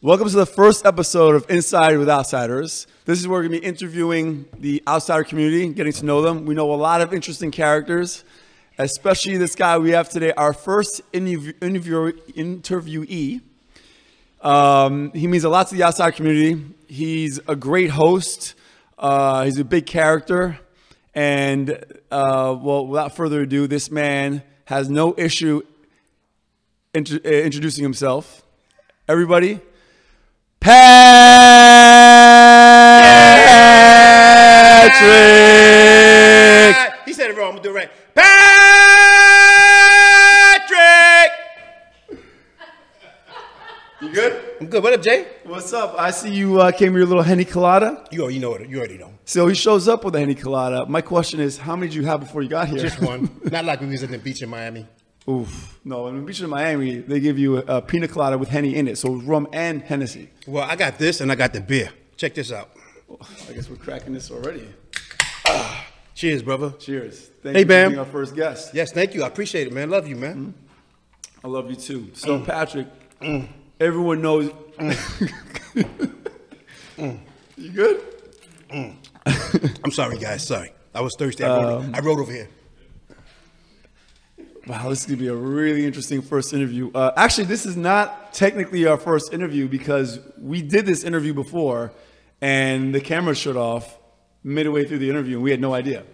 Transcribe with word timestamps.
Welcome 0.00 0.28
to 0.28 0.36
the 0.36 0.46
first 0.46 0.86
episode 0.86 1.34
of 1.34 1.50
Inside 1.50 1.98
with 1.98 2.08
Outsiders. 2.08 2.86
This 3.04 3.18
is 3.18 3.26
where 3.26 3.40
we're 3.40 3.48
going 3.48 3.54
to 3.54 3.60
be 3.62 3.66
interviewing 3.66 4.44
the 4.56 4.80
outsider 4.86 5.24
community, 5.24 5.68
getting 5.70 5.92
to 5.94 6.04
know 6.04 6.22
them. 6.22 6.44
We 6.44 6.54
know 6.54 6.72
a 6.72 6.76
lot 6.76 7.00
of 7.00 7.12
interesting 7.12 7.50
characters, 7.50 8.22
especially 8.78 9.38
this 9.38 9.56
guy 9.56 9.76
we 9.76 9.90
have 9.90 10.08
today, 10.08 10.32
our 10.34 10.52
first 10.52 11.00
interview, 11.12 11.52
interview, 11.60 12.12
interviewee. 12.12 13.40
Um, 14.40 15.10
he 15.14 15.26
means 15.26 15.42
a 15.42 15.48
lot 15.48 15.66
to 15.66 15.74
the 15.74 15.82
outsider 15.82 16.12
community. 16.12 16.64
He's 16.86 17.40
a 17.48 17.56
great 17.56 17.90
host. 17.90 18.54
Uh, 18.96 19.46
he's 19.46 19.58
a 19.58 19.64
big 19.64 19.86
character. 19.86 20.60
And, 21.12 21.70
uh, 22.12 22.56
well, 22.56 22.86
without 22.86 23.16
further 23.16 23.40
ado, 23.40 23.66
this 23.66 23.90
man 23.90 24.44
has 24.66 24.88
no 24.88 25.16
issue 25.18 25.62
int- 26.94 27.10
introducing 27.10 27.82
himself. 27.82 28.44
Everybody, 29.08 29.60
Patrick. 35.58 37.06
He 37.06 37.12
said 37.12 37.30
it 37.30 37.36
wrong. 37.36 37.50
I'm 37.50 37.56
gonna 37.56 37.62
do 37.62 37.70
it 37.70 37.74
right. 37.74 37.90
Patrick. 38.14 38.26
You 44.00 44.10
good? 44.10 44.56
I'm 44.60 44.66
good. 44.68 44.82
What 44.82 44.92
up, 44.92 45.02
Jay? 45.02 45.26
What's 45.44 45.72
up? 45.72 45.94
I 45.98 46.10
see 46.10 46.32
you 46.32 46.60
uh, 46.60 46.70
came 46.72 46.92
with 46.92 47.00
your 47.00 47.08
little 47.08 47.22
Henny 47.22 47.44
Colada. 47.44 48.04
You 48.10 48.22
already 48.22 48.38
know 48.38 48.54
it. 48.54 48.68
You 48.68 48.78
already 48.78 48.98
know. 48.98 49.12
So 49.24 49.48
he 49.48 49.54
shows 49.54 49.88
up 49.88 50.04
with 50.04 50.14
a 50.14 50.20
Henny 50.20 50.34
Colada. 50.34 50.86
My 50.86 51.00
question 51.00 51.40
is, 51.40 51.58
how 51.58 51.74
many 51.76 51.88
did 51.88 51.96
you 51.96 52.04
have 52.06 52.20
before 52.20 52.42
you 52.42 52.48
got 52.48 52.68
here? 52.68 52.78
Just 52.78 53.00
one. 53.02 53.28
Not 53.44 53.64
like 53.64 53.80
we 53.80 53.86
was 53.88 54.02
at 54.02 54.10
the 54.10 54.18
beach 54.18 54.42
in 54.42 54.48
Miami. 54.50 54.86
Oof. 55.28 55.78
No, 55.84 56.06
in 56.06 56.16
the 56.16 56.22
beach 56.22 56.40
in 56.40 56.48
Miami, 56.48 56.98
they 56.98 57.20
give 57.20 57.38
you 57.38 57.58
a, 57.58 57.76
a 57.76 57.82
pina 57.82 58.08
colada 58.08 58.38
with 58.38 58.48
Henny 58.48 58.74
in 58.74 58.88
it. 58.88 58.96
So 58.96 59.12
rum 59.12 59.46
and 59.52 59.82
Hennessy. 59.82 60.30
Well, 60.46 60.64
I 60.64 60.74
got 60.74 60.98
this 60.98 61.20
and 61.20 61.30
I 61.30 61.34
got 61.34 61.52
the 61.52 61.60
beer. 61.60 61.90
Check 62.16 62.34
this 62.34 62.50
out. 62.50 62.70
Oh, 63.10 63.18
I 63.48 63.52
guess 63.52 63.68
we're 63.68 63.76
cracking 63.76 64.14
this 64.14 64.30
already. 64.30 64.66
Cheers, 66.14 66.42
brother. 66.42 66.72
Cheers. 66.78 67.30
Thank 67.42 67.54
Hey, 67.54 67.60
you 67.60 67.66
Bam. 67.66 67.86
for 67.86 67.90
being 67.90 67.98
our 68.00 68.04
first 68.06 68.34
guest. 68.34 68.74
Yes, 68.74 68.90
thank 68.90 69.14
you. 69.14 69.22
I 69.22 69.28
appreciate 69.28 69.66
it, 69.66 69.72
man. 69.72 69.88
Love 69.90 70.08
you, 70.08 70.16
man. 70.16 70.36
Mm-hmm. 70.36 71.46
I 71.46 71.48
love 71.48 71.70
you 71.70 71.76
too. 71.76 72.10
So, 72.14 72.40
Patrick, 72.40 72.88
mm-hmm. 73.20 73.52
everyone 73.78 74.20
knows. 74.20 74.50
Mm-hmm. 74.78 75.86
you 77.56 77.70
good? 77.70 78.00
I'm 78.70 79.92
sorry, 79.92 80.18
guys. 80.18 80.46
Sorry. 80.46 80.72
I 80.94 81.00
was 81.02 81.14
thirsty. 81.16 81.44
I 81.44 81.48
um, 81.48 81.62
rode, 81.62 81.96
I 81.96 82.00
rode 82.00 82.18
over 82.18 82.32
here. 82.32 82.48
Wow, 84.68 84.90
this 84.90 85.00
is 85.00 85.06
gonna 85.06 85.16
be 85.16 85.28
a 85.28 85.34
really 85.34 85.86
interesting 85.86 86.20
first 86.20 86.52
interview. 86.52 86.90
Uh, 86.94 87.10
actually, 87.16 87.44
this 87.44 87.64
is 87.64 87.74
not 87.74 88.34
technically 88.34 88.86
our 88.86 88.98
first 88.98 89.32
interview 89.32 89.66
because 89.66 90.20
we 90.38 90.60
did 90.60 90.84
this 90.84 91.04
interview 91.04 91.32
before, 91.32 91.90
and 92.42 92.94
the 92.94 93.00
camera 93.00 93.34
shut 93.34 93.56
off 93.56 93.98
midway 94.44 94.84
through 94.84 94.98
the 94.98 95.08
interview, 95.08 95.36
and 95.36 95.42
we 95.42 95.50
had 95.50 95.60
no 95.60 95.72
idea. 95.72 96.04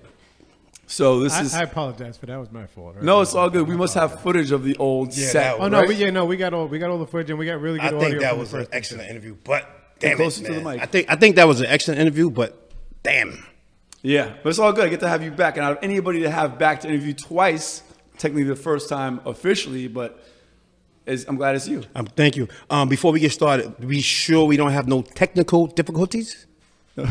So 0.87 1.19
this 1.21 1.33
I, 1.33 1.43
is 1.43 1.55
I 1.55 1.63
apologize 1.63 2.17
for 2.17 2.27
that. 2.27 2.39
Was 2.39 2.53
my 2.53 2.67
fault. 2.67 2.95
Right? 2.95 3.05
no, 3.05 3.23
it's 3.23 3.35
all 3.35 3.51
good. 3.51 3.67
We 3.67 3.77
must 3.77 3.95
have 3.95 4.21
footage 4.21 4.53
of 4.53 4.63
the 4.63 4.77
old 4.77 5.17
Yeah, 5.17 5.27
set. 5.29 5.57
that 5.57 5.61
Oh 5.61 5.67
no, 5.69 5.81
right? 5.81 5.89
we, 5.89 5.97
yeah, 5.97 6.11
no, 6.11 6.25
we 6.25 6.37
got 6.37 6.55
all 6.55 6.69
we 6.69 6.79
got 6.79 6.91
all 6.91 6.99
the 6.99 7.07
footage 7.07 7.31
and 7.31 7.39
we 7.39 7.47
got 7.47 7.61
really 7.61 7.81
good 7.81 7.95
I 7.95 7.97
audio. 7.97 8.09
think 8.09 8.21
that 8.21 8.39
was 8.39 8.53
an 8.53 8.61
first 8.61 8.71
excellent 8.73 9.11
interview, 9.11 9.37
but 9.43 9.69
damn 9.99 10.17
closer 10.17 10.45
it, 10.45 10.47
to 10.49 10.55
the 10.55 10.61
man. 10.61 10.75
mic. 10.75 10.83
I 10.83 10.87
think 10.87 11.11
I 11.11 11.17
think 11.17 11.37
that 11.37 11.49
was 11.49 11.61
an 11.61 11.67
excellent 11.67 12.01
interview, 12.01 12.31
but 12.31 12.71
damn. 13.03 13.45
Yeah, 14.03 14.35
but 14.43 14.51
it's 14.51 14.59
all 14.59 14.73
good. 14.75 14.85
I 14.85 14.89
get 14.91 15.01
to 15.01 15.09
have 15.09 15.23
you 15.25 15.31
back, 15.31 15.57
and 15.57 15.65
out 15.65 15.73
of 15.73 15.79
anybody 15.83 16.21
to 16.21 16.31
have 16.31 16.59
back 16.59 16.81
to 16.83 16.89
interview 16.89 17.15
twice, 17.15 17.83
technically 18.19 18.45
the 18.45 18.57
first 18.57 18.89
time 18.89 19.21
officially, 19.25 19.89
but 19.89 20.25
is, 21.07 21.27
I'm 21.29 21.37
glad 21.37 21.55
it's 21.55 21.69
you. 21.69 21.85
Um, 21.95 22.07
thank 22.07 22.37
you. 22.37 22.49
Um, 22.71 22.89
before 22.89 23.13
we 23.13 23.21
get 23.21 23.33
started, 23.33 23.77
be 23.87 24.01
sure 24.01 24.47
we 24.47 24.57
don't 24.57 24.73
have 24.73 24.89
no 24.89 25.03
technical 25.03 25.67
difficulties. 25.67 26.47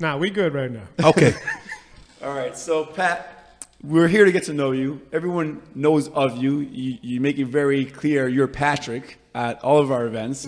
Nah, 0.00 0.16
we 0.16 0.30
good 0.30 0.54
right 0.54 0.70
now. 0.70 0.82
Okay. 1.04 1.34
All 2.22 2.32
right, 2.34 2.56
so 2.56 2.84
Pat, 2.84 3.64
we're 3.82 4.08
here 4.08 4.24
to 4.24 4.32
get 4.32 4.44
to 4.44 4.52
know 4.52 4.72
you. 4.72 5.00
Everyone 5.12 5.62
knows 5.74 6.08
of 6.08 6.36
you. 6.36 6.60
You, 6.60 6.98
you 7.00 7.20
make 7.20 7.38
it 7.38 7.46
very 7.46 7.84
clear 7.84 8.28
you're 8.28 8.48
Patrick 8.48 9.18
at 9.34 9.62
all 9.62 9.78
of 9.78 9.92
our 9.92 10.04
events, 10.06 10.46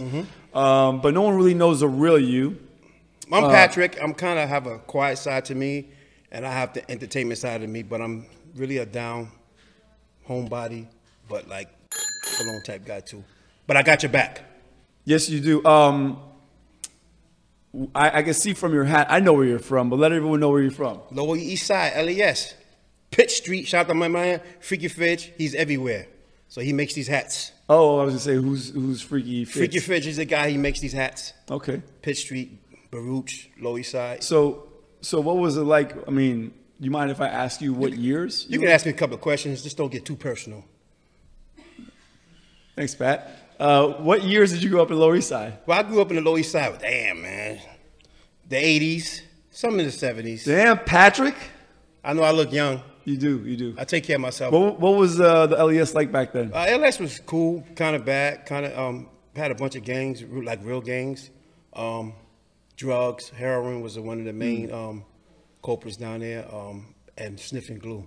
um, 0.52 1.00
but 1.00 1.14
no 1.14 1.22
one 1.22 1.36
really 1.36 1.54
knows 1.54 1.78
the 1.78 1.88
real 1.88 2.18
you. 2.18 2.58
I'm 3.32 3.44
Patrick. 3.44 4.02
I'm 4.02 4.14
kind 4.14 4.40
of 4.40 4.48
have 4.48 4.66
a 4.66 4.78
quiet 4.78 5.16
side 5.16 5.44
to 5.44 5.54
me, 5.54 5.90
and 6.32 6.46
I 6.46 6.52
have 6.52 6.72
the 6.74 6.88
entertainment 6.90 7.38
side 7.38 7.62
of 7.62 7.70
me. 7.70 7.82
But 7.82 8.00
I'm 8.00 8.26
really 8.54 8.78
a 8.78 8.86
down 8.86 9.30
homebody, 10.28 10.86
but 11.28 11.48
like 11.48 11.68
alone 12.40 12.62
type 12.64 12.84
guy 12.84 13.00
too. 13.00 13.24
But 13.66 13.76
I 13.76 13.82
got 13.82 14.02
your 14.02 14.12
back. 14.12 14.42
Yes, 15.04 15.28
you 15.28 15.40
do. 15.40 15.64
Um, 15.64 16.20
I, 17.94 18.18
I 18.18 18.22
can 18.22 18.34
see 18.34 18.52
from 18.52 18.72
your 18.72 18.84
hat. 18.84 19.06
I 19.10 19.20
know 19.20 19.32
where 19.32 19.44
you're 19.44 19.58
from, 19.58 19.90
but 19.90 19.98
let 19.98 20.12
everyone 20.12 20.40
know 20.40 20.50
where 20.50 20.62
you're 20.62 20.70
from. 20.70 21.00
Lower 21.10 21.36
East 21.36 21.66
Side, 21.66 21.92
LES, 22.04 22.54
Pitt 23.10 23.30
Street. 23.30 23.66
Shout 23.66 23.86
out 23.86 23.88
to 23.88 23.94
my 23.94 24.08
man, 24.08 24.40
Freaky 24.60 24.88
Fidge. 24.88 25.32
He's 25.36 25.54
everywhere, 25.54 26.06
so 26.48 26.60
he 26.60 26.72
makes 26.72 26.94
these 26.94 27.06
hats. 27.06 27.52
Oh, 27.68 28.00
I 28.00 28.04
was 28.04 28.14
gonna 28.14 28.20
say 28.20 28.34
who's 28.34 28.70
who's 28.70 29.00
freaky. 29.00 29.44
Fitz? 29.44 29.56
Freaky 29.56 29.78
Fidge 29.78 30.06
is 30.08 30.16
the 30.16 30.24
guy. 30.24 30.50
He 30.50 30.58
makes 30.58 30.80
these 30.80 30.92
hats. 30.92 31.32
Okay. 31.48 31.80
Pitt 32.02 32.16
Street, 32.16 32.90
Baruch, 32.90 33.30
Lower 33.60 33.78
East 33.78 33.92
Side. 33.92 34.24
So, 34.24 34.69
so 35.00 35.20
what 35.20 35.36
was 35.36 35.56
it 35.56 35.62
like? 35.62 35.96
I 36.08 36.10
mean, 36.10 36.52
you 36.78 36.90
mind 36.90 37.10
if 37.10 37.20
I 37.20 37.28
ask 37.28 37.60
you 37.60 37.74
what 37.74 37.92
years? 37.92 38.46
You 38.48 38.58
can 38.58 38.68
ask 38.68 38.86
me 38.86 38.92
a 38.92 38.94
couple 38.94 39.14
of 39.14 39.20
questions. 39.20 39.62
Just 39.62 39.76
don't 39.76 39.92
get 39.92 40.04
too 40.04 40.16
personal. 40.16 40.64
Thanks, 42.76 42.94
Pat. 42.94 43.30
Uh, 43.58 43.88
what 43.88 44.22
years 44.22 44.52
did 44.52 44.62
you 44.62 44.70
grow 44.70 44.82
up 44.82 44.88
in 44.88 44.96
the 44.96 45.00
Lower 45.00 45.14
East 45.14 45.28
Side? 45.28 45.58
Well, 45.66 45.78
I 45.78 45.82
grew 45.82 46.00
up 46.00 46.08
in 46.08 46.16
the 46.16 46.22
Lower 46.22 46.38
East 46.38 46.52
Side. 46.52 46.78
Damn, 46.80 47.20
man. 47.20 47.60
The 48.48 48.56
80s, 48.56 49.20
some 49.50 49.78
in 49.78 49.84
the 49.84 49.92
70s. 49.92 50.46
Damn, 50.46 50.78
Patrick. 50.78 51.36
I 52.02 52.14
know 52.14 52.22
I 52.22 52.30
look 52.30 52.52
young. 52.52 52.82
You 53.04 53.16
do, 53.16 53.38
you 53.44 53.56
do. 53.56 53.74
I 53.76 53.84
take 53.84 54.04
care 54.04 54.16
of 54.16 54.22
myself. 54.22 54.52
What, 54.52 54.80
what 54.80 54.96
was 54.96 55.20
uh, 55.20 55.46
the 55.46 55.62
LES 55.62 55.94
like 55.94 56.10
back 56.10 56.32
then? 56.32 56.52
Uh, 56.54 56.66
LS 56.68 56.98
was 56.98 57.18
cool, 57.20 57.64
kind 57.76 57.96
of 57.96 58.04
bad, 58.04 58.46
kind 58.46 58.64
of 58.64 58.78
um, 58.78 59.08
had 59.36 59.50
a 59.50 59.54
bunch 59.54 59.76
of 59.76 59.84
gangs, 59.84 60.22
like 60.22 60.60
real 60.64 60.80
gangs. 60.80 61.30
Um, 61.74 62.14
drugs, 62.80 63.28
heroin 63.28 63.82
was 63.82 63.98
one 63.98 64.18
of 64.18 64.24
the 64.24 64.32
main 64.32 64.72
um, 64.72 65.04
culprits 65.62 65.98
down 65.98 66.20
there, 66.20 66.46
um, 66.52 66.94
and 67.18 67.38
sniffing 67.38 67.78
glue. 67.78 68.06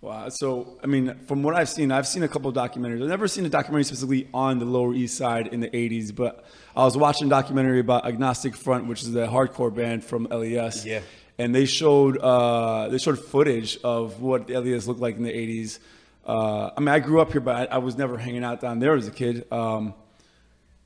Wow. 0.00 0.28
So, 0.28 0.76
I 0.82 0.88
mean, 0.88 1.14
from 1.26 1.44
what 1.44 1.54
I've 1.54 1.68
seen, 1.68 1.92
I've 1.92 2.06
seen 2.06 2.24
a 2.24 2.28
couple 2.28 2.50
of 2.50 2.56
documentaries. 2.56 3.00
I've 3.00 3.08
never 3.08 3.28
seen 3.28 3.46
a 3.46 3.48
documentary 3.48 3.84
specifically 3.84 4.28
on 4.34 4.58
the 4.58 4.64
Lower 4.64 4.92
East 4.92 5.16
Side 5.16 5.46
in 5.48 5.60
the 5.60 5.68
80s, 5.68 6.12
but 6.12 6.44
I 6.74 6.84
was 6.84 6.96
watching 6.96 7.28
a 7.28 7.30
documentary 7.30 7.78
about 7.78 8.04
Agnostic 8.06 8.56
Front, 8.56 8.88
which 8.88 9.02
is 9.02 9.12
the 9.12 9.28
hardcore 9.28 9.72
band 9.72 10.02
from 10.02 10.24
LES. 10.24 10.84
Yeah. 10.84 11.00
And 11.38 11.54
they 11.54 11.64
showed 11.64 12.18
uh, 12.18 12.88
they 12.88 12.98
showed 12.98 13.20
footage 13.20 13.78
of 13.84 14.20
what 14.20 14.50
LES 14.50 14.88
looked 14.88 15.00
like 15.00 15.16
in 15.16 15.22
the 15.22 15.32
80s. 15.32 15.78
Uh, 16.26 16.70
I 16.76 16.80
mean, 16.80 16.88
I 16.88 16.98
grew 16.98 17.20
up 17.20 17.30
here, 17.30 17.40
but 17.40 17.70
I, 17.70 17.76
I 17.76 17.78
was 17.78 17.96
never 17.96 18.18
hanging 18.18 18.42
out 18.42 18.60
down 18.60 18.80
there 18.80 18.94
as 18.94 19.06
a 19.06 19.12
kid. 19.12 19.46
Um, 19.52 19.94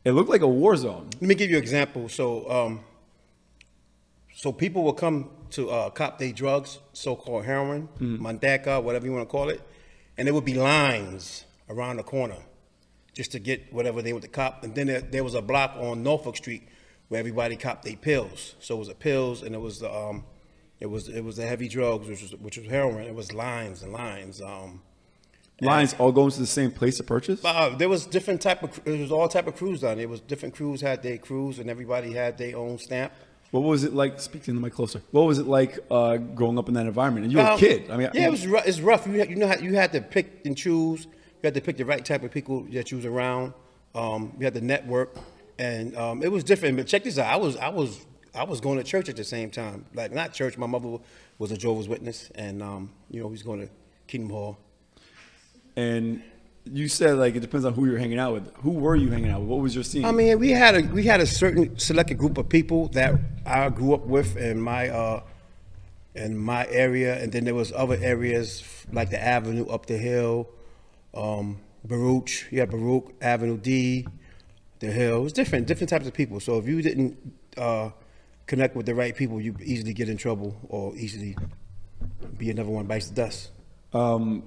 it 0.05 0.13
looked 0.13 0.29
like 0.29 0.43
a 0.43 0.49
war 0.49 0.77
zone. 0.77 1.09
Let 1.15 1.23
me 1.23 1.35
give 1.35 1.51
you 1.51 1.57
an 1.57 1.63
example. 1.63 2.09
So, 2.09 2.51
um, 2.51 2.81
so 4.41 4.53
people 4.53 4.83
will 4.83 4.95
come 4.95 5.29
to 5.51 5.69
uh, 5.69 5.91
cop 5.91 6.19
their 6.19 6.33
drugs, 6.33 6.79
so-called 6.95 7.45
heroin, 7.45 7.91
manteca, 8.01 8.83
whatever 8.83 9.05
you 9.05 9.13
want 9.13 9.29
to 9.29 9.31
call 9.31 9.51
it, 9.51 9.61
and 10.17 10.27
there 10.27 10.33
would 10.33 10.47
be 10.47 10.55
lines 10.55 11.45
around 11.69 11.99
the 11.99 12.03
corner 12.03 12.39
just 13.13 13.33
to 13.33 13.39
get 13.39 13.71
whatever 13.71 14.01
they 14.01 14.15
want 14.15 14.23
to 14.25 14.31
cop. 14.31 14.65
And 14.65 14.75
then 14.75 14.87
there, 14.87 15.03
there 15.03 15.23
was 15.25 15.35
a 15.35 15.43
block 15.43 15.77
on 15.77 16.03
Norfolk 16.03 16.39
Street 16.39 16.63
where 17.09 17.21
everybody 17.21 17.55
copped 17.57 17.85
their 17.85 17.97
pills. 17.97 18.55
So 18.61 18.77
it 18.77 18.79
was 18.79 18.89
the 18.89 18.95
pills, 18.95 19.43
and 19.43 19.55
it 19.55 19.61
was 19.61 19.81
the 19.81 19.95
um, 19.95 20.25
it 20.79 20.87
was 20.87 21.11
it 21.11 21.21
was 21.21 21.37
the 21.37 21.47
heavy 21.47 21.69
drugs, 21.69 22.09
which 22.09 22.23
was 22.23 22.35
which 22.37 22.57
was 22.57 22.67
heroin. 22.67 23.05
It 23.05 23.15
was 23.15 23.35
lines 23.35 23.83
and 23.83 23.93
lines. 23.93 24.41
Um, 24.41 24.81
Lines 25.63 25.95
all 25.99 26.13
going 26.13 26.31
to 26.31 26.41
the 26.41 26.47
same 26.47 26.71
place 26.71 26.97
to 26.97 27.03
purchase? 27.03 27.45
uh, 27.45 27.77
there 27.77 27.91
was 27.91 28.07
different 28.07 28.41
type 28.41 28.63
of 28.63 28.81
it 28.87 28.99
was 28.99 29.13
all 29.13 29.29
type 29.29 29.47
of 29.47 29.57
crews 29.57 29.83
down 29.83 29.97
there. 29.97 30.05
It 30.05 30.09
was 30.09 30.23
different 30.23 30.55
crews 30.55 30.81
had 30.81 31.03
their 31.03 31.19
crews, 31.19 31.59
and 31.59 31.69
everybody 31.69 32.15
had 32.15 32.39
their 32.39 32.57
own 32.57 32.79
stamp. 32.79 33.13
What 33.51 33.61
was 33.65 33.83
it 33.85 33.93
like? 33.95 34.21
Speak 34.21 34.45
to 34.45 34.53
the 34.53 34.61
mic 34.61 34.73
closer. 34.75 35.03
What 35.11 35.23
was 35.23 35.39
it 35.39 35.47
like 35.47 35.79
uh, 35.91 36.19
growing 36.19 36.57
up 36.59 36.69
in 36.69 36.75
that 36.75 36.87
environment? 36.87 37.25
And 37.25 37.33
you 37.33 37.39
were 37.39 37.45
a 37.45 37.53
Um, 37.55 37.59
kid. 37.59 37.91
I 37.91 37.97
mean, 37.97 38.09
yeah, 38.15 38.27
it 38.27 38.31
was 38.31 38.47
rough. 38.47 38.67
It's 38.67 38.81
rough. 38.81 39.07
You, 39.07 39.15
had- 39.19 39.31
you 39.31 39.37
know 39.37 39.49
how 39.49 39.57
you 39.59 39.75
had 39.75 39.93
to 39.93 40.01
pick 40.01 40.43
and 40.45 40.57
choose. 40.57 41.05
You 41.07 41.47
had 41.47 41.55
to 41.55 41.61
pick 41.61 41.77
the 41.77 41.85
right 41.85 42.05
type 42.05 42.23
of 42.23 42.31
people 42.31 42.63
that 42.73 42.91
you 42.91 42.97
was 42.99 43.07
around. 43.07 43.53
Um, 43.95 44.33
you 44.39 44.45
had 44.45 44.55
to 44.55 44.61
network, 44.61 45.17
and 45.59 45.97
um, 45.97 46.23
it 46.23 46.31
was 46.31 46.45
different. 46.45 46.77
But 46.77 46.87
check 46.87 47.03
this 47.03 47.19
out. 47.19 47.33
I 47.33 47.37
was 47.37 47.57
I 47.57 47.69
was 47.71 48.07
I 48.35 48.45
was 48.45 48.61
going 48.61 48.79
to 48.79 48.85
church 48.85 49.09
at 49.09 49.17
the 49.17 49.25
same 49.25 49.51
time. 49.51 49.85
Like 49.95 50.13
not 50.13 50.33
church. 50.33 50.57
My 50.57 50.67
mother 50.69 50.99
was 51.39 51.51
a 51.51 51.57
Jehovah's 51.57 51.89
Witness, 51.89 52.31
and 52.37 52.63
um, 52.63 52.91
you 53.11 53.21
know 53.21 53.27
we 53.27 53.33
was 53.33 53.43
going 53.43 53.61
to 53.63 53.69
Kingdom 54.07 54.31
Hall. 54.31 54.59
And 55.77 56.23
you 56.65 56.89
said 56.89 57.17
like 57.17 57.35
it 57.35 57.41
depends 57.41 57.65
on 57.65 57.75
who 57.75 57.87
you're 57.87 57.99
hanging 57.99 58.19
out 58.19 58.33
with. 58.35 58.55
Who 58.57 58.73
were 58.73 58.97
you 58.97 59.11
hanging 59.11 59.31
out 59.31 59.41
with? 59.41 59.49
What 59.49 59.61
was 59.61 59.75
your 59.75 59.85
scene? 59.85 60.05
I 60.05 60.13
mean, 60.13 60.39
we 60.39 60.51
had 60.51 60.75
a 60.75 60.83
we 60.83 61.05
had 61.05 61.21
a 61.21 61.27
certain 61.27 61.79
selected 61.79 62.19
group 62.19 62.39
of 62.39 62.49
people 62.49 62.89
that 62.89 63.15
I 63.47 63.69
grew 63.71 63.95
up 63.95 64.07
with 64.07 64.37
in 64.37 64.61
my 64.61 64.89
uh, 64.89 65.23
in 66.15 66.37
my 66.37 66.67
area, 66.69 67.23
and 67.23 67.33
then 67.33 67.45
there 67.45 67.55
was 67.55 67.73
other 67.73 67.97
areas 68.01 68.65
like 68.93 69.11
the 69.11 69.23
Avenue 69.23 69.67
up 69.67 69.87
the 69.87 69.97
hill, 69.97 70.49
um, 71.15 71.61
Baruch, 71.85 72.31
had 72.51 72.71
Baruch, 72.71 73.15
Avenue 73.21 73.57
D, 73.57 74.07
The 74.81 74.91
Hill. 74.91 75.19
It 75.19 75.23
was 75.23 75.33
different, 75.33 75.67
different 75.67 75.89
types 75.89 76.07
of 76.07 76.15
people. 76.15 76.41
So 76.41 76.59
if 76.59 76.67
you 76.67 76.83
didn't 76.83 77.17
uh, 77.57 77.91
connect 78.47 78.77
with 78.77 78.87
the 78.87 78.95
right 78.95 79.15
people, 79.15 79.41
you 79.41 79.57
easily 79.63 79.95
get 79.95 80.09
in 80.09 80.17
trouble 80.17 80.57
or 80.69 80.95
easily 80.97 81.37
be 82.37 82.51
another 82.51 82.71
one 82.71 82.87
bites 82.87 83.09
the 83.09 83.15
dust. 83.15 83.51
Um, 83.93 84.45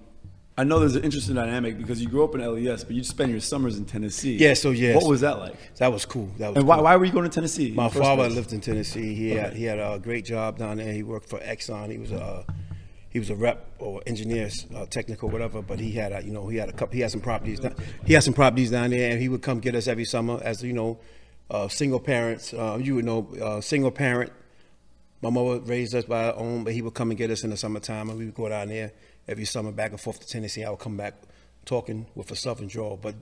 I 0.56 0.64
know 0.64 0.80
there's 0.80 0.96
an 0.96 1.04
interesting 1.04 1.34
dynamic 1.36 1.80
because 1.80 2.00
you 2.00 2.08
grew 2.08 2.24
up 2.24 2.36
in 2.36 2.42
LES, 2.42 2.84
but 2.84 2.96
you 2.96 3.04
spent 3.04 3.32
your 3.32 3.40
summers 3.40 3.78
in 3.78 3.86
Tennessee. 3.86 4.36
Yeah, 4.36 4.54
so 4.54 4.70
yeah. 4.70 4.94
What 4.96 5.08
was 5.08 5.22
that 5.22 5.40
like? 5.40 5.56
That 5.78 5.92
was 5.92 6.06
cool. 6.06 6.28
That 6.38 6.50
was 6.50 6.58
And 6.58 6.68
why, 6.68 6.76
cool. 6.76 6.84
why 6.84 6.96
were 6.96 7.06
you 7.06 7.12
going 7.12 7.28
to 7.28 7.34
Tennessee? 7.34 7.72
My 7.72 7.90
father 7.90 8.24
place? 8.26 8.36
lived 8.36 8.54
in 8.54 8.62
Tennessee. 8.62 9.16
He 9.16 9.32
had 9.32 9.54
he 9.54 9.64
had 9.64 9.80
a 9.80 9.98
great 10.00 10.26
job 10.26 10.60
down 10.60 10.78
there. 10.78 10.94
He 10.94 11.02
worked 11.02 11.28
for 11.28 11.40
Exxon. 11.40 11.90
He 11.92 11.98
was 11.98 12.12
a 12.12 12.46
he 13.10 13.18
was 13.18 13.32
a 13.32 13.36
rep 13.36 13.68
or 13.80 14.02
engineer, 14.06 14.50
uh, 14.76 14.86
technical, 14.86 15.30
whatever. 15.30 15.64
But 15.64 15.80
he 15.80 15.92
had 15.92 16.12
a, 16.12 16.24
you 16.24 16.32
know 16.32 16.48
he 16.48 16.58
had 16.58 16.70
a 16.70 16.74
couple. 16.74 16.94
He 16.96 17.02
had 17.02 17.10
some 17.10 17.22
properties. 17.22 17.60
Down, 17.60 17.76
he 18.06 18.14
had 18.14 18.24
some 18.24 18.36
properties 18.36 18.70
down 18.70 18.92
there, 18.92 19.10
and 19.12 19.20
he 19.20 19.30
would 19.30 19.42
come 19.42 19.60
get 19.60 19.74
us 19.74 19.88
every 19.88 20.06
summer 20.06 20.40
as 20.44 20.62
you 20.62 20.74
know, 20.74 21.00
uh, 21.50 21.68
single 21.68 22.00
parents. 22.00 22.54
Uh, 22.54 22.78
you 22.80 22.94
would 22.96 23.06
know, 23.06 23.28
uh, 23.42 23.60
single 23.60 23.92
parent. 23.92 24.32
My 25.24 25.30
mother 25.32 25.62
raised 25.62 25.96
us 25.96 26.04
by 26.06 26.26
her 26.26 26.34
own, 26.36 26.64
but 26.64 26.74
he 26.74 26.82
would 26.84 26.94
come 26.94 27.10
and 27.10 27.18
get 27.18 27.32
us 27.32 27.44
in 27.44 27.50
the 27.50 27.58
summertime, 27.58 28.10
and 28.10 28.20
we 28.20 28.26
would 28.26 28.36
go 28.36 28.50
down 28.50 28.68
there 28.68 28.92
every 29.28 29.46
summer 29.46 29.72
back 29.72 29.92
and 29.92 30.00
forth 30.00 30.20
to 30.20 30.28
Tennessee. 30.28 30.64
I 30.64 30.70
would 30.70 30.80
come 30.80 30.98
back 30.98 31.16
talking 31.66 32.06
with 32.16 32.30
a 32.32 32.36
Southern 32.36 32.68
drawl, 32.68 32.98
but 33.02 33.16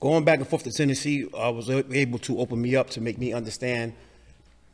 going 0.00 0.24
back 0.24 0.38
and 0.38 0.48
forth 0.48 0.64
to 0.64 0.72
Tennessee, 0.72 1.28
I 1.36 1.48
was 1.48 1.70
able 1.70 2.18
to 2.20 2.38
open 2.38 2.60
me 2.60 2.76
up 2.76 2.90
to 2.90 3.00
make 3.00 3.18
me 3.18 3.32
understand 3.32 3.94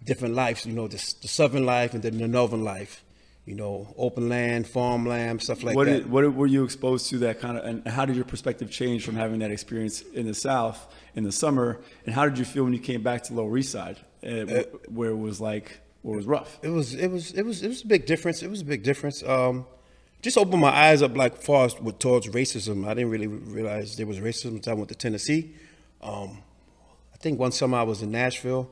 different 0.04 0.34
lives. 0.34 0.66
You 0.66 0.72
know, 0.72 0.88
the, 0.88 0.96
the 1.22 1.28
Southern 1.28 1.64
life 1.64 1.94
and 1.94 2.02
then 2.02 2.18
the 2.18 2.28
Northern 2.28 2.64
life. 2.64 3.04
You 3.44 3.56
know, 3.56 3.92
open 3.98 4.28
land, 4.28 4.68
farmland, 4.68 5.42
stuff 5.42 5.64
like 5.64 5.74
what, 5.74 5.86
that. 5.86 6.04
did, 6.04 6.10
what 6.10 6.32
were 6.32 6.46
you 6.46 6.62
exposed 6.62 7.10
to 7.10 7.18
that 7.18 7.40
kind 7.40 7.58
of, 7.58 7.64
and 7.64 7.88
how 7.88 8.04
did 8.04 8.14
your 8.14 8.24
perspective 8.24 8.70
change 8.70 9.04
from 9.04 9.16
having 9.16 9.40
that 9.40 9.50
experience 9.50 10.00
in 10.00 10.26
the 10.26 10.34
South 10.34 10.86
in 11.16 11.24
the 11.24 11.32
summer? 11.32 11.80
And 12.06 12.14
how 12.14 12.24
did 12.28 12.38
you 12.38 12.44
feel 12.44 12.62
when 12.62 12.72
you 12.72 12.78
came 12.78 13.02
back 13.02 13.24
to 13.24 13.34
Lower 13.34 13.58
East 13.58 13.72
Side, 13.72 13.96
uh, 14.24 14.62
where 14.88 15.10
it 15.10 15.16
was 15.18 15.40
like, 15.40 15.80
where 16.02 16.14
it 16.14 16.18
was 16.18 16.26
rough? 16.26 16.56
It 16.62 16.68
was 16.68 16.94
it 16.94 17.08
was 17.08 17.32
it 17.32 17.44
was 17.44 17.64
it 17.64 17.68
was 17.68 17.82
a 17.82 17.86
big 17.88 18.06
difference. 18.06 18.44
It 18.44 18.48
was 18.48 18.60
a 18.60 18.64
big 18.64 18.84
difference. 18.84 19.24
Um, 19.24 19.66
just 20.22 20.38
opened 20.38 20.60
my 20.60 20.70
eyes 20.70 21.02
up 21.02 21.16
like 21.16 21.36
far 21.36 21.68
with 21.80 21.98
towards 21.98 22.28
racism. 22.28 22.86
I 22.86 22.94
didn't 22.94 23.10
really 23.10 23.26
realize 23.26 23.96
there 23.96 24.06
was 24.06 24.20
racism 24.20 24.52
until 24.52 24.72
I 24.72 24.76
went 24.76 24.88
to 24.90 24.94
Tennessee. 24.94 25.52
Um, 26.00 26.38
I 27.12 27.16
think 27.18 27.38
one 27.38 27.52
summer 27.52 27.78
I 27.78 27.82
was 27.82 28.02
in 28.02 28.12
Nashville, 28.12 28.70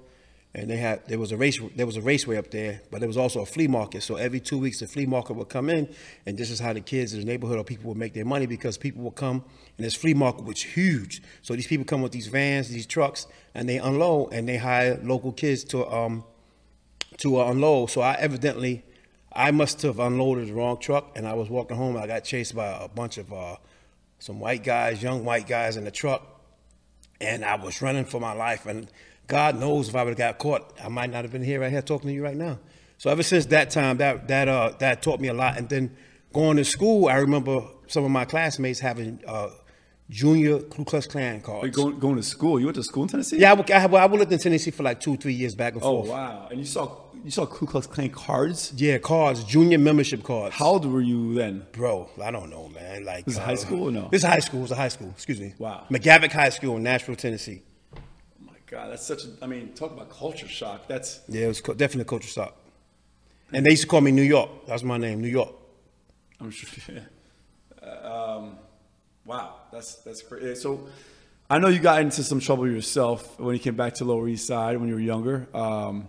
and 0.55 0.70
they 0.70 0.76
had 0.76 1.06
there 1.08 1.19
was 1.19 1.32
a 1.32 1.37
race 1.37 1.61
there 1.75 1.87
was 1.87 1.97
a 1.97 2.00
raceway 2.00 2.37
up 2.37 2.52
there, 2.52 2.82
but 2.91 3.00
there 3.00 3.08
was 3.08 3.17
also 3.17 3.41
a 3.41 3.47
flea 3.47 3.67
market. 3.67 4.05
So 4.05 4.14
every 4.14 4.38
two 4.38 4.58
weeks 4.58 4.79
the 4.79 4.87
flea 4.87 5.06
market 5.06 5.35
would 5.35 5.49
come 5.49 5.69
in, 5.69 5.88
and 6.25 6.38
this 6.38 6.50
is 6.50 6.61
how 6.61 6.73
the 6.73 6.81
kids 6.81 7.14
in 7.14 7.20
the 7.20 7.26
neighborhood 7.26 7.58
or 7.58 7.64
people 7.64 7.88
would 7.88 7.99
make 7.99 8.14
their 8.14 8.25
money 8.25 8.47
because 8.47 8.79
people 8.79 9.02
would 9.02 9.17
come 9.17 9.44
and 9.76 9.85
this 9.85 9.97
flea 9.97 10.14
market 10.14 10.44
was 10.44 10.62
huge. 10.62 11.20
So 11.43 11.55
these 11.55 11.67
people 11.67 11.85
come 11.85 12.02
with 12.02 12.12
these 12.12 12.29
vans, 12.29 12.69
these 12.69 12.87
trucks, 12.87 13.26
and 13.55 13.69
they 13.69 13.79
unload 13.79 14.32
and 14.32 14.49
they 14.49 14.56
hire 14.56 15.00
local 15.02 15.32
kids 15.32 15.64
to 15.64 15.88
um, 15.88 16.25
to 17.19 17.41
uh, 17.41 17.50
unload. 17.50 17.91
So 17.91 18.02
I 18.02 18.14
evidently, 18.14 18.85
I 19.32 19.50
must 19.53 19.82
have 19.82 20.00
unloaded 20.00 20.49
the 20.49 20.55
wrong 20.55 20.79
truck, 20.79 21.12
and 21.17 21.27
I 21.27 21.35
was 21.35 21.49
walking 21.49 21.77
home. 21.77 21.97
I 21.97 22.06
got 22.06 22.25
chased 22.25 22.55
by 22.55 22.67
a 22.67 22.88
bunch 22.88 23.17
of 23.19 23.32
uh, 23.32 23.56
some 24.19 24.41
white 24.41 24.65
guys, 24.65 25.03
young 25.03 25.25
white 25.25 25.47
guys 25.47 25.77
in 25.77 25.85
the 25.85 25.91
truck, 25.91 26.27
and 27.21 27.44
I 27.44 27.55
was 27.56 27.81
running 27.81 28.05
for 28.05 28.21
my 28.21 28.32
life. 28.32 28.67
And 28.67 28.91
God 29.29 29.59
knows 29.59 29.88
if 29.88 29.94
I 29.94 30.03
would 30.03 30.11
have 30.11 30.19
got 30.19 30.38
caught, 30.38 30.77
I 30.82 30.88
might 30.88 31.11
not 31.11 31.23
have 31.23 31.32
been 31.32 31.44
here 31.44 31.61
right 31.61 31.71
here 31.71 31.82
talking 31.82 32.09
to 32.09 32.15
you 32.15 32.25
right 32.25 32.37
now. 32.37 32.59
So 32.99 33.09
ever 33.09 33.23
since 33.23 33.47
that 33.47 33.71
time, 33.71 33.99
that 33.99 34.29
that 34.29 34.49
uh, 34.49 34.73
that 34.81 35.00
taught 35.03 35.21
me 35.21 35.29
a 35.29 35.35
lot. 35.35 35.56
And 35.56 35.69
then 35.69 35.97
going 36.33 36.56
to 36.56 36.65
school, 36.65 37.09
I 37.09 37.17
remember 37.17 37.62
some 37.87 38.05
of 38.05 38.11
my 38.11 38.25
classmates 38.25 38.81
having 38.81 39.21
uh, 39.26 39.50
junior 40.11 40.59
Ku 40.59 40.85
Klux 40.85 41.06
Klan 41.06 41.41
cards. 41.41 41.75
Going, 41.75 41.99
going 41.99 42.17
to 42.17 42.23
school. 42.23 42.59
You 42.59 42.67
went 42.67 42.76
to 42.76 42.83
school 42.83 43.05
in 43.05 43.09
Tennessee? 43.09 43.38
yeah, 43.38 43.55
I, 43.55 43.73
I, 43.73 43.87
I 43.87 44.06
lived 44.06 44.33
in 44.33 44.38
Tennessee 44.38 44.71
for 44.71 44.83
like 44.83 45.00
two, 45.00 45.17
three 45.17 45.33
years 45.33 45.55
back 45.55 45.75
and 45.75 45.83
Oh 45.83 46.03
forth. 46.03 46.09
Oh, 46.09 46.12
wow! 46.12 46.49
And 46.50 46.59
you 46.59 46.67
saw 46.67 46.97
you 47.25 47.31
saw 47.31 47.47
Ku 47.47 47.67
Klux 47.67 47.87
Klan 47.87 48.11
cards. 48.11 48.73
Yeah, 48.77 48.99
cards, 48.99 49.45
junior 49.45 49.79
membership 49.79 50.23
cards. 50.23 50.55
How 50.55 50.67
old 50.67 50.87
were 50.87 51.01
you 51.01 51.35
then? 51.35 51.67
Bro, 51.73 52.09
I 52.23 52.31
don't 52.31 52.51
know, 52.51 52.69
man. 52.69 53.05
Like 53.05 53.25
This 53.25 53.35
is 53.35 53.41
high 53.41 53.55
school 53.55 53.89
or 53.89 53.93
no? 53.93 54.09
This 54.11 54.23
is 54.23 54.29
high 54.29 54.39
school. 54.41 54.63
It's 54.63 54.73
a 54.73 54.77
high 54.77 54.89
school. 54.89 55.11
Excuse 55.11 55.41
me. 55.41 55.55
Wow. 55.59 55.87
McGavock 55.91 56.33
High 56.33 56.49
School 56.51 56.77
in 56.77 56.83
Nashville, 56.83 57.17
Tennessee. 57.17 57.63
Oh 57.95 58.01
my 58.47 58.53
God, 58.67 58.91
that's 58.93 59.05
such. 59.07 59.25
a 59.25 59.29
I 59.43 59.47
mean, 59.47 59.73
talk 59.75 59.93
about 59.93 60.11
culture 60.11 60.49
shock. 60.49 60.87
That's 60.89 61.21
Yeah, 61.29 61.45
it 61.45 61.49
was 61.49 61.61
co- 61.61 61.75
definitely 61.75 62.09
culture 62.09 62.29
shock. 62.29 62.57
And 63.53 63.67
they 63.67 63.71
used 63.71 63.83
to 63.83 63.89
call 63.89 64.01
me 64.01 64.13
New 64.13 64.23
York. 64.23 64.51
That's 64.67 64.83
my 64.83 64.97
name, 64.97 65.21
New 65.21 65.29
York. 65.29 65.53
I'm 66.41 66.51
sure. 66.51 67.03
Uh, 67.83 68.37
um, 68.39 68.59
wow, 69.25 69.55
that's 69.73 69.97
that's 69.97 70.23
great. 70.23 70.57
So, 70.57 70.87
I 71.49 71.59
know 71.59 71.69
you 71.69 71.81
got 71.81 72.01
into 72.01 72.23
some 72.23 72.39
trouble 72.41 72.69
yourself 72.71 73.39
when 73.41 73.55
you 73.55 73.61
came 73.61 73.75
back 73.75 73.95
to 73.95 74.05
Lower 74.05 74.29
East 74.29 74.47
Side 74.47 74.79
when 74.79 74.89
you 74.89 74.95
were 74.95 75.01
younger. 75.01 75.49
Um, 75.53 76.09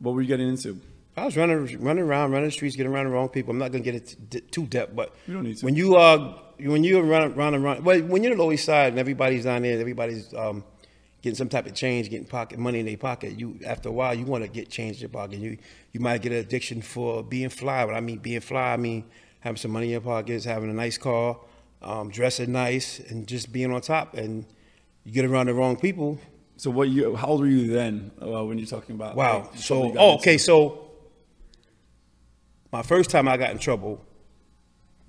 what 0.00 0.14
were 0.14 0.22
you 0.22 0.28
getting 0.28 0.48
into? 0.48 0.80
I 1.16 1.24
was 1.26 1.36
running, 1.36 1.80
running 1.80 2.04
around, 2.04 2.30
running 2.32 2.48
the 2.48 2.52
streets, 2.52 2.76
getting 2.76 2.92
around 2.92 3.06
the 3.06 3.10
wrong 3.12 3.28
people. 3.28 3.50
I'm 3.50 3.58
not 3.58 3.72
gonna 3.72 3.84
get 3.84 3.94
it 3.94 4.50
too 4.52 4.66
depth, 4.66 4.94
but 4.96 5.14
You 5.26 5.34
don't 5.34 5.42
need 5.44 5.56
to. 5.58 5.64
when 5.64 5.74
you 5.76 5.96
uh, 5.96 6.38
when 6.60 6.84
you 6.84 7.00
run, 7.00 7.34
run, 7.34 7.62
run, 7.62 7.84
well, 7.84 8.00
when 8.02 8.22
you're 8.22 8.34
the 8.34 8.42
Lower 8.42 8.52
East 8.52 8.64
Side 8.64 8.88
and 8.92 8.98
everybody's 8.98 9.44
down 9.44 9.62
there, 9.62 9.78
everybody's 9.78 10.32
um, 10.34 10.62
getting 11.20 11.36
some 11.36 11.48
type 11.48 11.66
of 11.66 11.74
change, 11.74 12.08
getting 12.10 12.26
pocket 12.26 12.58
money 12.58 12.78
in 12.80 12.86
their 12.86 12.96
pocket. 12.96 13.38
You 13.38 13.58
after 13.66 13.88
a 13.88 13.92
while, 13.92 14.14
you 14.14 14.24
want 14.24 14.44
to 14.44 14.48
get 14.50 14.70
change 14.70 14.96
in 14.96 15.00
your 15.02 15.08
pocket. 15.10 15.38
You 15.40 15.58
you 15.92 16.00
might 16.00 16.22
get 16.22 16.32
an 16.32 16.38
addiction 16.38 16.80
for 16.80 17.22
being 17.22 17.48
fly. 17.50 17.84
When 17.84 17.94
I 17.96 18.00
mean 18.00 18.18
being 18.18 18.40
fly, 18.40 18.72
I 18.72 18.76
mean 18.76 19.04
having 19.40 19.56
some 19.56 19.72
money 19.72 19.86
in 19.86 19.92
your 19.92 20.00
pockets, 20.02 20.44
having 20.44 20.70
a 20.70 20.74
nice 20.74 20.96
car, 20.96 21.38
um, 21.82 22.10
dressing 22.10 22.52
nice, 22.52 23.00
and 23.00 23.26
just 23.26 23.52
being 23.52 23.72
on 23.72 23.80
top. 23.80 24.14
And 24.14 24.46
you 25.04 25.12
get 25.12 25.24
around 25.24 25.46
the 25.46 25.54
wrong 25.54 25.76
people, 25.76 26.18
So, 26.60 26.70
what 26.70 26.90
you? 26.90 27.16
How 27.16 27.28
old 27.28 27.40
were 27.40 27.46
you 27.46 27.68
then 27.68 28.10
uh, 28.20 28.44
when 28.44 28.58
you're 28.58 28.66
talking 28.66 28.94
about? 28.94 29.16
Wow. 29.16 29.48
like, 29.50 29.58
So, 29.58 29.94
oh, 29.96 30.16
okay. 30.16 30.36
So, 30.36 30.90
my 32.70 32.82
first 32.82 33.08
time 33.08 33.28
I 33.28 33.38
got 33.38 33.50
in 33.50 33.58
trouble 33.58 34.04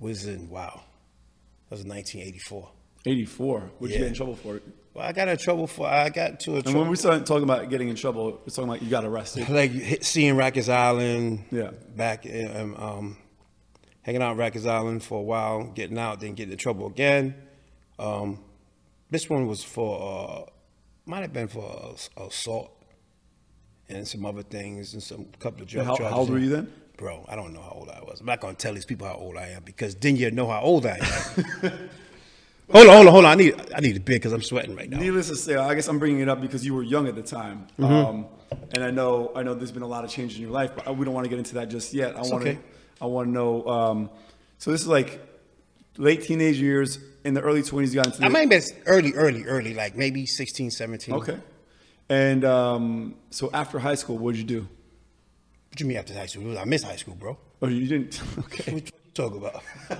was 0.00 0.26
in 0.26 0.48
wow. 0.48 0.80
That 1.68 1.72
was 1.72 1.80
in 1.82 1.90
1984. 1.90 2.70
84. 3.04 3.70
What'd 3.78 3.94
you 3.94 4.00
get 4.00 4.08
in 4.08 4.14
trouble 4.14 4.36
for? 4.36 4.62
Well, 4.94 5.06
I 5.06 5.12
got 5.12 5.28
in 5.28 5.36
trouble 5.36 5.66
for 5.66 5.86
I 5.86 6.08
got 6.08 6.40
to 6.40 6.56
a 6.56 6.62
And 6.64 6.74
when 6.74 6.88
we 6.88 6.96
started 6.96 7.26
talking 7.26 7.42
about 7.42 7.68
getting 7.68 7.90
in 7.90 7.96
trouble, 7.96 8.30
we're 8.30 8.46
talking 8.46 8.70
about 8.70 8.80
you 8.80 8.88
got 8.88 9.04
arrested. 9.04 9.46
like 9.50 9.72
seeing 10.00 10.36
Rikers 10.36 10.72
Island. 10.72 11.44
Yeah. 11.50 11.72
Back 11.94 12.24
in, 12.24 12.56
um, 12.56 12.76
um, 12.76 13.16
hanging 14.00 14.22
out 14.22 14.38
Rikers 14.38 14.66
Island 14.66 15.02
for 15.02 15.18
a 15.18 15.22
while, 15.22 15.64
getting 15.64 15.98
out, 15.98 16.20
then 16.20 16.32
getting 16.32 16.52
in 16.52 16.58
trouble 16.58 16.86
again. 16.86 17.34
Um, 17.98 18.42
this 19.10 19.28
one 19.28 19.46
was 19.46 19.62
for 19.62 20.46
uh, 20.48 20.51
might 21.06 21.20
have 21.20 21.32
been 21.32 21.48
for 21.48 21.94
assault 22.16 22.70
and 23.88 24.06
some 24.06 24.24
other 24.24 24.42
things 24.42 24.94
and 24.94 25.02
some 25.02 25.26
couple 25.38 25.62
of 25.62 25.68
drug 25.68 25.86
How, 25.86 25.96
charges. 25.96 26.12
how 26.12 26.18
old 26.20 26.30
were 26.30 26.38
you 26.38 26.48
then? 26.48 26.72
Bro, 26.96 27.24
I 27.28 27.34
don't 27.36 27.52
know 27.52 27.60
how 27.62 27.70
old 27.72 27.88
I 27.88 28.00
was. 28.02 28.20
I'm 28.20 28.26
not 28.26 28.40
gonna 28.40 28.54
tell 28.54 28.74
these 28.74 28.84
people 28.84 29.06
how 29.06 29.14
old 29.14 29.36
I 29.36 29.48
am 29.48 29.62
because 29.64 29.94
then 29.96 30.16
you 30.16 30.30
know 30.30 30.46
how 30.48 30.60
old 30.60 30.86
I 30.86 30.98
am. 30.98 31.72
hold 32.70 32.86
on, 32.88 32.94
hold 32.94 33.06
on, 33.06 33.12
hold 33.12 33.24
on. 33.24 33.30
I 33.32 33.34
need 33.34 33.54
I 33.74 33.80
need 33.80 33.96
a 33.96 34.00
beer 34.00 34.16
because 34.16 34.32
I'm 34.32 34.42
sweating 34.42 34.76
right 34.76 34.88
now. 34.88 34.98
Needless 34.98 35.28
to 35.28 35.36
say, 35.36 35.56
I 35.56 35.74
guess 35.74 35.88
I'm 35.88 35.98
bringing 35.98 36.20
it 36.20 36.28
up 36.28 36.40
because 36.40 36.64
you 36.64 36.74
were 36.74 36.82
young 36.82 37.08
at 37.08 37.14
the 37.16 37.22
time, 37.22 37.66
Mm-hmm. 37.78 37.92
um, 37.92 38.26
and 38.74 38.84
I 38.84 38.90
know 38.90 39.32
I 39.34 39.42
know 39.42 39.54
there's 39.54 39.72
been 39.72 39.82
a 39.82 39.86
lot 39.88 40.04
of 40.04 40.10
change 40.10 40.36
in 40.36 40.42
your 40.42 40.50
life, 40.50 40.70
but 40.76 40.96
we 40.96 41.04
don't 41.04 41.14
want 41.14 41.24
to 41.24 41.30
get 41.30 41.38
into 41.38 41.54
that 41.54 41.68
just 41.70 41.92
yet. 41.92 42.14
I 42.16 42.20
want 42.20 42.44
to 42.44 42.50
okay. 42.50 42.58
I 43.00 43.06
want 43.06 43.28
to 43.28 43.32
know. 43.32 43.66
Um, 43.66 44.10
so 44.58 44.70
this 44.70 44.80
is 44.82 44.86
like 44.86 45.20
late 45.96 46.22
teenage 46.22 46.58
years, 46.58 46.98
in 47.24 47.34
the 47.34 47.40
early 47.40 47.62
20s. 47.62 47.94
Got 47.94 48.06
into. 48.06 48.18
The, 48.18 48.26
I 48.26 48.28
might 48.28 48.50
be 48.50 48.60
early, 48.86 49.12
early, 49.14 49.44
early, 49.44 49.74
like 49.74 49.96
maybe 49.96 50.26
16, 50.26 50.70
17. 50.70 51.14
okay, 51.14 51.38
and 52.08 52.44
um, 52.44 53.14
so 53.30 53.50
after 53.52 53.78
high 53.78 53.94
school, 53.94 54.18
what 54.18 54.32
did 54.34 54.38
you 54.38 54.60
do? 54.60 54.68
What 55.70 55.80
you 55.80 55.86
mean 55.86 55.96
after 55.96 56.14
high 56.14 56.26
school? 56.26 56.58
I 56.58 56.64
missed 56.64 56.84
high 56.84 56.96
school, 56.96 57.14
bro. 57.14 57.38
Oh, 57.62 57.68
you 57.68 57.86
didn't. 57.86 58.20
Okay. 58.38 58.72
What 58.74 58.84
you 58.84 58.92
talking 59.14 59.38
about? 59.38 59.62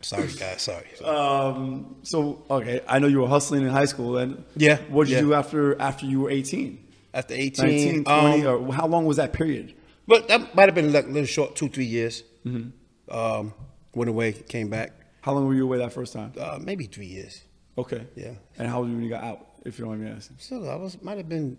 sorry, 0.00 0.28
guys. 0.38 0.62
Sorry. 0.62 0.86
Um, 1.04 1.96
so 2.02 2.44
okay, 2.50 2.80
I 2.88 2.98
know 2.98 3.06
you 3.06 3.20
were 3.20 3.28
hustling 3.28 3.62
in 3.62 3.68
high 3.68 3.86
school, 3.86 4.18
and 4.18 4.44
Yeah, 4.56 4.78
what 4.88 5.06
did 5.06 5.14
you 5.14 5.20
do 5.20 5.34
after 5.34 5.80
after 5.80 6.06
you 6.06 6.20
were 6.20 6.30
18? 6.30 6.78
after 7.14 7.34
18, 7.34 7.64
19, 7.66 8.04
20, 8.04 8.46
um, 8.46 8.68
or 8.70 8.72
how 8.72 8.86
long 8.86 9.04
was 9.04 9.18
that 9.18 9.32
period? 9.32 9.74
but 10.06 10.28
that 10.28 10.54
might 10.54 10.66
have 10.66 10.74
been 10.74 10.92
like 10.92 11.04
a 11.04 11.08
little 11.08 11.26
short, 11.26 11.54
two, 11.54 11.68
three 11.68 11.84
years. 11.84 12.24
Mm-hmm. 12.44 13.14
Um, 13.14 13.54
went 13.94 14.08
away, 14.08 14.32
came 14.32 14.68
back. 14.70 14.92
How 15.20 15.32
long 15.32 15.46
were 15.46 15.54
you 15.54 15.64
away 15.64 15.78
that 15.78 15.92
first 15.92 16.12
time? 16.12 16.32
Uh, 16.38 16.58
maybe 16.60 16.84
three 16.86 17.06
years. 17.06 17.42
Okay. 17.78 18.06
Yeah. 18.16 18.32
And 18.58 18.68
how 18.68 18.78
old 18.78 18.86
were 18.86 18.90
you 18.90 18.96
when 18.96 19.04
you 19.04 19.10
got 19.10 19.24
out, 19.24 19.46
if 19.64 19.78
you 19.78 19.84
don't 19.84 19.92
mind 19.98 20.04
me 20.04 20.10
asking? 20.16 20.36
So 20.40 20.64
I 20.66 20.74
was 20.76 21.00
might 21.02 21.16
have 21.18 21.28
been 21.28 21.56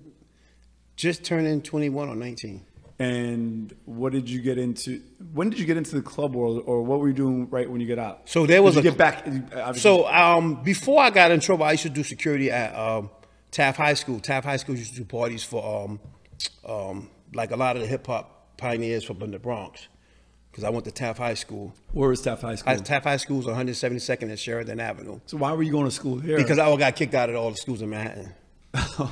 just 0.96 1.24
turning 1.24 1.62
21 1.62 2.10
or 2.10 2.16
19. 2.16 2.66
And 3.00 3.74
what 3.86 4.14
did 4.14 4.30
you 4.30 4.40
get 4.42 4.58
into? 4.60 5.02
When 5.34 5.50
did 5.50 5.60
you 5.60 5.66
get 5.66 5.78
into 5.78 5.96
the 5.96 6.02
club 6.04 6.36
world, 6.36 6.64
or 6.68 6.84
what 6.84 7.00
were 7.00 7.08
you 7.08 7.14
doing 7.14 7.50
right 7.50 7.70
when 7.70 7.82
you 7.82 7.88
get 7.88 7.98
out? 7.98 8.30
So 8.30 8.46
there 8.46 8.62
was 8.62 8.76
Did 8.76 8.84
you 8.84 8.90
a- 8.92 8.94
get 8.94 8.98
back. 9.00 9.24
obviously- 9.28 9.80
So 9.80 10.08
um, 10.08 10.62
before 10.64 11.02
I 11.02 11.10
got 11.10 11.32
in 11.32 11.40
trouble, 11.40 11.66
I 11.66 11.72
used 11.72 11.84
to 11.84 11.90
do 11.90 12.04
security 12.04 12.52
at 12.52 12.76
um, 12.76 13.10
Taft 13.50 13.78
High 13.80 13.96
School. 13.96 14.20
Taft 14.20 14.46
High 14.46 14.58
School 14.58 14.76
used 14.78 14.92
to 14.94 14.98
do 15.00 15.06
parties 15.06 15.44
for 15.44 15.84
um, 15.86 16.00
um, 16.68 17.10
like 17.34 17.50
a 17.52 17.56
lot 17.56 17.76
of 17.76 17.82
the 17.82 17.88
hip 17.88 18.06
hop 18.06 18.56
pioneers 18.58 19.04
from 19.04 19.18
the 19.32 19.40
Bronx. 19.40 19.88
Because 20.54 20.64
I 20.64 20.70
went 20.70 20.86
to 20.86 20.92
Taft 20.92 21.18
High 21.18 21.34
School. 21.34 21.74
Where 21.94 22.10
was 22.10 22.22
Taft 22.22 22.44
High 22.44 22.54
School? 22.54 22.74
I, 22.74 22.76
Taft 22.76 23.06
High 23.06 23.18
School 23.18 23.40
is 23.40 23.48
172nd 23.48 24.22
and 24.22 24.38
Sheridan 24.38 24.80
Avenue. 24.80 25.20
so 25.26 25.38
why 25.38 25.52
were 25.52 25.64
you 25.64 25.72
going 25.72 25.86
to 25.86 25.92
school 25.92 26.20
here? 26.20 26.38
Because 26.38 26.60
I 26.60 26.76
got 26.78 26.96
kicked 26.96 27.16
out 27.16 27.32
of 27.32 27.36
all 27.36 27.50
the 27.50 27.58
schools 27.58 27.82
in 27.82 27.90
Manhattan. 27.90 28.32
uh, 28.74 29.08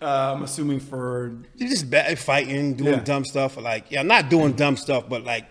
I'm 0.00 0.42
assuming 0.42 0.80
for 0.80 1.32
You 1.56 1.68
just 1.70 1.88
bad 1.88 2.18
fighting, 2.18 2.74
doing 2.74 2.92
Yeah. 2.92 3.00
dumb 3.00 3.24
stuff. 3.24 3.56
Like, 3.56 3.90
yeah, 3.90 4.00
I'm 4.00 4.06
not 4.06 4.28
doing 4.28 4.52
dumb 4.52 4.76
stuff, 4.76 5.08
but 5.08 5.24
like, 5.24 5.46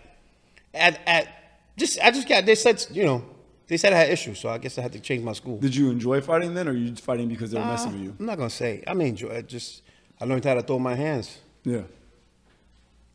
at 0.72 1.00
at 1.04 1.28
just 1.76 1.98
I 2.00 2.12
just 2.12 2.28
got 2.28 2.46
they 2.46 2.54
said 2.54 2.86
you 2.92 3.04
know 3.04 3.24
they 3.66 3.76
said 3.76 3.92
I 3.92 3.96
had 3.98 4.10
issues, 4.10 4.38
so 4.38 4.50
I 4.50 4.58
guess 4.58 4.78
I 4.78 4.82
had 4.82 4.92
to 4.92 5.00
change 5.00 5.24
my 5.24 5.32
school. 5.32 5.58
did 5.58 5.74
you 5.74 5.90
enjoy 5.90 6.20
fighting 6.20 6.54
then, 6.54 6.68
or 6.68 6.72
you 6.72 6.90
just 6.90 7.02
fighting 7.04 7.28
because 7.28 7.50
they 7.50 7.58
were 7.58 7.66
messing 7.66 7.92
with 7.92 8.02
you? 8.02 8.14
I'm 8.20 8.26
not 8.26 8.38
gonna 8.38 8.50
say. 8.50 8.84
I 8.86 8.94
mean, 8.94 9.08
enjoy 9.08 9.30
it. 9.30 9.48
Just 9.48 9.82
I 10.20 10.26
learned 10.26 10.44
how 10.44 10.54
to 10.54 10.62
throw 10.62 10.78
my 10.78 10.94
hands. 10.94 11.38
Yeah. 11.64 11.82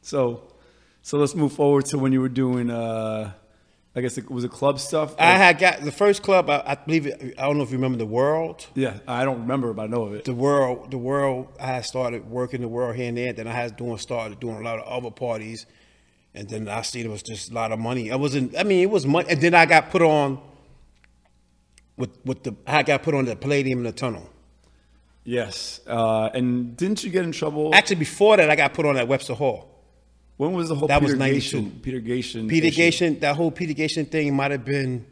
So, 0.02 0.44
so 1.08 1.18
let's 1.18 1.36
move 1.36 1.54
forward 1.54 1.86
to 1.86 1.98
when 1.98 2.12
you 2.12 2.20
were 2.20 2.28
doing. 2.28 2.70
Uh, 2.70 3.32
I 3.96 4.02
guess 4.02 4.18
it 4.18 4.30
was 4.30 4.44
a 4.44 4.50
club 4.50 4.78
stuff. 4.78 5.16
I 5.18 5.38
had 5.38 5.58
got 5.58 5.80
the 5.80 5.92
first 5.92 6.22
club. 6.22 6.50
I, 6.50 6.62
I 6.68 6.76
believe 6.76 7.08
it, 7.08 7.34
I 7.38 7.44
don't 7.44 7.56
know 7.58 7.64
if 7.64 7.72
you 7.72 7.78
remember 7.78 7.98
the 7.98 8.06
World. 8.06 8.68
yeah, 8.76 8.98
I 9.08 9.24
don't 9.24 9.40
remember, 9.40 9.72
but 9.72 9.84
I 9.84 9.88
know 9.88 10.04
of 10.04 10.16
it. 10.16 10.26
The 10.26 10.34
World, 10.34 10.92
the 10.92 10.98
World. 10.98 11.48
I 11.62 11.68
had 11.68 11.86
started 11.86 12.30
working 12.30 12.60
the 12.60 12.68
World 12.68 12.98
here 12.98 13.08
and 13.08 13.18
there. 13.18 13.32
Then 13.32 13.48
I 13.48 13.54
had 13.54 13.78
doing 13.78 13.98
started 14.00 14.42
doing 14.42 14.58
a 14.58 14.60
lot 14.60 14.80
of 14.80 14.86
other 14.86 15.10
parties, 15.10 15.66
and 16.36 16.50
then 16.50 16.68
I 16.68 16.82
see 16.82 17.04
there 17.04 17.12
was 17.12 17.24
just 17.24 17.52
a 17.52 17.54
lot 17.54 17.72
of 17.72 17.80
money. 17.80 18.12
I 18.12 18.18
wasn't. 18.18 18.58
I 18.58 18.64
mean, 18.64 18.82
it 18.82 18.90
was 18.90 19.06
money. 19.06 19.30
And 19.30 19.40
then 19.40 19.54
I 19.54 19.66
got 19.66 19.92
put 19.92 20.02
on 20.02 20.42
with 21.96 22.10
with 22.26 22.44
the. 22.44 22.54
I 22.68 22.84
got 22.84 23.04
put 23.04 23.14
on 23.14 23.24
the 23.24 23.38
Palladium 23.38 23.80
in 23.80 23.86
the 23.86 23.94
Tunnel. 23.94 24.30
Yes, 25.24 25.80
uh, 25.88 26.32
and 26.34 26.76
didn't 26.76 27.06
you 27.06 27.12
get 27.12 27.24
in 27.24 27.32
trouble? 27.32 27.74
Actually, 27.74 27.96
before 27.96 28.36
that, 28.36 28.50
I 28.50 28.58
got 28.58 28.74
put 28.74 28.86
on 28.86 28.98
at 28.98 29.08
Webster 29.08 29.36
Hall. 29.36 29.77
When 30.38 30.54
was 30.54 30.70
the 30.70 30.76
whole 30.76 30.88
that 30.88 31.02
was 31.02 31.12
Peter 31.14 31.20
92. 31.20 31.62
Gatien? 31.62 31.82
Peter 31.82 32.00
Gatien. 32.00 32.50
Peter? 32.50 32.68
Gatien, 32.68 33.20
that 33.22 33.36
whole 33.36 33.52
Peter 33.52 33.74
Gatien 33.74 34.10
thing 34.10 34.36
might 34.36 34.52
have 34.52 34.64
been 34.66 35.06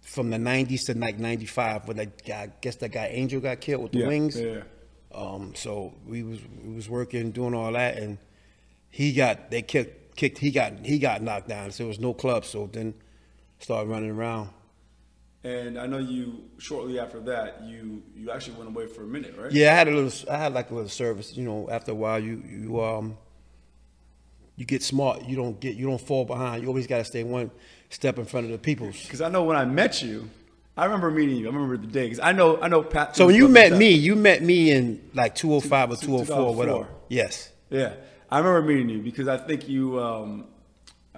from 0.00 0.30
the 0.30 0.36
'90s 0.38 0.86
to 0.86 0.98
like 0.98 1.18
'95 1.18 1.88
when 1.88 1.96
that 1.98 2.24
guy, 2.24 2.42
I 2.42 2.52
guess 2.60 2.76
that 2.76 2.90
guy 2.90 3.08
Angel 3.08 3.40
got 3.40 3.60
killed 3.60 3.82
with 3.82 3.92
the 3.92 4.00
Yeah, 4.00 4.06
wings. 4.06 4.38
yeah, 4.40 4.46
yeah. 4.46 4.62
Um, 5.14 5.54
so 5.54 5.92
we 6.06 6.22
was 6.22 6.38
we 6.64 6.74
was 6.74 6.88
working 6.88 7.32
doing 7.32 7.54
all 7.54 7.72
that, 7.72 7.98
and 7.98 8.16
he 8.90 9.12
got 9.12 9.50
they 9.50 9.60
kicked 9.62 10.16
kicked 10.16 10.38
he 10.38 10.50
got 10.50 10.84
he 10.84 10.98
got 10.98 11.22
knocked 11.22 11.48
down. 11.48 11.70
So 11.70 11.84
there 11.84 11.88
was 11.88 12.00
no 12.00 12.14
club. 12.14 12.44
So 12.46 12.66
then 12.72 12.94
started 13.58 13.90
running 13.90 14.10
around. 14.10 14.48
And 15.44 15.76
I 15.78 15.86
know 15.86 15.98
you 15.98 16.44
shortly 16.58 17.00
after 17.00 17.18
that, 17.20 17.62
you 17.64 18.02
you 18.14 18.30
actually 18.30 18.56
went 18.58 18.68
away 18.70 18.86
for 18.86 19.02
a 19.02 19.06
minute, 19.06 19.34
right? 19.36 19.50
Yeah, 19.50 19.72
I 19.72 19.74
had 19.76 19.88
a 19.88 19.90
little. 19.90 20.30
I 20.32 20.36
had 20.38 20.52
like 20.54 20.70
a 20.70 20.74
little 20.74 20.88
service. 20.88 21.36
You 21.36 21.44
know, 21.44 21.68
after 21.70 21.90
a 21.90 21.94
while, 21.94 22.20
you 22.20 22.42
you 22.48 22.80
um 22.80 23.16
you 24.56 24.64
get 24.64 24.82
smart. 24.82 25.24
You 25.24 25.34
don't 25.34 25.58
get 25.58 25.74
you 25.74 25.86
don't 25.86 26.00
fall 26.00 26.24
behind. 26.24 26.62
You 26.62 26.68
always 26.68 26.86
got 26.86 26.98
to 26.98 27.04
stay 27.04 27.24
one 27.24 27.50
step 27.90 28.18
in 28.18 28.24
front 28.24 28.46
of 28.46 28.52
the 28.52 28.58
peoples. 28.58 29.02
Because 29.02 29.20
I 29.20 29.28
know 29.28 29.42
when 29.42 29.56
I 29.56 29.64
met 29.64 30.00
you, 30.00 30.30
I 30.76 30.84
remember 30.84 31.10
meeting 31.10 31.36
you. 31.36 31.48
I 31.48 31.52
remember 31.52 31.76
the 31.76 31.88
day. 31.88 32.04
Because 32.04 32.20
I 32.20 32.30
know 32.30 32.60
I 32.62 32.68
know 32.68 32.84
Pat. 32.84 33.16
So 33.16 33.26
when 33.26 33.34
you 33.34 33.48
met 33.48 33.72
me, 33.72 33.90
you 33.90 34.14
met 34.14 34.42
me 34.42 34.70
in 34.70 35.10
like 35.12 35.34
205 35.34 35.90
or 35.90 35.96
Two- 35.96 36.06
204, 36.06 36.54
whatever. 36.54 36.86
Yes. 37.08 37.50
Yeah, 37.68 37.94
I 38.30 38.38
remember 38.38 38.62
meeting 38.62 38.90
you 38.90 38.98
because 39.02 39.26
I 39.26 39.38
think 39.38 39.66
you, 39.68 39.98
um, 39.98 40.44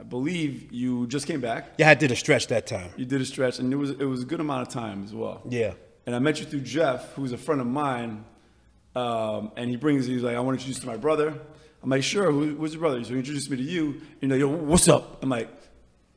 believe 0.08 0.72
you 0.72 1.06
just 1.06 1.26
came 1.26 1.40
back. 1.40 1.74
Yeah, 1.78 1.90
I 1.90 1.94
did 1.94 2.10
a 2.10 2.16
stretch 2.16 2.48
that 2.48 2.66
time. 2.66 2.90
You 2.96 3.04
did 3.04 3.20
a 3.20 3.24
stretch, 3.24 3.58
and 3.58 3.72
it 3.72 3.76
was 3.76 3.90
it 3.90 4.04
was 4.04 4.22
a 4.22 4.26
good 4.26 4.40
amount 4.40 4.66
of 4.66 4.72
time 4.72 5.04
as 5.04 5.14
well. 5.14 5.42
Yeah. 5.48 5.74
And 6.06 6.14
I 6.14 6.18
met 6.18 6.38
you 6.38 6.46
through 6.46 6.60
Jeff, 6.60 7.12
who's 7.14 7.32
a 7.32 7.38
friend 7.38 7.60
of 7.60 7.66
mine, 7.66 8.24
um, 8.94 9.52
and 9.56 9.70
he 9.70 9.76
brings 9.76 10.06
he's 10.06 10.22
like, 10.22 10.36
I 10.36 10.40
want 10.40 10.58
to 10.58 10.64
introduce 10.64 10.80
to 10.80 10.86
my 10.86 10.96
brother. 10.96 11.34
I'm 11.82 11.90
like, 11.90 12.02
sure. 12.02 12.30
Who, 12.30 12.56
who's 12.56 12.72
your 12.72 12.80
brother? 12.80 13.02
So 13.04 13.10
he 13.10 13.18
introduced 13.18 13.50
me 13.50 13.58
to 13.58 13.62
you. 13.62 14.00
You 14.20 14.28
know, 14.28 14.34
yo, 14.34 14.48
what's 14.48 14.88
up? 14.88 15.22
I'm 15.22 15.28
like, 15.28 15.50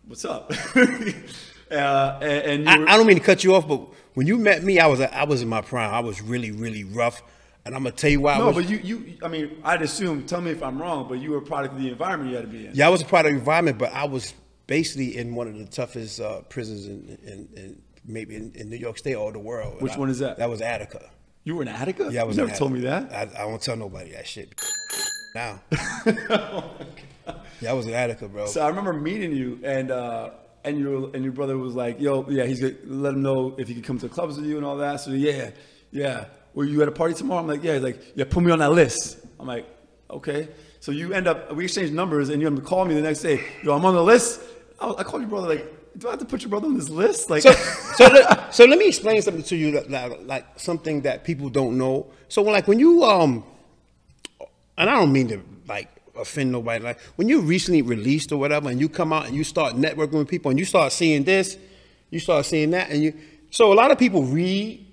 what's 0.06 0.24
up? 0.24 0.52
uh, 0.76 2.20
and, 2.22 2.68
and 2.68 2.70
I, 2.70 2.94
I 2.94 2.98
don't 2.98 3.06
mean 3.08 3.18
to 3.18 3.24
cut 3.24 3.44
you 3.44 3.56
off, 3.56 3.68
but 3.68 3.82
when 4.14 4.28
you 4.28 4.38
met 4.38 4.64
me, 4.64 4.80
I 4.80 4.88
was 4.88 5.02
I 5.02 5.26
was 5.26 5.42
in 5.42 5.50
my 5.50 5.62
prime. 5.62 5.94
I 5.94 6.00
was 6.00 6.22
really 6.22 6.52
really 6.52 6.84
rough, 6.84 7.22
and 7.68 7.76
I'm 7.76 7.84
gonna 7.84 7.96
tell 7.96 8.10
you 8.10 8.22
why. 8.22 8.34
I 8.34 8.38
no, 8.40 8.48
was, 8.48 8.56
but 8.56 8.70
you, 8.70 8.78
you, 8.78 9.18
I 9.22 9.28
mean, 9.28 9.62
I'd 9.64 9.82
assume. 9.82 10.26
Tell 10.26 10.42
me 10.42 10.52
if 10.52 10.64
I'm 10.64 10.82
wrong, 10.82 11.08
but 11.08 11.20
you 11.20 11.32
were 11.32 11.38
a 11.38 11.42
product 11.42 11.76
of 11.76 11.82
the 11.82 11.90
environment 11.90 12.32
you 12.32 12.38
had 12.38 12.46
to 12.46 12.52
be 12.52 12.68
in. 12.68 12.74
yeah, 12.74 12.88
I 12.88 12.90
was 12.90 13.02
a 13.02 13.06
product 13.06 13.30
of 13.30 13.36
the 13.36 13.40
environment, 13.40 13.78
but 13.78 13.94
I 13.94 14.06
was 14.06 14.34
basically 14.66 15.18
in 15.18 15.36
one 15.36 15.48
of 15.48 15.58
the 15.58 15.66
toughest 15.66 16.20
uh, 16.20 16.42
prisons 16.42 16.86
in, 16.88 17.18
in, 17.24 17.50
in 17.56 17.82
maybe 18.06 18.36
in, 18.36 18.52
in 18.56 18.70
New 18.70 18.78
York 18.78 18.98
State 18.98 19.16
or 19.16 19.32
the 19.32 19.40
world. 19.40 19.82
Which 19.82 19.94
I- 19.94 20.00
one 20.00 20.10
is 20.10 20.20
that? 20.20 20.38
That 20.38 20.50
was 20.50 20.62
Attica. 20.62 21.10
You 21.44 21.56
were 21.56 21.62
in 21.62 21.70
Attica. 21.70 22.10
Yeah, 22.12 22.22
I 22.22 22.24
was. 22.26 22.36
You 22.38 22.46
never 22.46 22.58
told 22.58 22.74
me 22.74 22.82
that. 22.82 23.14
I, 23.14 23.44
I 23.44 23.46
won't 23.46 23.62
tell 23.62 23.76
nobody 23.78 24.12
that 24.12 24.28
shit. 24.28 24.60
Now. 25.36 25.62
oh 25.72 26.72
yeah, 27.62 27.70
I 27.70 27.74
was 27.74 27.86
in 27.86 27.94
Attica, 27.94 28.28
bro. 28.28 28.48
So 28.48 28.62
I 28.62 28.70
remember 28.70 28.94
meeting 28.94 29.36
you, 29.36 29.60
and 29.64 29.92
uh, 29.92 30.32
and 30.64 30.80
your 30.80 31.12
and 31.14 31.24
your 31.24 31.34
brother 31.34 31.58
was 31.58 31.76
like, 31.76 32.00
"Yo, 32.00 32.26
yeah, 32.30 32.46
he's 32.46 32.60
gonna 32.62 32.76
let 32.86 33.14
him 33.14 33.22
know 33.22 33.56
if 33.58 33.68
he 33.68 33.76
could 33.76 33.84
come 33.84 34.00
to 34.00 34.08
the 34.08 34.14
clubs 34.14 34.38
with 34.38 34.46
you 34.46 34.58
and 34.58 34.66
all 34.66 34.78
that." 34.78 35.00
So 35.02 35.12
yeah, 35.12 35.52
yeah. 35.92 36.26
Were 36.58 36.66
you 36.66 36.82
at 36.82 36.88
a 36.88 36.92
party 36.92 37.14
tomorrow? 37.14 37.42
I'm 37.42 37.48
like, 37.48 37.64
yeah. 37.64 37.74
He's 37.74 37.84
like, 37.84 38.02
yeah, 38.16 38.26
put 38.28 38.42
me 38.42 38.52
on 38.52 38.58
that 38.58 38.72
list. 38.72 39.20
I'm 39.40 39.46
like, 39.46 39.68
okay. 40.10 40.50
So 40.80 40.92
you 40.92 41.14
end 41.14 41.28
up 41.28 41.56
we 41.56 41.66
exchange 41.66 41.92
numbers, 41.92 42.30
and 42.30 42.42
you 42.42 42.48
end 42.48 42.58
up 42.58 42.66
calling 42.66 42.90
me 42.90 42.96
the 42.96 43.02
next 43.02 43.22
day. 43.22 43.44
Yo, 43.62 43.76
I'm 43.76 43.86
on 43.86 43.94
the 43.94 44.02
list. 44.02 44.42
I, 44.80 44.92
I 44.98 45.04
called 45.04 45.22
your 45.22 45.30
brother 45.30 45.50
like, 45.50 45.72
do 46.00 46.08
I 46.08 46.12
have 46.12 46.20
to 46.20 46.26
put 46.26 46.42
your 46.42 46.50
brother 46.50 46.66
on 46.66 46.74
this 46.74 46.90
list? 46.90 47.30
Like, 47.30 47.44
so, 47.44 47.52
so, 47.52 48.06
let, 48.12 48.56
so 48.56 48.66
let 48.66 48.80
me 48.80 48.88
explain 48.88 49.22
something 49.22 49.44
to 49.44 49.56
you, 49.56 49.70
that, 49.70 49.92
like, 49.92 50.20
like 50.26 50.60
something 50.60 51.02
that 51.02 51.24
people 51.24 51.48
don't 51.50 51.78
know. 51.78 52.08
So, 52.28 52.42
when, 52.42 52.54
like 52.54 52.68
when 52.68 52.80
you 52.80 53.04
um, 53.04 53.44
and 54.80 54.90
I 54.90 54.96
don't 54.96 55.12
mean 55.12 55.28
to 55.28 55.44
like 55.68 55.90
offend 56.16 56.52
nobody. 56.52 56.84
Like 56.84 57.00
when 57.18 57.30
you 57.30 57.42
recently 57.42 57.84
released 57.84 58.32
or 58.32 58.38
whatever, 58.38 58.72
and 58.72 58.80
you 58.80 58.90
come 58.90 59.14
out 59.14 59.28
and 59.28 59.36
you 59.36 59.44
start 59.44 59.76
networking 59.76 60.14
with 60.14 60.28
people, 60.28 60.50
and 60.50 60.58
you 60.58 60.66
start 60.66 60.92
seeing 60.92 61.24
this, 61.24 61.56
you 62.10 62.20
start 62.20 62.48
seeing 62.48 62.72
that, 62.72 62.90
and 62.90 63.04
you. 63.04 63.14
So 63.52 63.72
a 63.72 63.76
lot 63.76 63.92
of 63.92 64.00
people 64.00 64.24
read. 64.24 64.86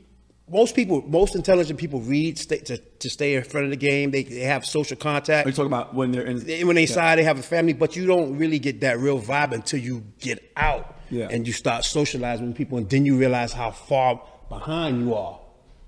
Most 0.50 0.76
people, 0.76 1.02
most 1.08 1.34
intelligent 1.34 1.78
people 1.78 2.00
read 2.00 2.38
stay, 2.38 2.58
to, 2.58 2.76
to 2.76 3.08
stay 3.08 3.34
in 3.34 3.44
front 3.44 3.64
of 3.64 3.70
the 3.70 3.76
game. 3.78 4.10
They, 4.10 4.24
they 4.24 4.40
have 4.40 4.66
social 4.66 4.96
contact. 4.96 5.46
are 5.46 5.48
you 5.48 5.54
talking 5.54 5.72
about 5.72 5.94
when 5.94 6.12
they're 6.12 6.26
in? 6.26 6.44
They- 6.44 6.64
when 6.64 6.76
they 6.76 6.82
inside, 6.82 7.16
they 7.16 7.22
have 7.24 7.38
a 7.38 7.42
family, 7.42 7.72
but 7.72 7.96
you 7.96 8.06
don't 8.06 8.36
really 8.36 8.58
get 8.58 8.80
that 8.82 8.98
real 8.98 9.18
vibe 9.20 9.52
until 9.52 9.80
you 9.80 10.04
get 10.20 10.52
out 10.56 10.96
Yeah. 11.10 11.28
and 11.30 11.46
you 11.46 11.54
start 11.54 11.84
socializing 11.86 12.48
with 12.48 12.56
people, 12.56 12.76
and 12.76 12.88
then 12.90 13.06
you 13.06 13.16
realize 13.16 13.54
how 13.54 13.70
far 13.70 14.20
behind 14.50 15.00
you 15.00 15.14
are. 15.14 15.40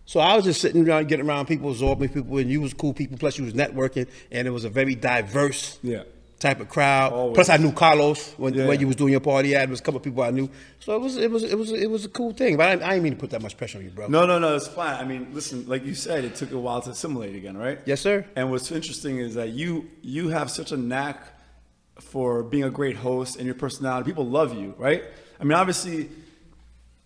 So 0.06 0.20
I 0.20 0.34
was 0.36 0.44
just 0.44 0.60
sitting 0.60 0.88
around, 0.88 1.08
getting 1.08 1.26
around 1.28 1.46
people, 1.46 1.68
absorbing 1.70 2.08
people, 2.08 2.38
and 2.38 2.48
you 2.50 2.60
was 2.62 2.72
cool 2.72 2.94
people. 2.94 3.18
Plus, 3.18 3.36
you 3.38 3.44
was 3.44 3.52
networking, 3.54 4.08
and 4.30 4.48
it 4.48 4.52
was 4.52 4.64
a 4.64 4.70
very 4.70 4.94
diverse 4.94 5.78
Yeah. 5.82 6.04
Type 6.38 6.60
of 6.60 6.68
crowd. 6.68 7.12
Always. 7.12 7.34
Plus, 7.34 7.48
I 7.48 7.56
knew 7.56 7.72
Carlos 7.72 8.32
when, 8.36 8.52
Yeah. 8.54 8.66
when 8.66 8.78
you 8.80 8.86
was 8.86 8.96
doing 8.96 9.12
your 9.12 9.20
party. 9.20 9.52
There 9.52 9.66
was 9.68 9.80
a 9.80 9.82
couple 9.82 9.96
of 9.98 10.02
people 10.02 10.22
I 10.22 10.30
knew, 10.30 10.50
so 10.80 10.94
it 10.94 11.00
was 11.00 11.16
it 11.16 11.30
was 11.30 11.42
it 11.42 11.56
was 11.58 11.72
it 11.72 11.90
was 11.90 12.04
a 12.04 12.08
cool 12.08 12.32
thing. 12.32 12.56
But 12.56 12.66
I, 12.82 12.86
I 12.86 12.90
didn't 12.90 13.02
mean 13.04 13.12
to 13.14 13.18
put 13.18 13.30
that 13.30 13.42
much 13.42 13.56
pressure 13.56 13.78
on 13.78 13.84
you, 13.84 13.90
bro. 13.90 14.08
No, 14.08 14.26
no, 14.26 14.38
no, 14.38 14.54
it's 14.54 14.68
fine. 14.68 14.94
I 14.94 15.04
mean, 15.04 15.28
listen, 15.32 15.66
like 15.66 15.84
you 15.86 15.94
said, 15.94 16.24
it 16.24 16.34
took 16.34 16.52
a 16.52 16.58
while 16.58 16.80
to 16.82 16.90
assimilate 16.90 17.34
again, 17.34 17.56
right? 17.56 17.78
Yes, 17.86 18.00
sir. 18.00 18.26
And 18.36 18.50
what's 18.50 18.70
interesting 18.70 19.18
is 19.18 19.34
that 19.34 19.50
you 19.50 19.88
you 20.02 20.28
have 20.28 20.50
such 20.50 20.72
a 20.72 20.76
knack 20.76 21.22
for 22.00 22.42
being 22.42 22.64
a 22.64 22.70
great 22.70 22.96
host 22.96 23.36
and 23.36 23.46
your 23.46 23.54
personality. 23.54 24.10
People 24.10 24.26
love 24.26 24.54
you, 24.54 24.74
right? 24.76 25.02
I 25.40 25.44
mean, 25.44 25.54
obviously, 25.54 26.10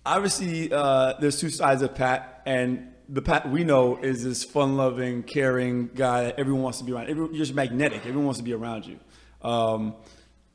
obviously, 0.05 0.73
uh, 0.73 1.15
there's 1.21 1.39
two 1.39 1.51
sides 1.51 1.83
of 1.83 1.95
Pat, 1.95 2.43
and 2.47 2.89
the 3.09 3.23
Pat 3.23 3.49
we 3.51 3.65
know 3.65 3.97
is 3.99 4.25
this 4.25 4.45
fun-loving, 4.45 5.25
caring 5.25 5.91
guy 5.95 6.25
that 6.25 6.39
everyone 6.39 6.63
wants 6.63 6.79
to 6.79 6.85
be 6.85 6.93
around. 6.93 7.09
You're 7.09 7.29
just 7.33 7.55
magnetic. 7.55 8.01
Everyone 8.01 8.25
wants 8.25 8.39
to 8.39 8.45
be 8.45 8.53
around 8.53 8.87
you. 8.87 8.99
Um, 9.42 9.94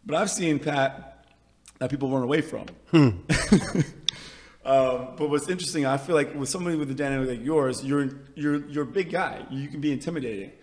but 0.05 0.15
I've 0.17 0.29
seen 0.29 0.59
Pat 0.59 1.25
that 1.79 1.89
people 1.89 2.09
run 2.09 2.23
away 2.23 2.41
from. 2.41 2.65
Um, 4.65 5.09
but 5.15 5.29
what's 5.29 5.47
interesting, 5.47 5.85
I 5.85 5.97
feel 5.97 6.15
like 6.15 6.33
with 6.33 6.49
somebody 6.49 6.75
with 6.75 6.89
a 6.89 6.95
dynamic 6.95 7.29
like 7.29 7.45
yours, 7.45 7.85
you're 7.85 8.09
you're 8.33 8.65
you're 8.67 8.83
a 8.83 8.87
big 8.87 9.11
guy. 9.11 9.45
You 9.51 9.67
can 9.67 9.79
be 9.79 9.91
intimidating. 9.91 10.53